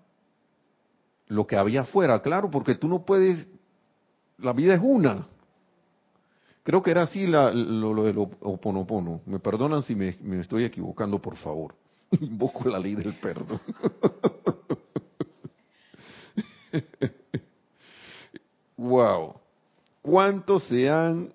lo 1.26 1.46
que 1.46 1.58
había 1.58 1.82
afuera. 1.82 2.22
Claro, 2.22 2.50
porque 2.50 2.74
tú 2.74 2.88
no 2.88 3.04
puedes. 3.04 3.46
La 4.38 4.54
vida 4.54 4.72
es 4.72 4.80
una. 4.82 5.26
Creo 6.62 6.82
que 6.82 6.92
era 6.92 7.02
así 7.02 7.26
lo, 7.26 7.52
lo, 7.52 8.04
del 8.04 8.16
oponopono. 8.16 9.20
Me 9.26 9.38
perdonan 9.38 9.82
si 9.82 9.94
me, 9.94 10.16
me 10.22 10.40
estoy 10.40 10.64
equivocando, 10.64 11.20
por 11.20 11.36
favor. 11.36 11.74
Invoco 12.22 12.70
la 12.70 12.78
ley 12.78 12.94
del 12.94 13.12
perdón. 13.16 13.60
wow. 18.78 19.34
¿Cuántos 20.00 20.64
se 20.64 20.88
han, 20.88 21.34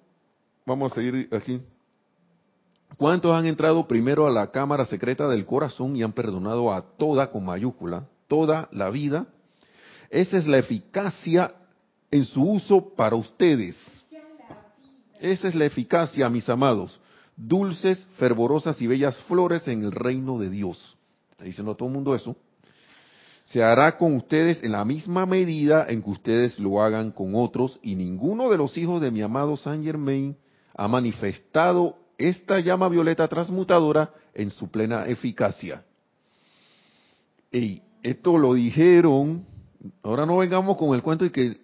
vamos 0.66 0.91
a 0.91 0.95
seguir 0.95 1.30
aquí, 1.32 1.62
cuántos 2.97 3.34
han 3.34 3.45
entrado 3.45 3.88
primero 3.88 4.28
a 4.28 4.32
la 4.32 4.51
cámara 4.51 4.86
secreta 4.86 5.28
del 5.28 5.45
corazón 5.45 5.95
y 5.95 6.03
han 6.03 6.14
perdonado 6.14 6.74
a 6.74 6.82
toda 6.82 7.32
con 7.32 7.45
mayúscula, 7.45 8.07
toda 8.28 8.70
la 8.72 8.89
vida? 8.89 9.28
Esa 10.09 10.38
es 10.38 10.47
la 10.47 10.57
eficacia 10.57 11.53
en 12.09 12.26
su 12.26 12.43
uso 12.43 12.93
para 12.95 13.16
ustedes. 13.16 13.76
Esa 15.20 15.47
es 15.47 15.55
la 15.55 15.66
eficacia, 15.66 16.28
mis 16.30 16.49
amados. 16.49 16.99
Dulces, 17.38 18.05
fervorosas 18.18 18.82
y 18.82 18.88
bellas 18.88 19.16
flores 19.24 19.68
en 19.68 19.84
el 19.84 19.91
reino 19.91 20.38
de 20.38 20.49
Dios. 20.49 20.97
Está 21.32 21.45
diciendo 21.45 21.72
a 21.72 21.76
todo 21.76 21.88
el 21.88 21.95
mundo 21.95 22.16
eso 22.16 22.36
se 23.51 23.62
hará 23.62 23.97
con 23.97 24.16
ustedes 24.16 24.64
en 24.64 24.72
la 24.72 24.86
misma 24.86 25.26
medida 25.26 25.86
en 25.89 26.01
que 26.01 26.09
ustedes 26.09 26.57
lo 26.59 26.82
hagan 26.82 27.12
con 27.12 27.36
otros, 27.36 27.80
y 27.82 27.95
ninguno 27.95 28.49
de 28.49 28.57
los 28.57 28.78
hijos 28.78 29.01
de 29.01 29.12
mi 29.12 29.22
amado 29.22 29.57
Saint 29.57 29.84
Germain 29.84 30.38
ha 30.76 30.88
manifestado 30.88 31.97
esta 32.17 32.59
llama 32.59 32.89
violeta 32.89 33.28
transmutadora 33.28 34.13
en 34.34 34.49
su 34.49 34.69
plena 34.69 35.05
eficacia. 35.07 35.84
Y 37.51 37.82
esto 38.03 38.38
lo 38.38 38.53
dijeron, 38.53 39.45
ahora 40.03 40.26
no 40.26 40.38
vengamos 40.38 40.78
con 40.78 40.95
el 40.95 41.01
cuento 41.01 41.26
y 41.26 41.32
que, 41.32 41.59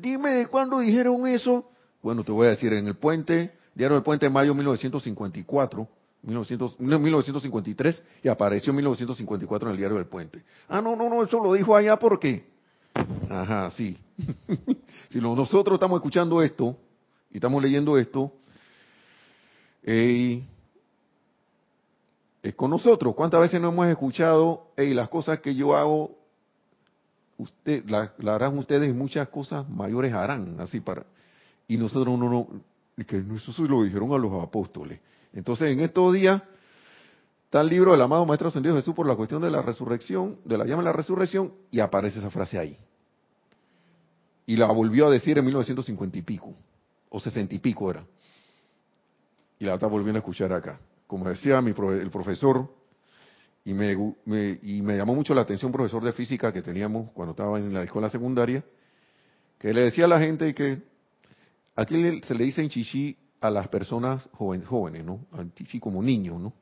dime 0.00 0.30
de 0.30 0.46
cuándo 0.46 0.78
dijeron 0.78 1.26
eso. 1.26 1.68
Bueno, 2.02 2.22
te 2.22 2.32
voy 2.32 2.46
a 2.46 2.50
decir, 2.50 2.72
en 2.72 2.86
el 2.86 2.96
puente, 2.96 3.52
diario 3.74 3.96
del 3.96 4.04
puente 4.04 4.26
de 4.26 4.30
mayo 4.30 4.52
de 4.52 4.58
1954, 4.58 5.88
1953 6.22 8.02
y 8.22 8.28
apareció 8.28 8.70
en 8.70 8.76
1954 8.76 9.68
en 9.68 9.72
el 9.72 9.78
diario 9.78 9.96
del 9.96 10.06
Puente. 10.06 10.42
Ah, 10.68 10.80
no, 10.80 10.96
no, 10.96 11.08
no, 11.08 11.22
eso 11.22 11.42
lo 11.42 11.54
dijo 11.54 11.74
allá 11.76 11.98
porque... 11.98 12.44
Ajá, 13.28 13.70
sí. 13.70 13.96
si 15.08 15.20
nosotros 15.20 15.74
estamos 15.74 15.98
escuchando 15.98 16.42
esto 16.42 16.76
y 17.30 17.36
estamos 17.36 17.62
leyendo 17.62 17.98
esto, 17.98 18.32
es 19.82 20.42
con 22.54 22.70
nosotros. 22.70 23.14
¿Cuántas 23.14 23.40
veces 23.40 23.60
no 23.60 23.68
hemos 23.70 23.86
escuchado, 23.88 24.68
hey, 24.76 24.94
las 24.94 25.08
cosas 25.08 25.40
que 25.40 25.54
yo 25.54 25.76
hago, 25.76 26.16
usted, 27.38 27.84
la, 27.86 28.12
harán 28.34 28.56
ustedes, 28.58 28.94
muchas 28.94 29.28
cosas 29.28 29.68
mayores 29.68 30.12
harán, 30.12 30.60
así 30.60 30.80
para... 30.80 31.04
Y 31.68 31.76
nosotros 31.76 32.16
no, 32.18 32.30
no, 32.30 32.46
que 33.04 33.18
eso 33.34 33.52
se 33.52 33.62
lo 33.62 33.82
dijeron 33.82 34.12
a 34.12 34.18
los 34.18 34.42
apóstoles. 34.42 35.00
Entonces, 35.32 35.72
en 35.72 35.80
estos 35.80 36.14
días, 36.14 36.40
está 37.44 37.60
el 37.60 37.68
libro 37.68 37.92
del 37.92 38.00
amado 38.00 38.24
Maestro 38.24 38.48
Ascendido 38.48 38.76
Jesús 38.76 38.94
por 38.94 39.06
la 39.06 39.16
cuestión 39.16 39.42
de 39.42 39.50
la 39.50 39.62
resurrección, 39.62 40.38
de 40.44 40.56
la 40.56 40.64
llama 40.64 40.82
de 40.82 40.86
la 40.86 40.92
resurrección, 40.92 41.52
y 41.70 41.80
aparece 41.80 42.20
esa 42.20 42.30
frase 42.30 42.58
ahí. 42.58 42.78
Y 44.46 44.56
la 44.56 44.66
volvió 44.66 45.08
a 45.08 45.10
decir 45.10 45.36
en 45.38 45.44
1950 45.44 46.18
y 46.18 46.22
pico, 46.22 46.54
o 47.08 47.20
60 47.20 47.54
y 47.54 47.58
pico 47.58 47.90
era. 47.90 48.04
Y 49.58 49.64
la 49.64 49.74
está 49.74 49.86
volviendo 49.86 50.18
a 50.18 50.20
escuchar 50.20 50.52
acá. 50.52 50.78
Como 51.06 51.28
decía 51.28 51.60
mi, 51.60 51.70
el 51.70 52.10
profesor, 52.10 52.68
y 53.64 53.74
me, 53.74 53.92
y 54.62 54.82
me 54.82 54.96
llamó 54.96 55.14
mucho 55.14 55.34
la 55.34 55.40
atención 55.40 55.70
un 55.70 55.72
profesor 55.72 56.02
de 56.04 56.12
física 56.12 56.52
que 56.52 56.62
teníamos 56.62 57.10
cuando 57.12 57.32
estaba 57.32 57.58
en 57.58 57.72
la 57.72 57.82
escuela 57.82 58.08
secundaria, 58.08 58.64
que 59.58 59.72
le 59.72 59.82
decía 59.82 60.04
a 60.04 60.08
la 60.08 60.20
gente 60.20 60.54
que 60.54 60.82
aquí 61.74 62.20
se 62.22 62.34
le 62.34 62.44
dice 62.44 62.62
en 62.62 62.68
chichi 62.68 63.16
a 63.40 63.50
las 63.50 63.68
personas 63.68 64.28
jóvenes, 64.32 65.04
¿no? 65.04 65.26
Así 65.32 65.80
como 65.80 66.02
niños, 66.02 66.40
¿no? 66.40 66.52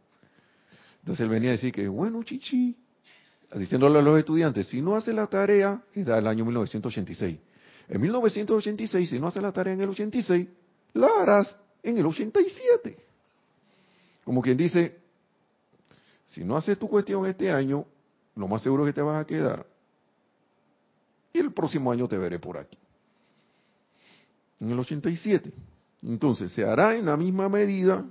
Entonces 1.01 1.25
él 1.25 1.29
venía 1.29 1.51
a 1.51 1.53
decir 1.53 1.73
que, 1.73 1.87
bueno, 1.89 2.23
chichi, 2.23 2.77
diciéndole 3.55 3.99
a 3.99 4.03
los 4.03 4.19
estudiantes, 4.19 4.69
si 4.69 4.81
no 4.81 4.97
hace 4.97 5.13
la 5.13 5.27
tarea, 5.27 5.83
era 5.95 6.19
el 6.19 6.27
año 6.27 6.45
1986. 6.47 7.39
En 7.89 8.01
1986, 8.01 9.11
si 9.11 9.21
no 9.21 9.27
hace 9.27 9.41
la 9.41 9.53
tarea 9.53 9.75
en 9.75 9.81
el 9.81 9.91
86, 9.91 10.49
la 10.95 11.09
harás 11.21 11.57
en 11.83 11.99
el 11.99 12.07
87. 12.07 12.97
Como 14.25 14.41
quien 14.41 14.57
dice, 14.57 14.99
si 16.27 16.45
no 16.45 16.57
haces 16.57 16.79
tu 16.79 16.89
cuestión 16.89 17.27
este 17.27 17.51
año, 17.51 17.85
lo 18.37 18.49
más 18.49 18.63
seguro 18.63 18.85
es 18.85 18.91
que 18.91 18.95
te 18.95 19.03
vas 19.03 19.21
a 19.21 19.27
quedar. 19.27 19.67
Y 21.33 21.39
el 21.39 21.53
próximo 21.53 21.93
año 21.93 22.09
te 22.09 22.17
veré 22.17 22.39
por 22.39 22.57
aquí. 22.57 22.79
En 24.61 24.71
el 24.71 24.79
87. 24.79 25.53
Entonces, 26.03 26.53
se 26.53 26.65
hará 26.65 26.97
en 26.97 27.07
la 27.07 27.17
misma 27.17 27.49
medida 27.49 28.05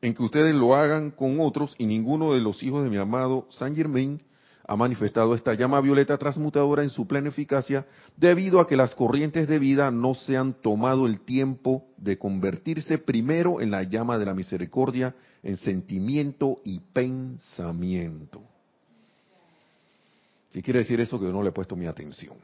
en 0.00 0.14
que 0.14 0.22
ustedes 0.22 0.54
lo 0.54 0.74
hagan 0.74 1.12
con 1.12 1.40
otros 1.40 1.74
y 1.78 1.86
ninguno 1.86 2.32
de 2.32 2.40
los 2.40 2.62
hijos 2.62 2.82
de 2.82 2.90
mi 2.90 2.96
amado 2.96 3.46
Saint 3.50 3.76
Germain 3.76 4.20
ha 4.66 4.76
manifestado 4.76 5.34
esta 5.34 5.54
llama 5.54 5.80
violeta 5.80 6.16
transmutadora 6.18 6.82
en 6.82 6.90
su 6.90 7.06
plena 7.06 7.28
eficacia 7.28 7.86
debido 8.16 8.60
a 8.60 8.66
que 8.66 8.76
las 8.76 8.94
corrientes 8.94 9.48
de 9.48 9.58
vida 9.58 9.90
no 9.90 10.14
se 10.14 10.36
han 10.36 10.54
tomado 10.54 11.06
el 11.06 11.20
tiempo 11.20 11.86
de 11.96 12.18
convertirse 12.18 12.98
primero 12.98 13.60
en 13.60 13.70
la 13.70 13.82
llama 13.82 14.18
de 14.18 14.26
la 14.26 14.34
misericordia 14.34 15.14
en 15.42 15.56
sentimiento 15.56 16.58
y 16.64 16.78
pensamiento. 16.78 18.42
¿Qué 20.52 20.62
quiere 20.62 20.80
decir 20.80 21.00
eso? 21.00 21.18
Que 21.18 21.26
yo 21.26 21.32
no 21.32 21.42
le 21.42 21.48
he 21.48 21.52
puesto 21.52 21.74
mi 21.74 21.86
atención. 21.86 22.36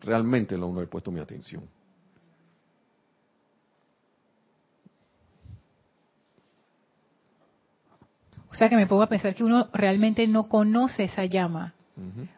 Realmente 0.00 0.56
no 0.56 0.74
le 0.74 0.84
he 0.84 0.86
puesto 0.86 1.10
mi 1.10 1.20
atención. 1.20 1.64
O 8.52 8.54
sea 8.54 8.68
que 8.68 8.76
me 8.76 8.86
pongo 8.86 9.02
a 9.02 9.08
pensar 9.08 9.34
que 9.34 9.42
uno 9.42 9.68
realmente 9.72 10.26
no 10.26 10.44
conoce 10.44 11.04
esa 11.04 11.24
llama. 11.24 11.74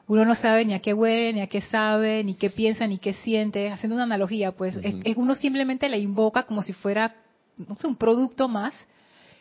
Uno 0.06 0.24
no 0.24 0.34
sabe 0.34 0.64
ni 0.64 0.74
a 0.74 0.80
qué 0.80 0.94
huele, 0.94 1.32
ni 1.32 1.40
a 1.40 1.48
qué 1.48 1.60
sabe, 1.60 2.22
ni 2.24 2.34
qué 2.34 2.50
piensa, 2.50 2.86
ni 2.86 2.98
qué 2.98 3.14
siente. 3.14 3.70
Haciendo 3.70 3.94
una 3.94 4.04
analogía, 4.04 4.52
pues 4.52 4.78
uno 5.16 5.34
simplemente 5.34 5.88
la 5.88 5.96
invoca 5.96 6.44
como 6.44 6.62
si 6.62 6.72
fuera 6.72 7.14
no 7.56 7.74
sé, 7.74 7.86
un 7.86 7.96
producto 7.96 8.48
más 8.48 8.74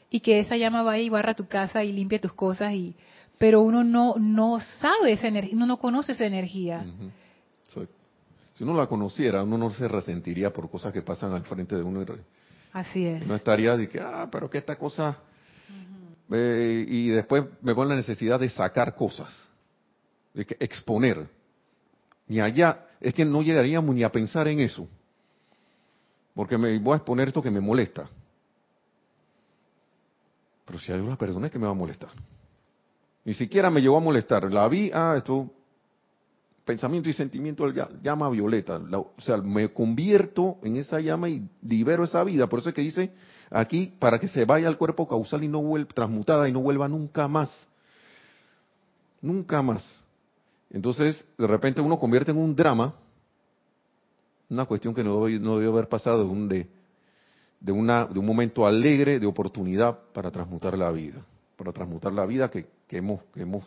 y 0.10 0.20
que 0.20 0.40
esa 0.40 0.58
llama 0.58 0.84
vaya 0.84 1.04
y 1.04 1.10
barra 1.10 1.34
tu 1.34 1.48
casa 1.48 1.84
y 1.84 1.92
limpie 1.92 2.20
tus 2.20 2.34
cosas 2.34 2.74
y 2.74 2.96
pero 3.38 3.62
uno 3.62 3.84
no 3.84 4.16
no 4.18 4.60
sabe 4.60 5.14
esa 5.14 5.28
energía, 5.28 5.56
uno 5.56 5.66
no 5.66 5.78
conoce 5.78 6.12
esa 6.14 6.26
energía. 6.26 6.86
Si 8.54 8.64
uno 8.64 8.76
la 8.76 8.86
conociera, 8.86 9.42
uno 9.42 9.58
no 9.58 9.72
se 9.72 9.88
resentiría 9.88 10.54
por 10.54 10.70
cosas 10.70 10.94
que 10.94 11.02
pasan 11.02 11.34
al 11.34 11.44
frente 11.44 11.76
de 11.76 11.82
uno. 11.82 12.06
Así 12.72 13.04
es. 13.04 13.26
No 13.26 13.34
estaría 13.34 13.76
de 13.76 13.90
que, 13.90 14.00
ah, 14.00 14.30
pero 14.32 14.48
que 14.48 14.60
esta 14.60 14.76
cosa 14.76 15.18
eh, 16.34 16.86
y 16.88 17.10
después 17.10 17.46
me 17.62 17.76
pone 17.76 17.92
la 17.92 17.96
necesidad 17.96 18.40
de 18.40 18.50
sacar 18.50 18.96
cosas, 18.96 19.48
de 20.34 20.46
que 20.46 20.58
exponer. 20.60 21.30
Ni 22.28 22.40
allá, 22.40 22.88
es 23.00 23.14
que 23.14 23.24
no 23.24 23.42
llegaríamos 23.42 23.94
ni 23.94 24.04
a 24.04 24.12
pensar 24.12 24.48
en 24.48 24.60
eso, 24.60 24.88
porque 26.34 26.58
me 26.58 26.80
voy 26.80 26.94
a 26.94 26.98
exponer 26.98 27.28
esto 27.28 27.42
que 27.42 27.52
me 27.52 27.62
molesta. 27.62 28.10
Pero 30.66 30.80
si 30.80 30.92
hay 30.92 31.00
una 31.00 31.18
persona 31.18 31.50
que 31.50 31.60
me 31.60 31.66
va 31.66 31.72
a 31.72 31.76
molestar. 31.76 32.10
Ni 33.26 33.34
siquiera 33.34 33.70
me 33.70 33.82
llegó 33.82 33.98
a 33.98 34.02
molestar. 34.02 34.52
La 34.52 34.68
vi, 34.68 34.90
ah, 34.94 35.16
esto, 35.18 35.52
pensamiento 36.66 37.10
y 37.10 37.14
sentimiento 37.14 37.70
llama 38.02 38.30
violeta. 38.30 38.78
o 38.78 39.14
sea, 39.20 39.38
me 39.38 39.72
convierto 39.72 40.58
en 40.64 40.78
esa 40.78 41.00
llama 41.00 41.30
y 41.30 41.48
libero 41.62 42.04
esa 42.04 42.24
vida. 42.24 42.48
Por 42.48 42.60
eso 42.60 42.70
es 42.70 42.76
que 42.76 42.82
dice, 42.82 43.12
aquí 43.54 43.94
para 44.00 44.20
que 44.20 44.28
se 44.28 44.46
vaya 44.46 44.68
al 44.68 44.78
cuerpo 44.78 45.08
causal 45.08 45.44
y 45.44 45.48
no 45.48 45.62
vuelva 45.62 45.92
transmutada 45.94 46.50
y 46.50 46.52
no 46.52 46.62
vuelva 46.62 46.88
nunca 46.88 47.28
más. 47.28 47.52
Nunca 49.22 49.62
más. 49.62 49.86
Entonces, 50.72 51.26
de 51.38 51.48
repente 51.48 51.80
uno 51.80 52.00
convierte 52.00 52.32
en 52.32 52.38
un 52.38 52.56
drama, 52.56 52.96
una 54.50 54.66
cuestión 54.66 54.94
que 54.94 55.04
no, 55.04 55.30
no 55.30 55.58
debió 55.58 55.72
haber 55.72 55.88
pasado 55.88 56.28
un, 56.28 56.50
de, 56.50 56.68
una, 57.68 58.06
de 58.06 58.20
un 58.20 58.26
momento 58.26 58.66
alegre, 58.66 59.20
de 59.20 59.28
oportunidad 59.28 60.00
para 60.14 60.32
transmutar 60.32 60.78
la 60.78 60.92
vida, 60.92 61.24
para 61.56 61.72
transmutar 61.72 62.12
la 62.12 62.26
vida 62.26 62.50
que, 62.50 62.68
hemos, 62.90 63.22
hemos 63.36 63.66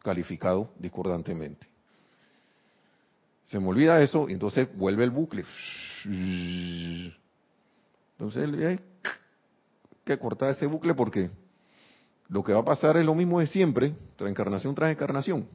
calificado 0.00 0.70
discordantemente. 0.78 1.66
Se 3.46 3.58
me 3.58 3.68
olvida 3.68 4.00
eso 4.00 4.28
y 4.28 4.32
entonces 4.32 4.68
vuelve 4.76 5.04
el 5.04 5.10
bucle. 5.10 5.44
Entonces, 8.18 8.80
que 10.04 10.18
cortar 10.18 10.50
ese 10.50 10.66
bucle 10.66 10.94
porque 10.94 11.30
lo 12.28 12.42
que 12.42 12.52
va 12.52 12.60
a 12.60 12.64
pasar 12.64 12.96
es 12.96 13.04
lo 13.04 13.14
mismo 13.14 13.40
de 13.40 13.46
siempre, 13.46 13.94
tras 14.16 14.30
encarnación 14.30 14.74
tras 14.74 14.92
encarnación. 14.92 15.46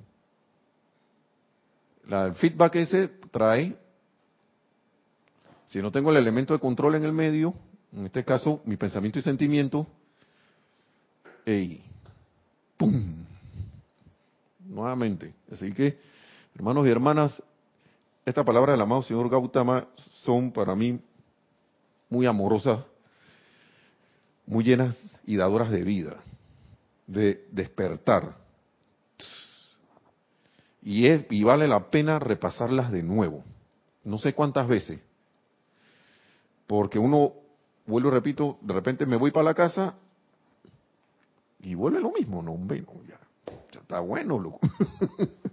La, 2.07 2.25
el 2.25 2.33
feedback 2.35 2.75
ese 2.75 3.07
trae, 3.31 3.77
si 5.67 5.81
no 5.81 5.91
tengo 5.91 6.11
el 6.11 6.17
elemento 6.17 6.53
de 6.53 6.59
control 6.59 6.95
en 6.95 7.03
el 7.03 7.13
medio, 7.13 7.53
en 7.93 8.05
este 8.05 8.23
caso 8.23 8.61
mi 8.65 8.77
pensamiento 8.77 9.19
y 9.19 9.21
sentimiento, 9.21 9.87
¡ey! 11.45 11.83
¡pum! 12.77 13.25
Nuevamente. 14.65 15.33
Así 15.51 15.71
que, 15.73 15.99
hermanos 16.55 16.87
y 16.87 16.91
hermanas, 16.91 17.43
esta 18.25 18.43
palabra 18.43 18.73
del 18.73 18.81
amado 18.81 19.01
señor 19.01 19.29
Gautama 19.29 19.87
son 20.23 20.51
para 20.51 20.75
mí 20.75 20.99
muy 22.09 22.25
amorosas 22.25 22.79
muy 24.49 24.63
llenas 24.63 24.95
y 25.27 25.35
dadoras 25.35 25.69
de 25.69 25.83
vida, 25.83 26.17
de 27.05 27.45
despertar. 27.51 28.35
Y, 30.81 31.05
es, 31.05 31.25
y 31.29 31.43
vale 31.43 31.67
la 31.67 31.91
pena 31.91 32.17
repasarlas 32.17 32.91
de 32.91 33.03
nuevo, 33.03 33.43
no 34.03 34.17
sé 34.17 34.33
cuántas 34.33 34.67
veces, 34.67 34.99
porque 36.65 36.97
uno, 36.97 37.33
vuelvo 37.85 38.09
y 38.09 38.11
repito, 38.13 38.57
de 38.61 38.73
repente 38.73 39.05
me 39.05 39.17
voy 39.17 39.29
para 39.29 39.43
la 39.43 39.53
casa 39.53 39.93
y 41.61 41.75
vuelve 41.75 41.99
lo 41.99 42.11
mismo, 42.11 42.41
no, 42.41 42.53
hombre, 42.53 42.83
ya, 43.07 43.19
ya 43.71 43.79
está 43.81 43.99
bueno, 43.99 44.39
loco. 44.39 44.61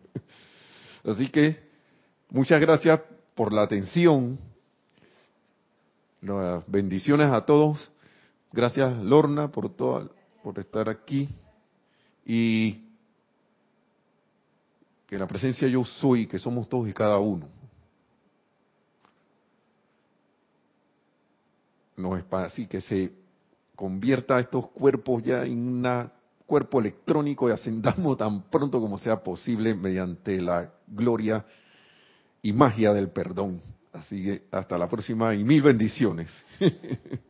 Así 1.05 1.29
que, 1.29 1.61
muchas 2.31 2.63
gracias 2.63 3.03
por 3.35 3.53
la 3.53 3.63
atención, 3.63 4.39
bendiciones 6.67 7.31
a 7.31 7.45
todos 7.45 7.91
Gracias 8.57 9.03
Lorna 9.03 9.53
por 9.53 9.71
por 9.77 10.59
estar 10.59 10.89
aquí 10.89 11.29
y 12.25 12.87
que 15.07 15.19
la 15.19 15.27
presencia 15.27 15.69
yo 15.69 15.85
soy, 15.85 16.27
que 16.27 16.39
somos 16.39 16.67
todos 16.67 16.89
y 16.89 16.95
cada 16.95 17.19
uno, 17.19 17.47
no 21.99 22.17
es 22.17 22.25
para 22.25 22.47
así 22.47 22.67
que 22.67 22.81
se 22.81 23.13
convierta 23.75 24.41
estos 24.41 24.71
cuerpos 24.71 25.23
ya 25.23 25.45
en 25.45 25.59
un 25.59 26.11
cuerpo 26.47 26.81
electrónico 26.81 27.51
y 27.51 27.53
ascendamos 27.53 28.17
tan 28.17 28.45
pronto 28.45 28.81
como 28.81 28.97
sea 28.97 29.23
posible 29.23 29.75
mediante 29.75 30.41
la 30.41 30.73
gloria 30.87 31.45
y 32.41 32.55
magia 32.55 32.95
del 32.95 33.11
perdón. 33.11 33.61
Así 33.93 34.25
que 34.25 34.45
hasta 34.51 34.79
la 34.79 34.89
próxima 34.89 35.35
y 35.35 35.45
mil 35.45 35.61
bendiciones. 35.61 36.31